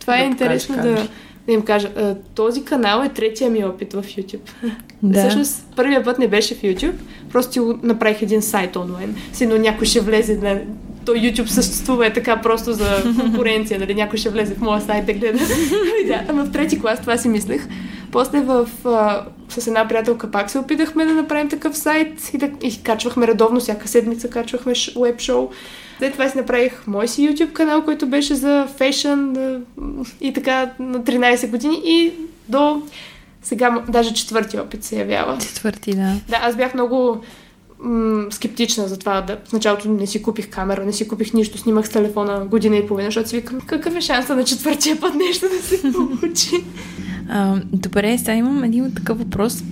Това 0.01 0.17
да 0.17 0.23
е 0.23 0.27
интересно 0.27 0.77
да, 0.77 1.09
да 1.47 1.53
им 1.53 1.63
кажа. 1.63 2.17
Този 2.35 2.65
канал 2.65 3.03
е 3.05 3.09
третия 3.09 3.51
ми 3.51 3.65
опит 3.65 3.93
в 3.93 4.03
YouTube. 4.03 4.51
Да. 5.03 5.21
Всъщност, 5.21 5.67
първия 5.77 6.05
път 6.05 6.19
не 6.19 6.29
беше 6.29 6.55
в 6.55 6.63
YouTube, 6.63 6.95
просто 7.33 7.79
направих 7.83 8.23
един 8.23 8.43
сайт 8.43 8.77
онлайн. 8.77 9.17
Сино 9.33 9.59
някой 9.59 9.87
ще 9.87 10.01
влезе 10.01 10.37
на 10.37 10.61
то 11.07 11.13
YouTube 11.13 11.47
съществува 11.47 12.07
е 12.07 12.13
така 12.13 12.37
просто 12.37 12.73
за 12.73 13.15
конкуренция, 13.21 13.81
нали? 13.81 13.95
Някой 13.95 14.19
ще 14.19 14.31
влезе 14.31 14.55
в 14.55 14.61
моя 14.61 14.81
сайт 14.81 15.07
да 15.07 15.13
гледа. 15.13 15.39
да, 16.07 16.33
в 16.33 16.53
трети 16.53 16.81
клас 16.81 17.01
това 17.01 17.17
си 17.17 17.29
мислех. 17.29 17.69
После 18.13 18.41
в, 18.41 18.69
а, 18.85 19.25
с 19.49 19.67
една 19.67 19.89
приятелка 19.89 20.31
пак 20.31 20.51
се 20.51 20.59
опитахме 20.59 21.05
да 21.05 21.13
направим 21.13 21.49
такъв 21.49 21.79
сайт 21.79 22.31
и, 22.35 22.39
да, 22.39 22.51
и 22.63 22.83
качвахме 22.83 23.27
редовно, 23.27 23.61
всяка 23.61 23.89
седмица 23.89 24.31
качвахме 24.31 24.73
веб 24.97 25.21
шоу. 25.21 25.49
След 25.99 26.13
това 26.13 26.29
си 26.29 26.39
направих 26.39 26.87
мой 26.87 27.09
си 27.09 27.29
YouTube 27.29 27.53
канал, 27.53 27.85
който 27.85 28.07
беше 28.07 28.35
за 28.35 28.69
фешън 28.77 29.37
и 30.21 30.33
така 30.33 30.71
на 30.79 31.01
13 31.01 31.51
години 31.51 31.83
и 31.85 32.13
до 32.49 32.83
сега 33.47 33.83
даже 33.89 34.15
четвърти 34.15 34.59
опит 34.59 34.85
се 34.85 34.99
явява. 34.99 35.39
Четвърти, 35.39 35.91
да. 35.91 36.15
Да, 36.29 36.37
аз 36.43 36.57
бях 36.57 36.75
много 36.75 37.21
м- 37.79 38.27
скептична 38.31 38.89
за 38.89 38.99
това. 38.99 39.21
Да, 39.21 39.39
в 39.49 39.53
началото 39.53 39.89
не 39.89 40.07
си 40.07 40.23
купих 40.23 40.51
камера, 40.51 40.85
не 40.85 40.93
си 40.93 41.09
купих 41.09 41.33
нищо, 41.33 41.59
снимах 41.59 41.87
с 41.87 41.91
телефона 41.91 42.47
година 42.47 42.77
и 42.77 42.87
половина, 42.87 43.07
защото 43.09 43.29
си 43.29 43.37
викам, 43.37 43.61
какъв 43.61 43.97
е 43.97 44.01
шанса 44.01 44.37
на 44.37 44.45
четвъртия 44.45 45.01
път 45.01 45.15
нещо 45.15 45.47
да 45.49 45.63
се 45.63 45.83
получи? 45.93 46.65
А, 47.29 47.61
добре, 47.73 48.19
сега 48.19 48.35
имам 48.35 48.65
един 48.65 48.95
такъв 48.95 49.19
въпрос. 49.19 49.63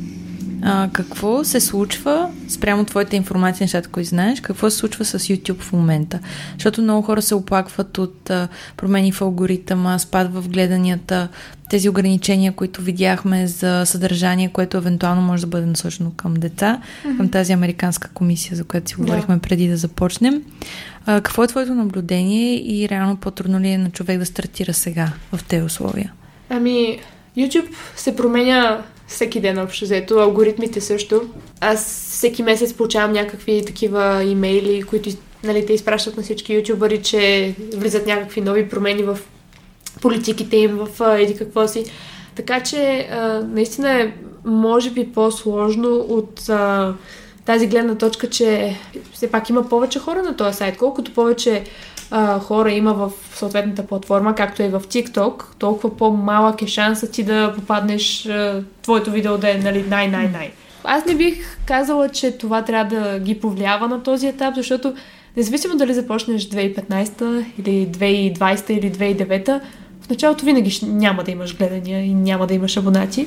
А, 0.62 0.88
какво 0.92 1.44
се 1.44 1.60
случва 1.60 2.30
спрямо 2.48 2.84
твоята 2.84 3.16
информация, 3.16 3.64
нещата, 3.64 3.88
които 3.88 4.08
знаеш, 4.08 4.40
какво 4.40 4.70
се 4.70 4.76
случва 4.76 5.04
с 5.04 5.18
YouTube 5.18 5.60
в 5.60 5.72
момента? 5.72 6.18
Защото 6.54 6.82
много 6.82 7.02
хора 7.02 7.22
се 7.22 7.34
оплакват 7.34 7.98
от 7.98 8.30
а, 8.30 8.48
промени 8.76 9.12
в 9.12 9.22
алгоритъма, 9.22 9.98
спад 9.98 10.34
в 10.34 10.48
гледанията, 10.48 11.28
тези 11.70 11.88
ограничения, 11.88 12.52
които 12.52 12.82
видяхме 12.82 13.46
за 13.46 13.82
съдържание, 13.86 14.48
което 14.48 14.76
евентуално 14.76 15.22
може 15.22 15.42
да 15.42 15.46
бъде 15.46 15.66
насочено 15.66 16.12
към 16.16 16.34
деца, 16.34 16.80
mm-hmm. 16.80 17.16
към 17.16 17.28
тази 17.28 17.52
американска 17.52 18.08
комисия, 18.14 18.56
за 18.56 18.64
която 18.64 18.88
си 18.88 18.94
говорихме 18.94 19.34
да. 19.34 19.40
преди 19.40 19.68
да 19.68 19.76
започнем. 19.76 20.42
А, 21.06 21.20
какво 21.20 21.44
е 21.44 21.48
твоето 21.48 21.74
наблюдение 21.74 22.54
и 22.54 22.88
реално 22.88 23.16
по-трудно 23.16 23.60
ли 23.60 23.68
е 23.68 23.78
на 23.78 23.90
човек 23.90 24.18
да 24.18 24.26
стартира 24.26 24.74
сега 24.74 25.12
в 25.32 25.44
тези 25.44 25.62
условия? 25.62 26.12
Ами, 26.50 26.98
YouTube 27.36 27.68
се 27.96 28.16
променя 28.16 28.82
всеки 29.14 29.40
ден 29.40 29.58
общо 29.58 29.84
взето, 29.84 30.18
алгоритмите 30.18 30.80
също. 30.80 31.22
Аз 31.60 32.10
всеки 32.10 32.42
месец 32.42 32.72
получавам 32.72 33.12
някакви 33.12 33.64
такива 33.66 34.24
имейли, 34.24 34.82
които 34.82 35.10
нали, 35.44 35.66
те 35.66 35.72
изпращат 35.72 36.16
на 36.16 36.22
всички 36.22 36.54
ютубъри, 36.54 37.02
че 37.02 37.54
влизат 37.74 38.06
някакви 38.06 38.40
нови 38.40 38.68
промени 38.68 39.02
в 39.02 39.18
политиките 40.02 40.56
им, 40.56 40.76
в 40.76 41.18
еди 41.18 41.36
какво 41.36 41.68
си. 41.68 41.84
Така 42.34 42.62
че 42.62 43.08
а, 43.10 43.40
наистина 43.52 44.00
е, 44.00 44.12
може 44.44 44.90
би, 44.90 45.12
по-сложно 45.12 45.96
от 45.96 46.48
а, 46.48 46.94
тази 47.44 47.66
гледна 47.66 47.94
точка, 47.94 48.30
че 48.30 48.76
все 49.12 49.30
пак 49.30 49.48
има 49.48 49.68
повече 49.68 49.98
хора 49.98 50.22
на 50.22 50.36
този 50.36 50.56
сайт. 50.56 50.76
Колкото 50.76 51.14
повече 51.14 51.64
а, 52.16 52.38
хора 52.38 52.72
има 52.72 52.94
в 52.94 53.12
съответната 53.34 53.86
платформа, 53.86 54.34
както 54.34 54.62
е 54.62 54.68
в 54.68 54.80
TikTok, 54.80 55.42
толкова 55.58 55.96
по-малък 55.96 56.62
е 56.62 56.66
шанса 56.66 57.10
ти 57.10 57.22
да 57.22 57.52
попаднеш 57.54 58.26
а, 58.26 58.62
твоето 58.82 59.10
видео 59.10 59.38
да 59.38 59.50
е 59.50 59.58
нали, 59.58 59.84
най-най-най. 59.88 60.52
Аз 60.84 61.06
не 61.06 61.14
бих 61.14 61.58
казала, 61.66 62.08
че 62.08 62.38
това 62.38 62.62
трябва 62.62 62.96
да 62.96 63.18
ги 63.18 63.40
повлиява 63.40 63.88
на 63.88 64.02
този 64.02 64.26
етап, 64.26 64.54
защото 64.54 64.94
независимо 65.36 65.76
дали 65.76 65.94
започнеш 65.94 66.48
2015 66.48 67.44
или 67.58 67.88
2020 67.88 68.70
или 68.70 68.92
2009, 68.92 69.60
в 70.00 70.10
началото 70.10 70.44
винаги 70.44 70.80
няма 70.82 71.24
да 71.24 71.30
имаш 71.30 71.56
гледания 71.56 72.04
и 72.04 72.14
няма 72.14 72.46
да 72.46 72.54
имаш 72.54 72.76
абонати. 72.76 73.26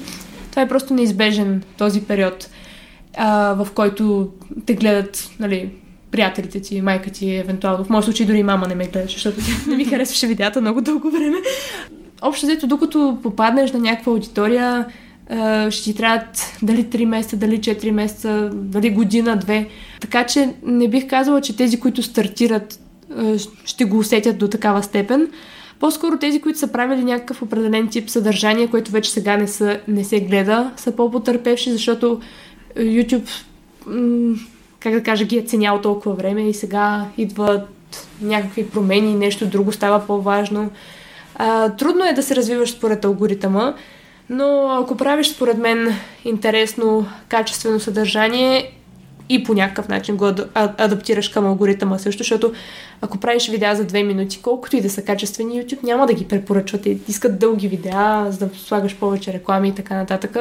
Това 0.49 0.61
е 0.61 0.67
просто 0.67 0.93
неизбежен 0.93 1.63
този 1.77 2.01
период, 2.01 2.49
а, 3.17 3.53
в 3.53 3.67
който 3.73 4.29
те 4.65 4.73
гледат, 4.73 5.29
нали, 5.39 5.69
приятелите 6.11 6.59
ти, 6.61 6.81
майка 6.81 7.09
ти, 7.09 7.35
евентуално. 7.35 7.83
В 7.83 7.89
моят 7.89 8.05
случай 8.05 8.25
дори 8.25 8.43
мама 8.43 8.67
не 8.67 8.75
ме 8.75 8.87
гледаше, 8.87 9.13
защото 9.15 9.41
не 9.67 9.75
ми 9.75 9.85
харесваше 9.89 10.27
видеята 10.27 10.61
много 10.61 10.81
дълго 10.81 11.11
време. 11.11 11.37
Общо 12.21 12.45
взето, 12.45 12.67
докато 12.67 13.17
попаднеш 13.23 13.71
на 13.71 13.79
някаква 13.79 14.11
аудитория, 14.11 14.85
ще 15.69 15.83
ти 15.83 15.95
трябват 15.95 16.57
дали 16.61 16.85
3 16.85 17.05
месеца, 17.05 17.37
дали 17.37 17.59
4 17.59 17.91
месеца, 17.91 18.49
дали 18.53 18.89
година, 18.89 19.37
две. 19.37 19.67
Така 20.01 20.25
че 20.25 20.53
не 20.63 20.87
бих 20.87 21.07
казала, 21.07 21.41
че 21.41 21.57
тези, 21.57 21.79
които 21.79 22.03
стартират, 22.03 22.79
ще 23.65 23.85
го 23.85 23.97
усетят 23.97 24.37
до 24.37 24.47
такава 24.47 24.83
степен. 24.83 25.27
По-скоро 25.79 26.17
тези, 26.17 26.41
които 26.41 26.59
са 26.59 26.67
правили 26.67 27.03
някакъв 27.03 27.41
определен 27.41 27.87
тип 27.87 28.09
съдържание, 28.09 28.67
което 28.67 28.91
вече 28.91 29.11
сега 29.11 29.37
не, 29.37 29.47
са, 29.47 29.79
не 29.87 30.03
се 30.03 30.19
гледа, 30.19 30.71
са 30.77 30.91
по-потърпевши, 30.91 31.71
защото 31.71 32.19
YouTube, 32.77 33.29
как 34.87 34.95
да 34.99 35.03
кажа, 35.03 35.25
ги 35.25 35.37
е 35.37 35.41
ценял 35.41 35.81
толкова 35.81 36.15
време 36.15 36.49
и 36.49 36.53
сега 36.53 37.05
идват 37.17 37.69
някакви 38.21 38.69
промени, 38.69 39.15
нещо 39.15 39.45
друго 39.45 39.71
става 39.71 40.07
по-важно. 40.07 40.71
А, 41.35 41.69
трудно 41.69 42.05
е 42.05 42.13
да 42.13 42.23
се 42.23 42.35
развиваш 42.35 42.71
според 42.71 43.05
алгоритъма, 43.05 43.73
но 44.29 44.69
ако 44.81 44.97
правиш 44.97 45.27
според 45.27 45.57
мен 45.57 45.95
интересно, 46.25 47.07
качествено 47.29 47.79
съдържание 47.79 48.71
и 49.29 49.43
по 49.43 49.53
някакъв 49.53 49.87
начин 49.87 50.17
го 50.17 50.25
адаптираш 50.55 51.29
към 51.29 51.45
алгоритъма 51.45 51.97
също, 51.97 52.23
защото 52.23 52.53
ако 53.01 53.17
правиш 53.17 53.49
видеа 53.49 53.75
за 53.75 53.85
две 53.85 54.03
минути, 54.03 54.39
колкото 54.41 54.75
и 54.75 54.81
да 54.81 54.89
са 54.89 55.01
качествени, 55.01 55.63
YouTube 55.63 55.83
няма 55.83 56.07
да 56.07 56.13
ги 56.13 56.27
препоръчват. 56.27 56.85
и 56.85 56.97
искат 57.07 57.39
дълги 57.39 57.67
видеа, 57.67 58.25
за 58.29 58.47
да 58.47 58.49
слагаш 58.55 58.95
повече 58.95 59.33
реклами 59.33 59.69
и 59.69 59.75
така 59.75 59.95
нататък. 59.95 60.37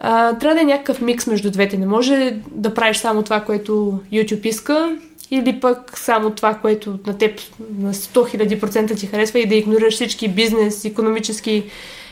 А, 0.00 0.38
трябва 0.38 0.54
да 0.54 0.60
е 0.60 0.64
някакъв 0.64 1.00
микс 1.00 1.26
между 1.26 1.50
двете. 1.50 1.76
Не 1.76 1.86
може 1.86 2.36
да 2.50 2.74
правиш 2.74 2.96
само 2.96 3.22
това, 3.22 3.40
което 3.40 4.00
YouTube 4.12 4.46
иска 4.46 4.96
или 5.30 5.60
пък 5.60 5.98
само 5.98 6.30
това, 6.30 6.54
което 6.54 6.98
на 7.06 7.18
теб 7.18 7.40
на 7.78 7.94
100 7.94 8.58
000% 8.60 8.98
ти 8.98 9.06
харесва 9.06 9.38
и 9.38 9.46
да 9.46 9.54
игнорираш 9.54 9.94
всички 9.94 10.28
бизнес, 10.28 10.84
економически 10.84 11.64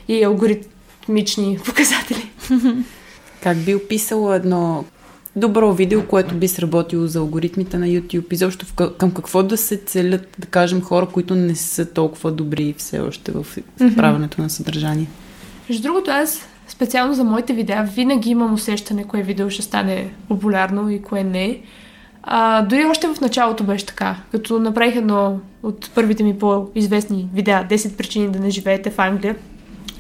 и 0.09 0.25
алгоритмични 0.25 1.59
показатели. 1.65 2.31
Как 3.43 3.57
би 3.57 3.75
описала 3.75 4.37
едно 4.37 4.85
добро 5.37 5.73
видео, 5.73 6.03
което 6.07 6.35
би 6.35 6.49
сработило 6.49 7.07
за 7.07 7.19
алгоритмите 7.19 7.79
на 7.79 7.87
YouTube 7.87 8.33
и 8.33 8.37
защо 8.37 8.67
към 8.99 9.11
какво 9.11 9.43
да 9.43 9.57
се 9.57 9.77
целят, 9.77 10.29
да 10.39 10.47
кажем, 10.47 10.83
хора, 10.83 11.07
които 11.07 11.35
не 11.35 11.55
са 11.55 11.87
толкова 11.87 12.33
добри 12.33 12.75
все 12.79 13.01
още 13.01 13.33
в 13.33 13.47
правенето 13.97 14.43
на 14.43 14.51
съдържание? 14.51 15.07
Между 15.69 15.83
другото, 15.83 16.11
аз 16.11 16.49
специално 16.69 17.15
за 17.15 17.25
моите 17.25 17.53
видеа 17.53 17.89
винаги 17.95 18.31
имам 18.31 18.55
усещане 18.55 19.05
кое 19.05 19.23
видео 19.23 19.51
ще 19.51 19.63
стане 19.63 20.11
популярно 20.29 20.91
и 20.91 21.03
кое 21.03 21.25
не. 21.25 21.61
А, 22.23 22.63
дори 22.63 22.85
още 22.85 23.09
в 23.09 23.21
началото 23.21 23.65
беше 23.65 23.87
така. 23.87 24.17
Като 24.33 24.59
направих 24.59 24.97
едно 24.97 25.39
от 25.63 25.91
първите 25.95 26.23
ми 26.23 26.39
по-известни 26.39 27.29
видеа 27.35 27.67
10 27.71 27.97
причини 27.97 28.29
да 28.29 28.39
не 28.39 28.51
живеете 28.51 28.91
в 28.91 28.99
Англия. 28.99 29.37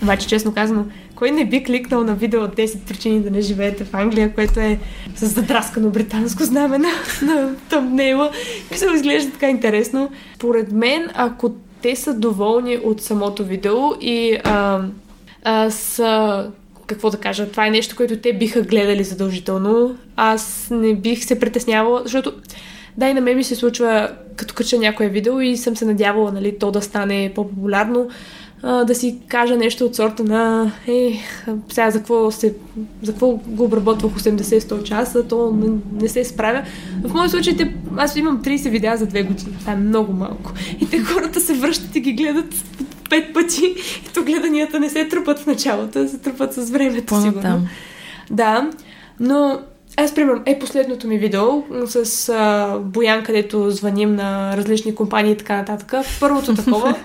Обаче, 0.02 0.26
честно 0.26 0.54
казано, 0.54 0.84
кой 1.14 1.30
не 1.30 1.44
би 1.44 1.64
кликнал 1.64 2.04
на 2.04 2.14
видео 2.14 2.42
от 2.42 2.56
10 2.56 2.78
причини 2.88 3.20
да 3.20 3.30
не 3.30 3.40
живеете 3.40 3.84
в 3.84 3.94
Англия, 3.94 4.34
което 4.34 4.60
е 4.60 4.78
с 5.16 5.26
задраскано 5.26 5.90
британско 5.90 6.44
знаме 6.44 6.78
на, 6.78 6.88
на 7.22 7.54
тъмнейла. 7.68 8.30
се 8.72 8.86
изглежда 8.94 9.32
така 9.32 9.48
интересно. 9.48 10.10
Поред 10.38 10.72
мен, 10.72 11.08
ако 11.14 11.50
те 11.82 11.96
са 11.96 12.14
доволни 12.14 12.78
от 12.84 13.02
самото 13.02 13.44
видео 13.44 13.76
и 14.00 14.38
а, 14.44 14.80
а, 15.44 15.70
са 15.70 16.50
какво 16.88 17.10
да 17.10 17.16
кажа, 17.16 17.50
това 17.50 17.66
е 17.66 17.70
нещо, 17.70 17.96
което 17.96 18.16
те 18.16 18.32
биха 18.32 18.62
гледали 18.62 19.04
задължително. 19.04 19.96
Аз 20.16 20.68
не 20.70 20.94
бих 20.94 21.24
се 21.24 21.40
притеснявала, 21.40 22.02
защото 22.04 22.32
да, 22.96 23.08
и 23.08 23.14
на 23.14 23.20
мен 23.20 23.36
ми 23.36 23.44
се 23.44 23.54
случва, 23.54 24.10
като 24.36 24.54
кача 24.54 24.78
някое 24.78 25.08
видео 25.08 25.40
и 25.40 25.56
съм 25.56 25.76
се 25.76 25.84
надявала, 25.84 26.32
нали, 26.32 26.58
то 26.58 26.70
да 26.70 26.82
стане 26.82 27.32
по-популярно, 27.34 28.08
а, 28.62 28.84
да 28.84 28.94
си 28.94 29.18
кажа 29.28 29.56
нещо 29.56 29.84
от 29.84 29.96
сорта 29.96 30.24
на 30.24 30.72
е, 30.88 31.12
сега 31.68 31.90
за 31.90 31.98
какво, 31.98 32.30
се, 32.30 32.54
за 33.02 33.12
какво 33.12 33.30
го 33.30 33.64
обработвах 33.64 34.12
80-100 34.12 34.82
часа, 34.82 35.28
то 35.28 35.52
не, 35.52 35.78
не 36.02 36.08
се 36.08 36.24
справя. 36.24 36.62
В 37.02 37.14
моят 37.14 37.30
случай 37.30 37.56
те, 37.56 37.74
аз 37.96 38.16
имам 38.16 38.42
30 38.42 38.70
видеа 38.70 38.96
за 38.96 39.06
2 39.06 39.26
години. 39.26 39.56
Това 39.60 39.72
е 39.72 39.76
много 39.76 40.12
малко. 40.12 40.52
И 40.80 40.90
те 40.90 40.98
хората 40.98 41.40
се 41.40 41.54
връщат 41.54 41.96
и 41.96 42.00
ги 42.00 42.12
гледат 42.12 42.54
пет 43.10 43.34
пъти 43.34 43.74
и 44.06 44.12
то 44.14 44.22
гледанията 44.22 44.80
не 44.80 44.88
се 44.88 45.08
трупат 45.08 45.38
в 45.38 45.46
началото, 45.46 46.08
се 46.08 46.18
трупат 46.18 46.54
с 46.54 46.70
времето, 46.70 47.06
По-натам. 47.06 47.32
сигурно. 47.42 47.68
Да, 48.30 48.70
но 49.20 49.60
аз, 49.96 50.14
примерно, 50.14 50.42
е 50.46 50.58
последното 50.58 51.06
ми 51.06 51.18
видео 51.18 51.62
с 51.86 52.28
а, 52.28 52.78
Боян, 52.78 53.24
където 53.24 53.70
звъним 53.70 54.16
на 54.16 54.56
различни 54.56 54.94
компании 54.94 55.32
и 55.32 55.36
така 55.36 55.56
нататък. 55.56 55.92
Първото 56.20 56.54
такова 56.54 56.96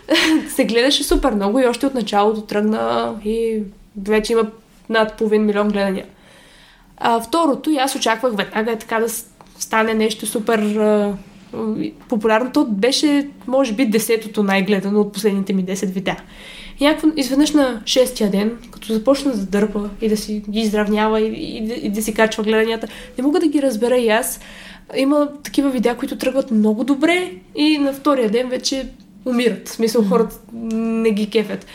се 0.48 0.64
гледаше 0.64 1.04
супер 1.04 1.32
много 1.32 1.58
и 1.58 1.66
още 1.66 1.86
от 1.86 1.94
началото 1.94 2.40
тръгна 2.40 3.14
и 3.24 3.62
вече 4.02 4.32
има 4.32 4.46
над 4.88 5.16
половин 5.16 5.44
милион 5.44 5.68
гледания. 5.68 6.06
А, 6.96 7.20
второто, 7.20 7.70
и 7.70 7.76
аз 7.76 7.94
очаквах 7.94 8.36
веднага 8.36 8.72
е 8.72 8.78
така 8.78 9.00
да 9.00 9.08
стане 9.58 9.94
нещо 9.94 10.26
супер 10.26 10.58
а, 10.58 11.14
популярното 12.08 12.66
беше, 12.70 13.28
може 13.46 13.72
би, 13.72 13.86
десетото 13.86 14.42
най-гледано 14.42 15.00
от 15.00 15.12
последните 15.12 15.52
ми 15.52 15.64
10 15.64 15.86
видеа. 15.86 16.16
И 16.80 16.84
някакво, 16.84 17.08
изведнъж 17.16 17.52
на 17.52 17.82
шестия 17.86 18.30
ден, 18.30 18.58
като 18.70 18.92
започна 18.92 19.32
да 19.32 19.46
дърпа 19.46 19.90
и 20.00 20.08
да 20.08 20.16
си 20.16 20.42
ги 20.50 20.60
изравнява 20.60 21.20
и, 21.20 21.26
и, 21.26 21.86
и 21.86 21.90
да 21.90 22.02
си 22.02 22.14
качва 22.14 22.42
гледанията, 22.42 22.88
не 23.18 23.24
мога 23.24 23.40
да 23.40 23.48
ги 23.48 23.62
разбера 23.62 23.96
и 23.96 24.08
аз. 24.08 24.40
Има 24.96 25.28
такива 25.42 25.70
видеа, 25.70 25.96
които 25.96 26.18
тръгват 26.18 26.50
много 26.50 26.84
добре 26.84 27.30
и 27.56 27.78
на 27.78 27.92
втория 27.92 28.30
ден 28.30 28.48
вече 28.48 28.88
умират. 29.24 29.68
В 29.68 29.72
смисъл, 29.72 30.04
хората 30.04 30.36
не 30.72 31.10
ги 31.10 31.30
кефят. 31.30 31.66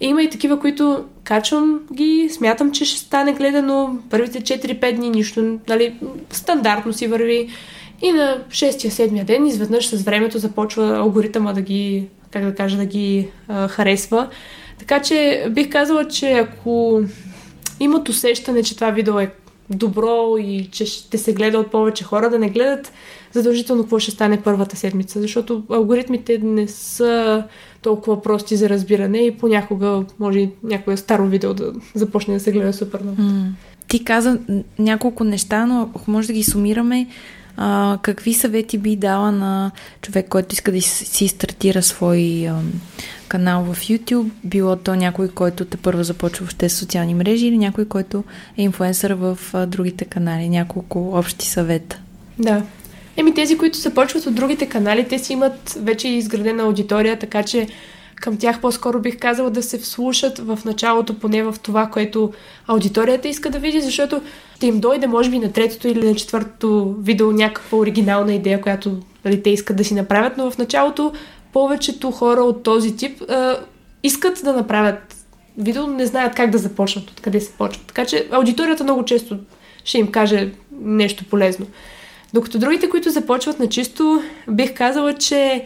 Има 0.00 0.22
и 0.22 0.30
такива, 0.30 0.60
които 0.60 1.04
качвам 1.24 1.80
ги, 1.92 2.28
смятам, 2.32 2.72
че 2.72 2.84
ще 2.84 3.00
стане 3.00 3.32
гледано 3.32 3.98
първите 4.10 4.40
4-5 4.40 4.96
дни, 4.96 5.10
нищо, 5.10 5.58
нали, 5.68 5.94
стандартно 6.30 6.92
си 6.92 7.06
върви. 7.06 7.48
И 8.02 8.12
на 8.12 8.38
6-7 8.48 9.24
ден 9.24 9.46
изведнъж 9.46 9.88
с 9.88 10.02
времето 10.02 10.38
започва 10.38 10.96
алгоритъма 10.96 11.52
да 11.52 11.60
ги, 11.60 12.08
как 12.30 12.44
да 12.44 12.54
кажа, 12.54 12.76
да 12.76 12.84
ги 12.84 13.28
а, 13.48 13.68
харесва. 13.68 14.28
Така 14.78 15.02
че 15.02 15.46
бих 15.50 15.70
казала, 15.70 16.08
че 16.08 16.32
ако 16.32 17.02
имат 17.80 18.08
усещане, 18.08 18.62
че 18.62 18.74
това 18.74 18.90
видео 18.90 19.20
е 19.20 19.30
добро 19.70 20.36
и 20.38 20.68
че 20.72 20.86
ще 20.86 21.18
се 21.18 21.32
гледа 21.32 21.58
от 21.58 21.70
повече 21.70 22.04
хора, 22.04 22.30
да 22.30 22.38
не 22.38 22.50
гледат 22.50 22.92
задължително 23.32 23.82
какво 23.82 23.98
ще 23.98 24.10
стане 24.10 24.40
първата 24.42 24.76
седмица, 24.76 25.20
защото 25.20 25.62
алгоритмите 25.70 26.38
не 26.38 26.68
са 26.68 27.44
толкова 27.82 28.22
прости 28.22 28.56
за 28.56 28.68
разбиране 28.68 29.18
и 29.18 29.36
понякога 29.36 30.04
може 30.18 30.48
някое 30.62 30.96
старо 30.96 31.26
видео 31.26 31.54
да 31.54 31.72
започне 31.94 32.34
да 32.34 32.40
се 32.40 32.52
гледа 32.52 32.72
супер 32.72 33.00
много. 33.02 33.22
Ти 33.88 34.04
каза 34.04 34.38
няколко 34.78 35.24
неща, 35.24 35.66
но 35.66 35.90
ако 35.94 36.10
може 36.10 36.26
да 36.26 36.32
ги 36.32 36.42
сумираме, 36.42 37.06
а, 37.56 37.98
какви 38.02 38.34
съвети 38.34 38.78
би 38.78 38.96
дала 38.96 39.32
на 39.32 39.70
човек, 40.02 40.28
който 40.28 40.54
иска 40.54 40.72
да 40.72 40.82
си 40.82 41.28
стартира 41.28 41.82
свой 41.82 42.48
а, 42.48 42.54
канал 43.28 43.64
в 43.64 43.80
YouTube, 43.80 44.28
било 44.44 44.76
то 44.76 44.94
някой, 44.94 45.28
който 45.28 45.64
те 45.64 45.76
първо 45.76 46.02
започва 46.02 46.44
въобще 46.44 46.68
с 46.68 46.76
социални 46.76 47.14
мрежи 47.14 47.46
или 47.46 47.58
някой, 47.58 47.84
който 47.84 48.24
е 48.58 48.62
инфуенсър 48.62 49.12
в 49.12 49.38
а, 49.52 49.66
другите 49.66 50.04
канали, 50.04 50.48
няколко 50.48 51.18
общи 51.18 51.46
съвета? 51.46 52.00
Да. 52.38 52.62
Еми 53.16 53.34
тези, 53.34 53.58
които 53.58 53.78
започват 53.78 54.26
от 54.26 54.34
другите 54.34 54.66
канали, 54.66 55.08
те 55.08 55.18
си 55.18 55.32
имат 55.32 55.78
вече 55.80 56.08
изградена 56.08 56.62
аудитория, 56.62 57.18
така 57.18 57.42
че 57.42 57.68
към 58.20 58.36
тях 58.36 58.60
по-скоро 58.60 59.00
бих 59.00 59.18
казала 59.18 59.50
да 59.50 59.62
се 59.62 59.78
вслушат 59.78 60.38
в 60.38 60.58
началото, 60.64 61.18
поне 61.18 61.42
в 61.42 61.54
това, 61.62 61.86
което 61.86 62.32
аудиторията 62.66 63.28
иска 63.28 63.50
да 63.50 63.58
види, 63.58 63.80
защото 63.80 64.20
ще 64.56 64.66
им 64.66 64.80
дойде, 64.80 65.06
може 65.06 65.30
би, 65.30 65.38
на 65.38 65.52
третото 65.52 65.88
или 65.88 66.08
на 66.08 66.14
четвъртото 66.14 66.94
видео 66.98 67.32
някаква 67.32 67.78
оригинална 67.78 68.34
идея, 68.34 68.60
която 68.60 68.98
нали, 69.24 69.42
те 69.42 69.50
искат 69.50 69.76
да 69.76 69.84
си 69.84 69.94
направят, 69.94 70.36
но 70.36 70.50
в 70.50 70.58
началото 70.58 71.12
повечето 71.52 72.10
хора 72.10 72.40
от 72.40 72.62
този 72.62 72.96
тип 72.96 73.22
а, 73.28 73.56
искат 74.02 74.40
да 74.44 74.52
направят 74.52 75.16
видео, 75.58 75.86
не 75.86 76.06
знаят 76.06 76.34
как 76.34 76.50
да 76.50 76.58
започнат, 76.58 77.10
откъде 77.10 77.40
се 77.40 77.52
почват. 77.52 77.86
Така 77.86 78.04
че 78.04 78.28
аудиторията 78.30 78.84
много 78.84 79.04
често 79.04 79.38
ще 79.84 79.98
им 79.98 80.12
каже 80.12 80.52
нещо 80.80 81.24
полезно. 81.30 81.66
Докато 82.34 82.58
другите, 82.58 82.88
които 82.88 83.10
започват 83.10 83.58
на 83.58 83.68
чисто, 83.68 84.22
бих 84.50 84.74
казала, 84.74 85.14
че 85.14 85.64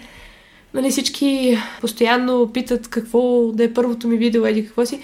нали, 0.74 0.90
всички 0.90 1.58
постоянно 1.80 2.50
питат 2.52 2.88
какво 2.88 3.52
да 3.52 3.64
е 3.64 3.74
първото 3.74 4.08
ми 4.08 4.16
видео, 4.16 4.46
еди 4.46 4.66
какво 4.66 4.86
си. 4.86 5.00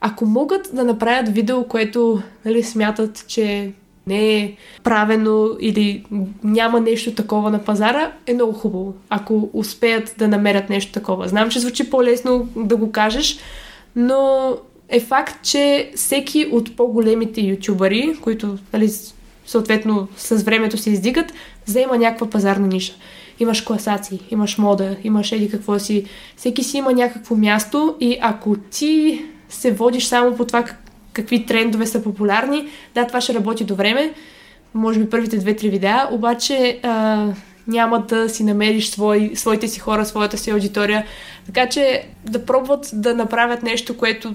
Ако 0.00 0.26
могат 0.26 0.70
да 0.72 0.84
направят 0.84 1.34
видео, 1.34 1.64
което 1.64 2.22
нали, 2.44 2.62
смятат, 2.62 3.24
че 3.28 3.72
не 4.06 4.36
е 4.36 4.56
правено 4.82 5.50
или 5.60 6.04
няма 6.44 6.80
нещо 6.80 7.14
такова 7.14 7.50
на 7.50 7.64
пазара, 7.64 8.12
е 8.26 8.34
много 8.34 8.52
хубаво, 8.52 8.94
ако 9.08 9.50
успеят 9.52 10.14
да 10.18 10.28
намерят 10.28 10.70
нещо 10.70 10.92
такова. 10.92 11.28
Знам, 11.28 11.50
че 11.50 11.60
звучи 11.60 11.90
по-лесно 11.90 12.48
да 12.56 12.76
го 12.76 12.92
кажеш, 12.92 13.38
но 13.96 14.52
е 14.88 15.00
факт, 15.00 15.42
че 15.42 15.90
всеки 15.96 16.48
от 16.52 16.76
по-големите 16.76 17.40
ютубъри, 17.40 18.16
които 18.20 18.58
нали, 18.72 18.90
съответно 19.46 20.08
с 20.16 20.42
времето 20.42 20.78
се 20.78 20.90
издигат, 20.90 21.32
взема 21.66 21.98
някаква 21.98 22.30
пазарна 22.30 22.66
ниша. 22.66 22.92
Имаш 23.40 23.60
класации, 23.60 24.20
имаш 24.30 24.58
мода, 24.58 24.96
имаш 25.04 25.32
еди 25.32 25.50
какво 25.50 25.78
си. 25.78 26.04
Всеки 26.36 26.64
си 26.64 26.76
има 26.78 26.92
някакво 26.92 27.36
място 27.36 27.96
и 28.00 28.18
ако 28.20 28.56
ти 28.56 29.24
се 29.48 29.72
водиш 29.72 30.04
само 30.04 30.36
по 30.36 30.44
това 30.44 30.64
какви 31.12 31.46
трендове 31.46 31.86
са 31.86 32.02
популярни, 32.02 32.68
да, 32.94 33.06
това 33.06 33.20
ще 33.20 33.34
работи 33.34 33.64
до 33.64 33.74
време, 33.74 34.14
може 34.74 35.00
би 35.00 35.10
първите 35.10 35.36
две-три 35.36 35.68
видеа, 35.68 36.08
обаче 36.10 36.80
а, 36.82 37.26
няма 37.66 38.00
да 38.00 38.28
си 38.28 38.44
намериш 38.44 38.88
свой, 38.88 39.30
своите 39.34 39.68
си 39.68 39.80
хора, 39.80 40.04
своята 40.04 40.38
си 40.38 40.50
аудитория. 40.50 41.04
Така 41.46 41.68
че 41.68 42.04
да 42.24 42.46
пробват 42.46 42.90
да 42.92 43.14
направят 43.14 43.62
нещо, 43.62 43.96
което 43.96 44.34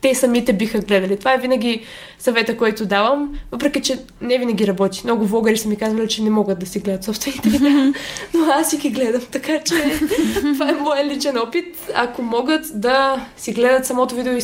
те 0.00 0.14
самите 0.14 0.52
биха 0.52 0.78
гледали. 0.78 1.16
Това 1.16 1.34
е 1.34 1.38
винаги 1.38 1.84
съвета, 2.18 2.56
който 2.56 2.86
давам, 2.86 3.38
въпреки 3.52 3.80
че 3.80 3.98
не 4.20 4.38
винаги 4.38 4.66
работи. 4.66 5.00
Много 5.04 5.24
влогари 5.24 5.56
са 5.56 5.68
ми 5.68 5.76
казвали, 5.76 6.08
че 6.08 6.22
не 6.22 6.30
могат 6.30 6.58
да 6.58 6.66
си 6.66 6.78
гледат 6.78 7.04
собствените 7.04 7.48
видеа, 7.48 7.92
но 8.34 8.44
аз 8.44 8.70
си 8.70 8.76
ги 8.76 8.90
гледам, 8.90 9.22
така 9.32 9.60
че 9.64 9.74
това 10.42 10.68
е 10.70 10.72
моят 10.72 11.06
личен 11.06 11.38
опит. 11.38 11.76
Ако 11.94 12.22
могат 12.22 12.80
да 12.80 13.26
си 13.36 13.52
гледат 13.52 13.86
самото 13.86 14.14
видео 14.14 14.32
и, 14.32 14.42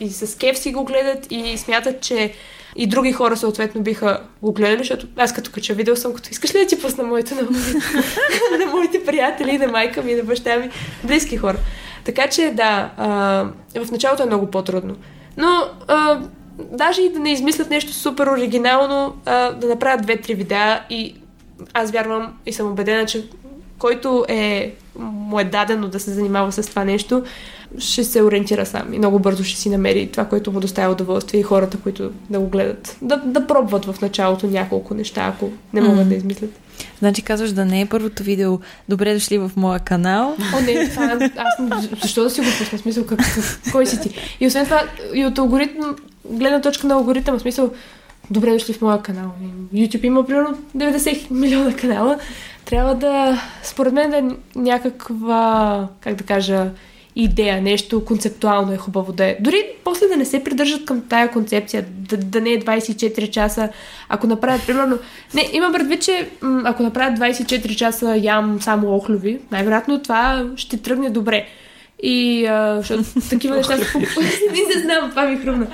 и 0.00 0.10
с 0.10 0.38
кеф 0.38 0.58
си 0.58 0.72
го 0.72 0.84
гледат 0.84 1.26
и 1.30 1.58
смятат, 1.58 2.00
че 2.00 2.32
и 2.76 2.86
други 2.86 3.12
хора 3.12 3.36
съответно 3.36 3.80
биха 3.82 4.20
го 4.42 4.52
гледали, 4.52 4.78
защото 4.78 5.06
аз 5.16 5.34
като 5.34 5.50
кача 5.50 5.74
видео 5.74 5.96
съм 5.96 6.14
като 6.14 6.28
искаш 6.32 6.54
ли 6.54 6.58
да 6.58 6.66
ти 6.66 6.80
пусна 6.80 7.04
моето 7.04 7.34
на, 7.34 7.42
на 8.58 8.66
моите 8.66 9.04
приятели, 9.04 9.58
на 9.58 9.66
майка 9.66 10.02
ми, 10.02 10.14
на 10.14 10.22
баща 10.22 10.56
ми, 10.56 10.70
близки 11.04 11.36
хора. 11.36 11.56
Така 12.04 12.28
че 12.28 12.52
да, 12.54 12.90
а, 12.96 13.06
в 13.84 13.90
началото 13.90 14.22
е 14.22 14.26
много 14.26 14.46
по-трудно. 14.46 14.96
Но 15.36 15.48
а, 15.88 16.20
даже 16.58 17.02
и 17.02 17.12
да 17.12 17.18
не 17.18 17.32
измислят 17.32 17.70
нещо 17.70 17.92
супер 17.92 18.26
оригинално, 18.26 19.16
а, 19.26 19.52
да 19.52 19.68
направят 19.68 20.02
две-три 20.02 20.34
видеа 20.34 20.80
и 20.90 21.14
аз 21.72 21.90
вярвам 21.90 22.32
и 22.46 22.52
съм 22.52 22.66
убедена, 22.66 23.06
че 23.06 23.24
който 23.78 24.24
е, 24.28 24.74
му 24.98 25.40
е 25.40 25.44
дадено 25.44 25.88
да 25.88 26.00
се 26.00 26.10
занимава 26.10 26.52
с 26.52 26.62
това 26.62 26.84
нещо, 26.84 27.22
ще 27.78 28.04
се 28.04 28.22
ориентира 28.22 28.66
сам 28.66 28.94
и 28.94 28.98
много 28.98 29.18
бързо 29.18 29.44
ще 29.44 29.60
си 29.60 29.70
намери 29.70 30.10
това, 30.12 30.24
което 30.24 30.52
му 30.52 30.60
доставя 30.60 30.92
удоволствие 30.92 31.40
и 31.40 31.42
хората, 31.42 31.76
които 31.76 32.10
да 32.30 32.40
го 32.40 32.46
гледат. 32.46 32.96
Да, 33.02 33.16
да 33.16 33.46
пробват 33.46 33.84
в 33.84 34.00
началото 34.02 34.46
няколко 34.46 34.94
неща, 34.94 35.32
ако 35.34 35.50
не 35.72 35.80
могат 35.80 36.06
mm. 36.06 36.08
да 36.08 36.14
измислят. 36.14 36.50
Значи 36.98 37.22
казваш 37.22 37.52
да 37.52 37.64
не 37.64 37.80
е 37.80 37.86
първото 37.86 38.22
видео 38.22 38.58
Добре 38.88 39.14
дошли 39.14 39.38
в 39.38 39.50
моя 39.56 39.78
канал. 39.78 40.36
О, 40.54 40.60
не, 40.60 40.88
това, 40.88 41.18
аз 41.36 41.80
защо 42.02 42.22
да 42.22 42.30
си 42.30 42.40
го 42.40 42.46
пусна? 42.58 42.78
Смисъл, 42.78 43.06
как, 43.06 43.20
кой 43.72 43.86
си 43.86 44.00
ти? 44.00 44.36
И 44.40 44.46
освен 44.46 44.64
това, 44.64 44.82
и 45.14 45.26
от 45.26 45.38
алгоритм, 45.38 45.82
гледна 46.24 46.60
точка 46.60 46.86
на 46.86 46.94
алгоритъм, 46.94 47.40
смисъл, 47.40 47.72
добре 48.30 48.52
дошли 48.52 48.72
в 48.72 48.80
моя 48.80 49.02
канал. 49.02 49.32
YouTube 49.74 50.04
има 50.04 50.26
примерно 50.26 50.58
90 50.76 51.30
милиона 51.30 51.76
канала. 51.76 52.18
Трябва 52.64 52.94
да, 52.94 53.42
според 53.62 53.92
мен, 53.92 54.10
да 54.10 54.16
е 54.16 54.22
някаква, 54.54 55.88
как 56.00 56.14
да 56.14 56.24
кажа, 56.24 56.70
идея, 57.16 57.62
нещо 57.62 58.04
концептуално 58.04 58.72
е 58.72 58.76
хубаво 58.76 59.12
да 59.12 59.24
е. 59.24 59.36
Дори 59.40 59.64
после 59.84 60.08
да 60.08 60.16
не 60.16 60.24
се 60.24 60.44
придържат 60.44 60.84
към 60.84 61.02
тая 61.08 61.30
концепция, 61.30 61.84
да, 61.88 62.16
да 62.16 62.40
не 62.40 62.50
е 62.50 62.60
24 62.60 63.30
часа. 63.30 63.68
Ако 64.08 64.26
направят, 64.26 64.66
примерно... 64.66 64.98
Не, 65.34 65.48
има 65.52 65.72
предвид, 65.72 66.02
че 66.02 66.28
м- 66.40 66.62
ако 66.64 66.82
направят 66.82 67.18
24 67.18 67.76
часа 67.76 68.16
ям 68.16 68.58
само 68.60 68.94
охлюви, 68.96 69.38
най-вероятно 69.50 70.02
това 70.02 70.46
ще 70.56 70.76
тръгне 70.76 71.10
добре. 71.10 71.46
И 72.02 72.46
а, 72.46 72.76
защото 72.76 73.04
такива 73.30 73.56
неща 73.56 73.76
са... 73.76 73.98
не 74.74 74.80
знам, 74.82 75.10
това 75.10 75.26
ми 75.26 75.36
хрумна. 75.36 75.66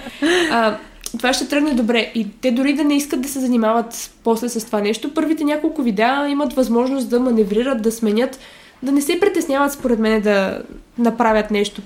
А, 0.51 0.77
това 1.19 1.33
ще 1.33 1.49
тръгне 1.49 1.75
добре. 1.75 2.13
И 2.15 2.27
те 2.41 2.51
дори 2.51 2.73
да 2.73 2.85
не 2.85 2.97
искат 2.97 3.21
да 3.21 3.29
се 3.29 3.41
занимават 3.41 4.11
после 4.25 4.49
с 4.49 4.67
това 4.67 4.81
нещо, 4.81 5.15
първите 5.15 5.45
няколко 5.45 5.83
видеа 5.83 6.29
имат 6.29 6.53
възможност 6.53 7.11
да 7.11 7.21
маневрират, 7.21 7.83
да 7.83 7.93
сменят 7.93 8.39
да 8.83 8.93
не 8.93 9.03
се 9.03 9.21
притесняват, 9.21 9.73
според 9.73 9.99
мен, 9.99 10.21
да 10.21 10.63
направят 10.99 11.51
нещо. 11.51 11.83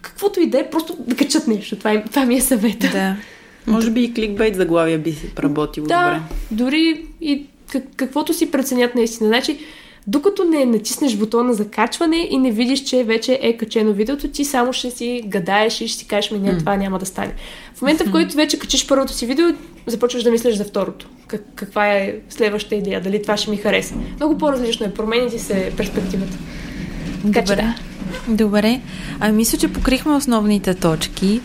Каквото 0.00 0.40
и 0.40 0.46
да 0.46 0.58
е, 0.58 0.70
просто 0.70 0.96
да 0.98 1.16
качат 1.16 1.48
нещо. 1.48 1.76
Това, 1.76 1.92
е, 1.92 2.04
това 2.04 2.24
ми 2.24 2.36
е 2.36 2.40
съвета. 2.40 2.90
Да. 2.92 3.16
Може 3.66 3.90
би 3.90 4.02
и 4.02 4.14
кликбейт 4.14 4.56
заглавия 4.56 4.98
би 4.98 5.16
работило 5.38 5.86
да, 5.86 6.04
добре. 6.04 6.20
дори 6.50 7.06
и 7.20 7.46
каквото 7.96 8.34
си 8.34 8.50
преценят 8.50 8.94
наистина. 8.94 9.28
Значи, 9.28 9.58
докато 10.06 10.44
не 10.44 10.64
натиснеш 10.64 11.16
бутона 11.16 11.54
за 11.54 11.68
качване 11.68 12.28
и 12.30 12.38
не 12.38 12.50
видиш, 12.50 12.80
че 12.80 13.04
вече 13.04 13.38
е 13.42 13.56
качено 13.56 13.92
видеото, 13.92 14.28
ти 14.28 14.44
само 14.44 14.72
ще 14.72 14.90
си 14.90 15.22
гадаеш 15.26 15.80
и 15.80 15.88
ще 15.88 15.98
си 15.98 16.06
кажеш, 16.06 16.30
не, 16.30 16.58
това 16.58 16.76
няма 16.76 16.98
да 16.98 17.06
стане. 17.06 17.34
В 17.80 17.82
момента, 17.82 18.04
в 18.04 18.10
който 18.10 18.36
вече 18.36 18.58
качиш 18.58 18.86
първото 18.86 19.12
си 19.12 19.26
видео, 19.26 19.46
започваш 19.86 20.22
да 20.22 20.30
мислиш 20.30 20.54
за 20.54 20.64
второто. 20.64 21.06
Как, 21.26 21.42
каква 21.54 21.86
е 21.86 22.14
следващата 22.28 22.74
идея, 22.74 23.00
дали 23.00 23.22
това 23.22 23.36
ще 23.36 23.50
ми 23.50 23.56
хареса. 23.56 23.94
Много 24.16 24.38
по-различно 24.38 24.86
е, 24.86 24.94
промени 24.94 25.30
ти 25.30 25.38
се 25.38 25.72
перспективата. 25.76 26.38
Добре. 27.24 27.44
Че, 27.46 27.56
да. 27.56 27.74
Добре. 28.28 28.80
А 29.20 29.32
мисля, 29.32 29.58
че 29.58 29.72
покрихме 29.72 30.12
основните 30.12 30.74
точки. 30.74 31.40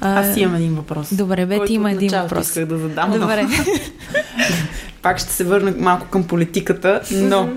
Аз 0.00 0.36
имам 0.36 0.56
един 0.56 0.74
въпрос. 0.74 1.14
Добре, 1.14 1.46
бе, 1.46 1.64
ти 1.64 1.72
има 1.72 1.90
един 1.90 2.10
въпрос. 2.10 2.48
исках 2.48 2.66
да 2.66 2.78
задам. 2.78 3.12
Добре. 3.12 3.42
Но... 3.42 3.50
Пак 5.02 5.18
ще 5.18 5.32
се 5.32 5.44
върна 5.44 5.74
малко 5.78 6.06
към 6.06 6.24
политиката, 6.24 7.00
но 7.12 7.48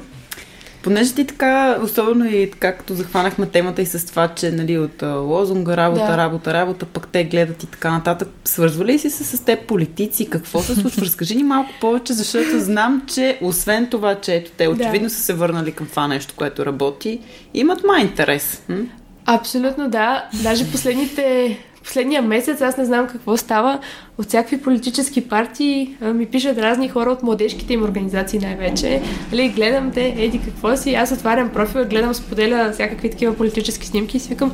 Понеже 0.86 1.14
ти 1.14 1.28
така, 1.28 1.78
особено 1.84 2.26
и 2.26 2.52
така, 2.52 2.78
като 2.78 2.94
захванахме 2.94 3.46
темата 3.46 3.82
и 3.82 3.86
с 3.86 4.06
това, 4.06 4.28
че 4.28 4.52
нали, 4.52 4.78
от 4.78 5.02
лозунга 5.02 5.78
работа, 5.78 6.08
да. 6.08 6.18
работа, 6.18 6.54
работа, 6.54 6.86
пък 6.86 7.08
те 7.08 7.24
гледат 7.24 7.64
и 7.64 7.68
така 7.68 7.92
нататък. 7.92 8.30
Свързва 8.46 8.86
ли 8.86 9.00
си 9.00 9.10
се 9.10 9.24
с 9.24 9.46
теб 9.46 9.68
политици? 9.68 10.30
Какво 10.30 10.62
се 10.62 10.76
случва? 10.76 11.02
Разкажи 11.06 11.36
ни 11.36 11.44
малко 11.44 11.70
повече, 11.82 12.14
защото 12.14 12.60
знам, 12.60 13.04
че 13.08 13.40
освен 13.42 13.90
това, 13.90 14.16
че 14.16 14.36
ето 14.36 14.52
те 14.58 14.68
очевидно 14.68 15.08
да. 15.08 15.14
са 15.14 15.22
се 15.22 15.34
върнали 15.34 15.72
към 15.72 15.88
това 15.88 16.08
нещо, 16.08 16.34
което 16.38 16.66
работи, 16.66 17.20
имат 17.54 17.84
май 17.84 18.02
интерес. 18.02 18.64
М? 18.70 18.78
Абсолютно 19.26 19.90
да. 19.90 20.30
Даже 20.44 20.72
последните 20.72 21.58
последния 21.86 22.22
месец 22.22 22.62
аз 22.62 22.78
не 22.78 22.86
знам 22.86 23.08
какво 23.08 23.38
става. 23.38 23.80
От 24.18 24.28
всякакви 24.28 24.62
политически 24.62 25.28
партии 25.28 25.98
а, 26.02 26.14
ми 26.14 26.26
пишат 26.26 26.58
разни 26.58 26.90
хора 26.90 27.10
от 27.10 27.24
младежките 27.24 27.74
им 27.74 27.84
организации 27.84 28.40
най-вече. 28.40 29.02
Али, 29.34 29.50
гледам 29.50 29.92
те, 29.92 30.16
еди 30.18 30.42
какво 30.46 30.78
си, 30.78 30.94
аз 30.94 31.12
отварям 31.12 31.50
профила, 31.50 31.86
гледам, 31.86 32.14
споделя 32.14 32.72
всякакви 32.74 33.10
такива 33.10 33.36
политически 33.36 33.88
снимки 33.88 34.18
и 34.18 34.20
си 34.20 34.30
викам, 34.30 34.52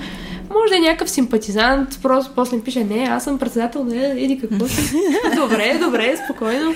може 0.54 0.72
да 0.72 0.78
е 0.78 0.80
някакъв 0.80 1.10
симпатизант, 1.10 2.00
просто 2.02 2.32
после 2.36 2.58
ми 2.58 2.64
пише, 2.64 2.84
не, 2.84 3.04
аз 3.04 3.24
съм 3.24 3.40
председател 3.40 3.84
на 3.84 4.08
еди 4.08 4.40
какво 4.42 4.68
си. 4.68 4.96
добре, 5.36 5.78
добре, 5.80 6.16
спокойно. 6.26 6.74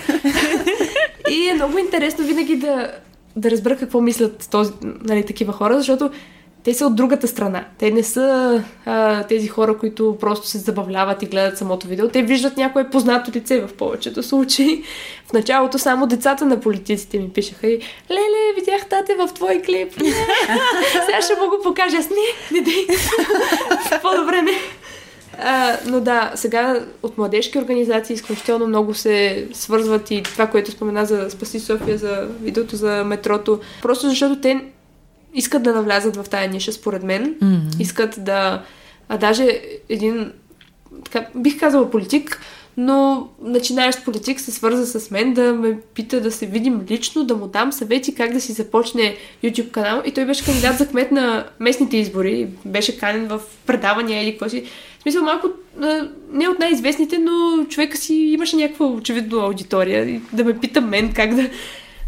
и 1.32 1.50
е 1.50 1.54
много 1.54 1.78
интересно 1.78 2.26
винаги 2.26 2.56
да, 2.56 2.92
да 3.36 3.52
разбера 3.52 3.78
какво 3.78 4.02
мислят 4.02 4.48
този, 4.52 4.72
нали, 5.04 5.26
такива 5.26 5.54
хора, 5.54 5.78
защото 5.78 6.10
те 6.66 6.74
са 6.74 6.86
от 6.86 6.96
другата 6.96 7.28
страна. 7.28 7.66
Те 7.78 7.92
не 7.92 8.04
са 8.04 8.64
а, 8.86 9.24
тези 9.24 9.48
хора, 9.48 9.78
които 9.78 10.18
просто 10.20 10.48
се 10.48 10.58
забавляват 10.58 11.24
и 11.24 11.26
гледат 11.26 11.58
самото 11.58 11.88
видео. 11.88 12.08
Те 12.08 12.24
виждат 12.24 12.58
някое 12.58 12.90
познато 12.90 13.32
лице 13.32 13.62
в 13.62 13.74
повечето 13.74 14.24
случаи. 14.24 14.84
В 15.28 15.34
началото 15.34 15.80
само 15.80 16.08
децата 16.08 16.46
на 16.46 16.60
политиците 16.60 17.20
ми 17.20 17.30
пишеха 17.30 17.68
и 17.68 17.80
Леле, 18.12 18.56
видях 18.56 18.86
тате 18.86 19.16
в 19.16 19.34
твой 19.34 19.62
клип. 19.62 19.94
Сега 21.06 21.22
ще 21.22 21.34
му 21.34 21.50
го 21.50 21.64
покажа. 21.64 21.98
Аз 21.98 22.10
не, 22.10 22.58
не 22.58 22.62
дей. 22.62 22.88
По-добре 24.02 24.42
не. 24.42 24.52
А, 25.40 25.78
но 25.86 26.02
да, 26.02 26.32
сега 26.36 26.86
от 27.04 27.18
младежки 27.18 27.58
организации 27.58 28.14
изключително 28.14 28.68
много 28.68 28.94
се 28.94 29.48
свързват 29.54 30.12
и 30.12 30.24
това, 30.24 30.48
което 30.48 30.72
спомена 30.72 31.06
за 31.06 31.30
Спаси 31.30 31.60
София, 31.60 31.98
за 31.98 32.28
видеото 32.42 32.76
за 32.76 33.04
метрото. 33.04 33.60
Просто 33.82 34.10
защото 34.10 34.42
те 34.42 34.66
искат 35.36 35.64
да 35.64 35.76
навлязат 35.76 36.16
в 36.16 36.30
тая 36.30 36.50
ниша, 36.50 36.72
според 36.72 37.04
мен. 37.04 37.36
Mm-hmm. 37.36 37.82
Искат 37.82 38.16
да... 38.18 38.64
А 39.10 39.18
даже 39.18 39.62
един, 39.90 40.32
така, 41.04 41.28
бих 41.36 41.60
казала 41.60 41.92
политик, 41.92 42.42
но 42.78 43.28
начинаещ 43.42 44.06
политик 44.06 44.40
се 44.40 44.52
свърза 44.52 45.00
с 45.00 45.12
мен 45.12 45.34
да 45.34 45.54
ме 45.54 45.78
пита 45.94 46.22
да 46.22 46.32
се 46.32 46.46
видим 46.46 46.82
лично, 46.90 47.24
да 47.24 47.36
му 47.36 47.48
дам 47.48 47.74
съвети 47.74 48.16
как 48.16 48.34
да 48.34 48.42
си 48.42 48.52
започне 48.52 49.16
YouTube 49.44 49.72
канал. 49.72 50.02
И 50.06 50.12
той 50.12 50.26
беше 50.26 50.46
кандидат 50.46 50.78
за 50.78 50.88
кмет 50.88 51.12
на 51.12 51.46
местните 51.60 51.98
избори. 51.98 52.48
Беше 52.66 52.98
канен 52.98 53.28
в 53.28 53.42
предавания 53.66 54.24
или 54.24 54.32
какво 54.32 54.50
си. 54.50 54.64
В 55.00 55.02
смисъл 55.02 55.24
малко 55.24 55.48
не 56.32 56.50
от 56.50 56.60
най-известните, 56.60 57.18
но 57.18 57.66
човека 57.70 57.98
си 57.98 58.14
имаше 58.14 58.56
някаква 58.56 58.86
очевидно 58.86 59.40
аудитория. 59.40 60.10
И 60.10 60.22
да 60.34 60.44
ме 60.44 60.60
пита 60.60 60.82
мен 60.82 61.14
как 61.14 61.36
да 61.36 61.50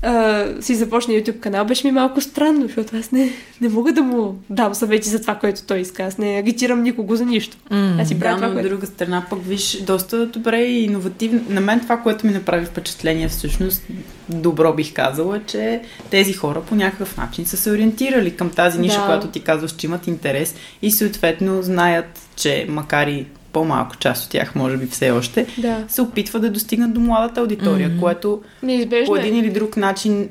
а, 0.01 0.45
си 0.61 0.75
започна 0.75 1.13
YouTube 1.13 1.39
канал, 1.39 1.65
беше 1.65 1.87
ми 1.87 1.91
малко 1.91 2.21
странно, 2.21 2.61
защото 2.61 2.97
аз 2.97 3.11
не, 3.11 3.29
не 3.61 3.69
мога 3.69 3.93
да 3.93 4.01
му 4.03 4.39
дам 4.49 4.75
съвети 4.75 5.09
за 5.09 5.21
това, 5.21 5.35
което 5.35 5.63
той 5.63 5.79
иска. 5.79 6.03
Аз 6.03 6.17
не 6.17 6.37
агитирам 6.37 6.83
никого 6.83 7.15
за 7.15 7.25
нищо. 7.25 7.57
М, 7.69 7.97
Аз 8.01 8.07
си 8.07 8.19
правя 8.19 8.35
Да, 8.35 8.41
това, 8.41 8.53
но 8.53 8.59
от 8.59 8.69
друга 8.69 8.87
страна 8.87 9.25
пък 9.29 9.39
виж 9.45 9.81
доста 9.81 10.25
добре 10.25 10.61
и 10.61 10.83
иновативно. 10.83 11.41
На 11.49 11.61
мен 11.61 11.79
това, 11.79 11.97
което 11.97 12.27
ми 12.27 12.33
направи 12.33 12.65
впечатление 12.65 13.27
всъщност, 13.27 13.83
добро 14.29 14.73
бих 14.73 14.93
казала, 14.93 15.41
че 15.47 15.81
тези 16.09 16.33
хора 16.33 16.61
по 16.61 16.75
някакъв 16.75 17.17
начин 17.17 17.45
са 17.45 17.57
се 17.57 17.71
ориентирали 17.71 18.35
към 18.35 18.49
тази 18.49 18.79
ниша, 18.79 18.99
Да. 18.99 19.05
която 19.05 19.27
ти 19.27 19.39
казваш, 19.39 19.71
че 19.71 19.87
имат 19.87 20.07
интерес 20.07 20.55
и 20.81 20.91
съответно 20.91 21.61
знаят, 21.61 22.19
че 22.35 22.65
макар 22.69 23.07
и 23.07 23.25
по-малко 23.53 23.95
част 23.97 24.25
от 24.25 24.29
тях, 24.31 24.55
може 24.55 24.77
би 24.77 24.85
все 24.87 25.11
още, 25.11 25.45
Да, 25.57 25.83
се 25.87 26.01
опитват 26.01 26.41
да 26.41 26.49
достигнат 26.51 26.93
до 26.93 26.99
младата 26.99 27.41
аудитория, 27.41 27.89
Мгм. 27.89 27.99
което 27.99 28.41
неизбежно 28.63 29.05
по 29.05 29.15
е. 29.15 29.19
един 29.19 29.35
или 29.35 29.49
друг 29.49 29.77
начин 29.77 30.29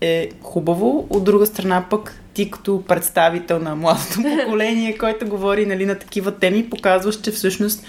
е 0.00 0.28
хубаво. 0.42 1.06
От 1.10 1.24
друга 1.24 1.46
страна 1.46 1.84
пък 1.90 2.20
ти 2.34 2.50
като 2.50 2.82
представител 2.88 3.58
на 3.58 3.76
младото 3.76 4.22
поколение, 4.44 4.98
който 4.98 5.26
говори 5.28 5.66
нали, 5.66 5.86
на 5.86 5.94
такива 5.94 6.32
теми, 6.32 6.70
показваш, 6.70 7.20
че 7.20 7.30
всъщност 7.30 7.84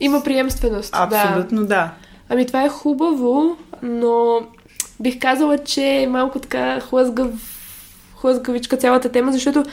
Има 0.00 0.22
приемственост. 0.24 0.92
Да. 0.92 0.98
абсолютно 0.98 1.66
да. 1.66 1.90
Ами 2.28 2.46
това 2.46 2.64
е 2.64 2.68
хубаво, 2.68 3.56
но 3.82 4.40
бих 5.00 5.18
казала, 5.18 5.58
че 5.58 5.82
е 5.84 6.06
малко 6.06 6.38
така 6.38 6.80
хлъзгав, 6.80 7.28
хлъзгавичка 8.16 8.76
цялата 8.76 9.08
тема, 9.08 9.32
защото 9.32 9.64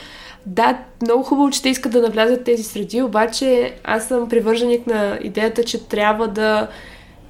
да, 0.45 0.77
много 1.01 1.23
хубаво, 1.23 1.49
че 1.49 1.61
те 1.61 1.69
искат 1.69 1.91
да 1.91 2.01
навлязат 2.01 2.43
тези 2.43 2.63
среди, 2.63 3.01
обаче 3.01 3.73
аз 3.83 4.07
съм 4.07 4.29
привърженик 4.29 4.87
на 4.87 5.19
идеята, 5.23 5.63
че 5.63 5.87
трябва 5.87 6.27
да 6.27 6.67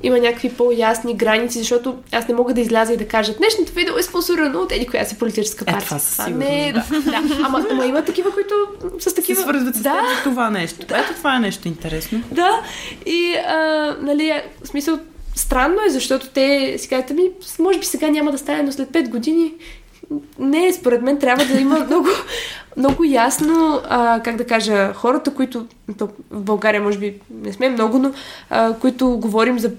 има 0.03 0.19
някакви 0.19 0.49
по-ясни 0.53 1.15
граници, 1.15 1.59
защото 1.59 1.95
аз 2.11 2.27
не 2.27 2.33
мога 2.35 2.53
да 2.53 2.61
изляза 2.61 2.93
и 2.93 2.97
да 2.97 3.07
кажа 3.07 3.33
днешното 3.33 3.73
видео 3.73 3.97
е 3.97 4.03
спонсорирано 4.03 4.59
от 4.59 4.71
еди 4.71 4.87
коя 4.87 5.05
си 5.05 5.17
политическа 5.17 5.63
Е, 5.67 5.71
партия. 5.71 5.85
това 5.85 5.99
със 5.99 6.11
Това 6.11 6.25
сигурност, 6.25 6.49
не 6.49 6.67
е... 6.67 6.73
Да. 6.73 6.83
да. 7.05 7.21
Ама, 7.45 7.65
ама 7.71 7.85
има 7.85 8.01
такива, 8.05 8.31
които 8.31 8.53
с 8.99 9.13
такива... 9.15 9.41
свързват 9.41 9.75
с 9.75 9.81
да, 9.81 10.01
за 10.17 10.23
това 10.23 10.49
нещо. 10.49 10.85
Ето 10.89 11.13
това 11.15 11.35
е 11.35 11.39
нещо 11.39 11.67
интересно. 11.67 12.21
да, 12.31 12.61
и 13.05 13.35
а, 13.47 13.57
нали, 14.01 14.33
в 14.63 14.67
смисъл, 14.67 14.99
странно 15.35 15.77
е, 15.87 15.89
защото 15.89 16.27
те 16.29 16.75
си 16.77 16.87
казват, 16.89 17.09
ми, 17.09 17.29
може 17.59 17.79
би 17.79 17.85
сега 17.85 18.07
няма 18.07 18.31
да 18.31 18.37
стане, 18.37 18.63
но 18.63 18.71
след 18.71 18.89
5 18.89 19.09
години 19.09 19.53
не, 20.39 20.73
според 20.73 21.01
мен 21.01 21.19
трябва 21.19 21.45
да 21.45 21.59
има 21.59 21.79
много, 21.79 22.07
много 22.77 23.03
ясно, 23.03 23.81
а, 23.89 24.21
как 24.23 24.35
да 24.35 24.45
кажа, 24.45 24.93
хората, 24.93 25.33
които, 25.33 25.65
то 25.97 26.09
в 26.31 26.41
България 26.41 26.81
може 26.81 26.97
би 26.99 27.13
не 27.43 27.53
сме 27.53 27.69
много, 27.69 27.99
но 27.99 28.11
а, 28.49 28.73
които 28.73 29.09
говорим 29.09 29.59
за 29.59 29.71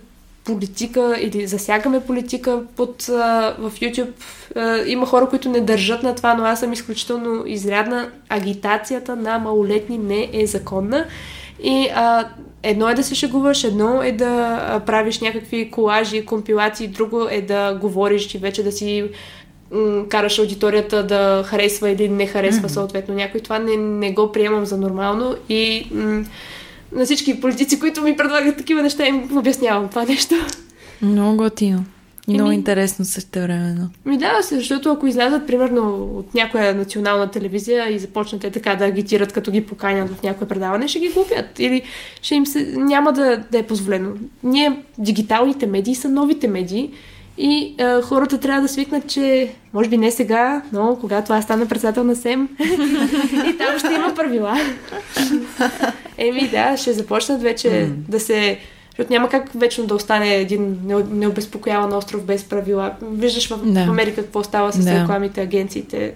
политика 0.45 1.17
или 1.21 1.47
засягаме 1.47 2.01
политика 2.01 2.63
под, 2.77 3.09
а, 3.09 3.55
в 3.59 3.71
YouTube. 3.71 4.11
А, 4.57 4.79
има 4.87 5.07
хора, 5.07 5.29
които 5.29 5.49
не 5.49 5.61
държат 5.61 6.03
на 6.03 6.15
това, 6.15 6.35
но 6.35 6.45
аз 6.45 6.61
съм 6.61 6.73
изключително 6.73 7.43
изрядна. 7.47 8.11
Агитацията 8.29 9.17
на 9.17 9.39
малолетни 9.39 9.99
не 9.99 10.31
е 10.33 10.47
законна. 10.47 11.05
И 11.63 11.89
а, 11.95 12.29
едно 12.63 12.89
е 12.89 12.95
да 12.95 13.03
се 13.03 13.15
шегуваш, 13.15 13.65
едно 13.65 14.03
е 14.03 14.13
да 14.13 14.83
правиш 14.87 15.21
някакви 15.21 15.71
колажи, 15.71 16.27
компилации, 16.27 16.89
друго 16.89 17.27
е 17.31 17.41
да 17.41 17.79
говориш 17.81 18.35
и 18.35 18.39
вече 18.39 18.63
да 18.63 18.73
си 18.73 19.05
м, 19.77 20.09
караш 20.09 20.39
аудиторията 20.39 21.03
да 21.07 21.43
харесва 21.47 21.91
или 21.91 22.09
не 22.09 22.27
харесва 22.27 22.69
mm-hmm. 22.69 22.73
съответно 22.73 23.15
някой. 23.15 23.41
Това 23.41 23.59
не, 23.59 23.77
не 23.77 24.13
го 24.13 24.33
приемам 24.33 24.67
за 24.67 24.77
нормално 24.77 25.35
и 25.49 25.87
м- 25.95 26.25
на 26.93 27.05
всички 27.05 27.41
политици, 27.41 27.81
които 27.81 28.03
ми 28.03 28.17
предлагат 28.17 28.57
такива 28.57 28.83
неща, 28.83 29.07
им 29.07 29.39
обяснявам 29.39 29.89
това 29.89 30.05
нещо. 30.05 30.35
Много 31.03 31.37
готино. 31.37 31.85
Много 32.29 32.51
Еми- 32.51 32.55
интересно 32.55 33.05
също 33.05 33.39
времено. 33.39 33.89
Ми 34.07 34.19
да, 34.19 34.39
защото 34.43 34.91
ако 34.91 35.07
излязат 35.07 35.47
примерно 35.47 36.11
от 36.15 36.35
някоя 36.35 36.75
национална 36.75 37.31
телевизия 37.31 37.93
и 37.93 37.99
започнат 37.99 38.41
те 38.41 38.51
така 38.51 38.75
да 38.75 38.85
агитират, 38.85 39.33
като 39.33 39.51
ги 39.51 39.67
поканят 39.67 40.11
в 40.11 40.23
някое 40.23 40.49
предаване, 40.49 40.89
ще 40.89 40.99
ги 40.99 41.13
купят. 41.13 41.59
Или 41.59 41.83
ще 42.23 42.35
им 42.35 42.47
се... 42.47 42.73
няма 42.77 43.13
да, 43.13 43.45
да 43.51 43.59
е 43.59 43.63
позволено. 43.63 44.11
Ние, 44.43 44.83
дигиталните 44.99 45.67
медии 45.67 45.95
са 45.95 46.09
новите 46.09 46.49
медии 46.49 46.91
и 47.39 47.75
е, 47.79 48.03
хората 48.03 48.41
трябва 48.41 48.63
да 48.63 48.69
свикнат, 48.69 49.07
че 49.07 49.53
може 49.73 49.89
би 49.89 49.97
не 49.97 50.11
сега, 50.11 50.63
но 50.73 50.99
когато 51.01 51.33
аз 51.33 51.45
стана 51.45 51.67
председател 51.67 52.05
на 52.05 52.17
СЕМ 52.17 52.49
и 53.47 53.59
там 53.59 53.79
ще 53.79 53.95
има 53.95 54.15
правила. 54.15 54.57
Еми 56.19 56.49
да, 56.49 56.77
ще 56.77 56.93
започнат 56.93 57.43
вече 57.43 57.91
да 58.09 58.21
се... 58.21 58.59
Защото 58.91 59.13
няма 59.13 59.29
как 59.29 59.51
вечно 59.55 59.87
да 59.87 59.95
остане 59.95 60.35
един 60.35 60.79
не- 60.85 61.05
необезпокояван 61.11 61.93
остров 61.93 62.25
без 62.25 62.45
правила. 62.45 62.93
Виждаш 63.03 63.49
в, 63.49 63.73
Да. 63.73 63.85
в 63.85 63.89
Америка 63.89 64.23
какво 64.23 64.43
става 64.43 64.73
с 64.73 64.85
Да. 64.85 65.01
рекламите, 65.03 65.43
агенциите. 65.43 66.15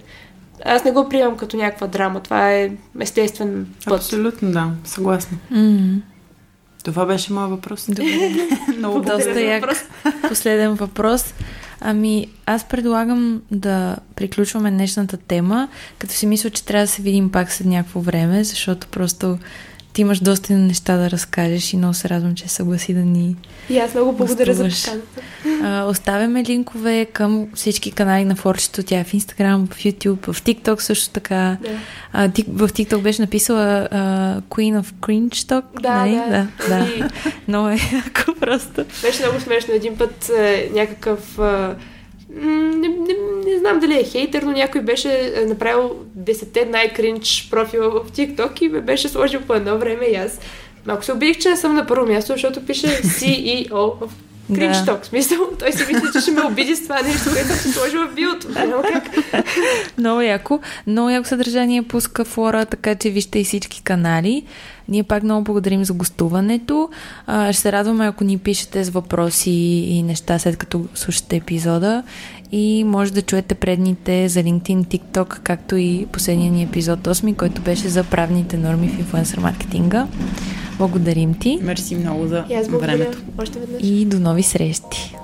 Аз 0.65 0.83
не 0.83 0.91
го 0.91 1.09
приемам 1.09 1.37
като 1.37 1.57
някаква 1.57 1.87
драма. 1.87 2.19
Това 2.19 2.51
е 2.53 2.71
естествен 2.99 3.67
път. 3.85 3.93
Абсолютно 3.93 4.51
да, 4.51 4.67
съгласна. 4.83 5.37
М, 5.51 5.95
Това 6.83 7.05
беше 7.05 7.33
моят 7.33 7.49
въпрос. 7.49 7.85
Добре. 7.89 8.47
Много 8.77 8.99
Доста 8.99 9.41
як. 9.41 9.85
Последен 10.29 10.73
въпрос. 10.73 11.33
Ами, 11.79 12.27
аз 12.45 12.63
предлагам 12.63 13.41
да 13.51 13.95
приключваме 14.15 14.71
днешната 14.71 15.17
тема, 15.17 15.67
като 15.99 16.13
си 16.13 16.27
мисля, 16.27 16.49
че 16.49 16.65
трябва 16.65 16.83
да 16.85 16.91
се 16.91 17.01
видим 17.01 17.31
пак 17.31 17.51
след 17.51 17.67
някакво 17.67 17.99
време, 17.99 18.43
защото 18.43 18.87
просто 18.87 19.37
ти 20.01 20.03
имаш 20.03 20.19
доста 20.19 20.53
неща 20.53 20.97
да 20.97 21.09
разкажеш 21.09 21.73
и 21.73 21.77
много 21.77 21.93
се 21.93 22.09
радвам, 22.09 22.35
че 22.35 22.47
съгласи 22.47 22.93
да 22.93 22.99
ни 22.99 23.35
И 23.69 23.77
аз 23.77 23.93
много 23.93 24.13
благодаря 24.13 24.53
за 24.53 24.63
Гостуваш. 24.63 24.99
поканата. 25.43 25.65
А, 25.65 25.85
оставяме 25.85 26.43
линкове 26.43 27.05
към 27.05 27.47
всички 27.55 27.91
канали 27.91 28.25
на 28.25 28.35
Форчето. 28.35 28.83
Тя 28.83 28.99
е 28.99 29.03
в 29.03 29.13
Инстаграм, 29.13 29.67
в 29.67 29.77
YouTube, 29.77 30.31
в 30.31 30.43
TikTok 30.43 30.79
също 30.79 31.09
така. 31.09 31.57
Да. 31.61 31.69
А, 32.13 32.29
ти, 32.29 32.43
в 32.47 32.69
TikTok 32.69 33.01
беше 33.01 33.21
написала 33.21 33.87
а, 33.91 33.97
Queen 34.41 34.81
of 34.81 34.93
Cringe 34.93 35.35
Talk. 35.35 35.81
Да, 35.81 35.95
нали? 35.95 36.15
да. 36.15 36.47
да, 36.69 36.79
да. 36.79 36.85
И 36.85 37.03
Много 37.47 37.67
е 37.69 37.77
яко 37.93 38.39
просто. 38.39 38.85
Беше 39.01 39.23
много 39.23 39.39
смешно. 39.39 39.73
Един 39.73 39.97
път 39.97 40.29
е, 40.29 40.69
някакъв... 40.73 41.39
Не, 42.35 42.87
не, 42.87 43.15
не 43.45 43.57
знам 43.57 43.79
дали 43.79 43.99
е 43.99 44.03
хейтер, 44.03 44.41
но 44.41 44.51
някой 44.51 44.81
беше 44.81 45.33
е, 45.35 45.45
направил 45.45 45.95
10 46.19 46.69
най-кринч 46.69 47.47
профила 47.51 47.89
в 47.89 48.11
TikTok 48.11 48.61
и 48.61 48.69
ме 48.69 48.81
беше 48.81 49.09
сложил 49.09 49.41
по 49.41 49.53
едно 49.53 49.77
време 49.77 50.05
и 50.05 50.15
аз 50.15 50.39
малко 50.85 51.05
се 51.05 51.13
обидих, 51.13 51.37
че 51.37 51.49
не 51.49 51.57
съм 51.57 51.75
на 51.75 51.87
първо 51.87 52.07
място, 52.07 52.33
защото 52.33 52.65
пише 52.65 52.87
CEO 53.03 53.93
в 53.99 54.09
Кринч 54.55 54.77
Да. 54.77 54.99
Смисъл, 55.03 55.37
той 55.59 55.71
си 55.71 55.85
мисли, 55.93 56.07
че 56.13 56.19
ще 56.19 56.31
ме 56.31 56.41
обиди 56.41 56.75
с 56.75 56.83
това 56.83 57.01
нещо, 57.01 57.29
което 57.33 57.61
си 57.61 57.71
сложи 57.71 57.97
в 57.97 58.15
биото. 58.15 58.49
Няма 58.49 58.83
как. 58.83 59.03
Много 59.97 60.21
яко. 60.21 60.59
Много 60.87 61.09
яко 61.09 61.27
съдържание 61.27 61.83
пуска 61.83 62.25
Флора, 62.25 62.65
така 62.65 62.95
че 62.95 63.09
вижте 63.09 63.39
и 63.39 63.43
всички 63.43 63.81
канали. 63.81 64.43
Ние 64.87 65.03
пак 65.03 65.23
много 65.23 65.43
благодарим 65.43 65.85
за 65.85 65.93
гостуването. 65.93 66.89
А, 67.27 67.53
ще 67.53 67.61
се 67.61 67.71
радваме, 67.71 68.05
ако 68.05 68.23
ни 68.23 68.37
пишете 68.37 68.83
с 68.83 68.89
въпроси 68.89 69.51
и 69.89 70.03
неща, 70.03 70.39
след 70.39 70.57
като 70.57 70.85
слушате 70.95 71.35
епизода. 71.35 72.03
И 72.51 72.83
може 72.83 73.13
да 73.13 73.21
чуете 73.21 73.55
предните 73.55 74.29
за 74.29 74.39
LinkedIn, 74.39 74.85
TikTok, 74.85 75.39
както 75.39 75.75
и 75.75 76.07
последния 76.11 76.51
ни 76.51 76.63
епизод 76.63 76.99
8, 76.99 77.35
който 77.35 77.61
беше 77.61 77.87
за 77.87 78.03
правните 78.03 78.57
норми 78.57 78.87
в 78.87 78.99
инфлуенсър 78.99 79.39
маркетинга. 79.39 80.07
Благодарим 80.77 81.33
ти 81.33 81.59
Мерси 81.61 81.95
много 81.95 82.27
за 82.27 82.45
времето. 82.71 83.17
още 83.37 83.59
веднъж. 83.59 83.81
и 83.83 84.05
до 84.05 84.19
нови 84.19 84.43
срещи! 84.43 85.15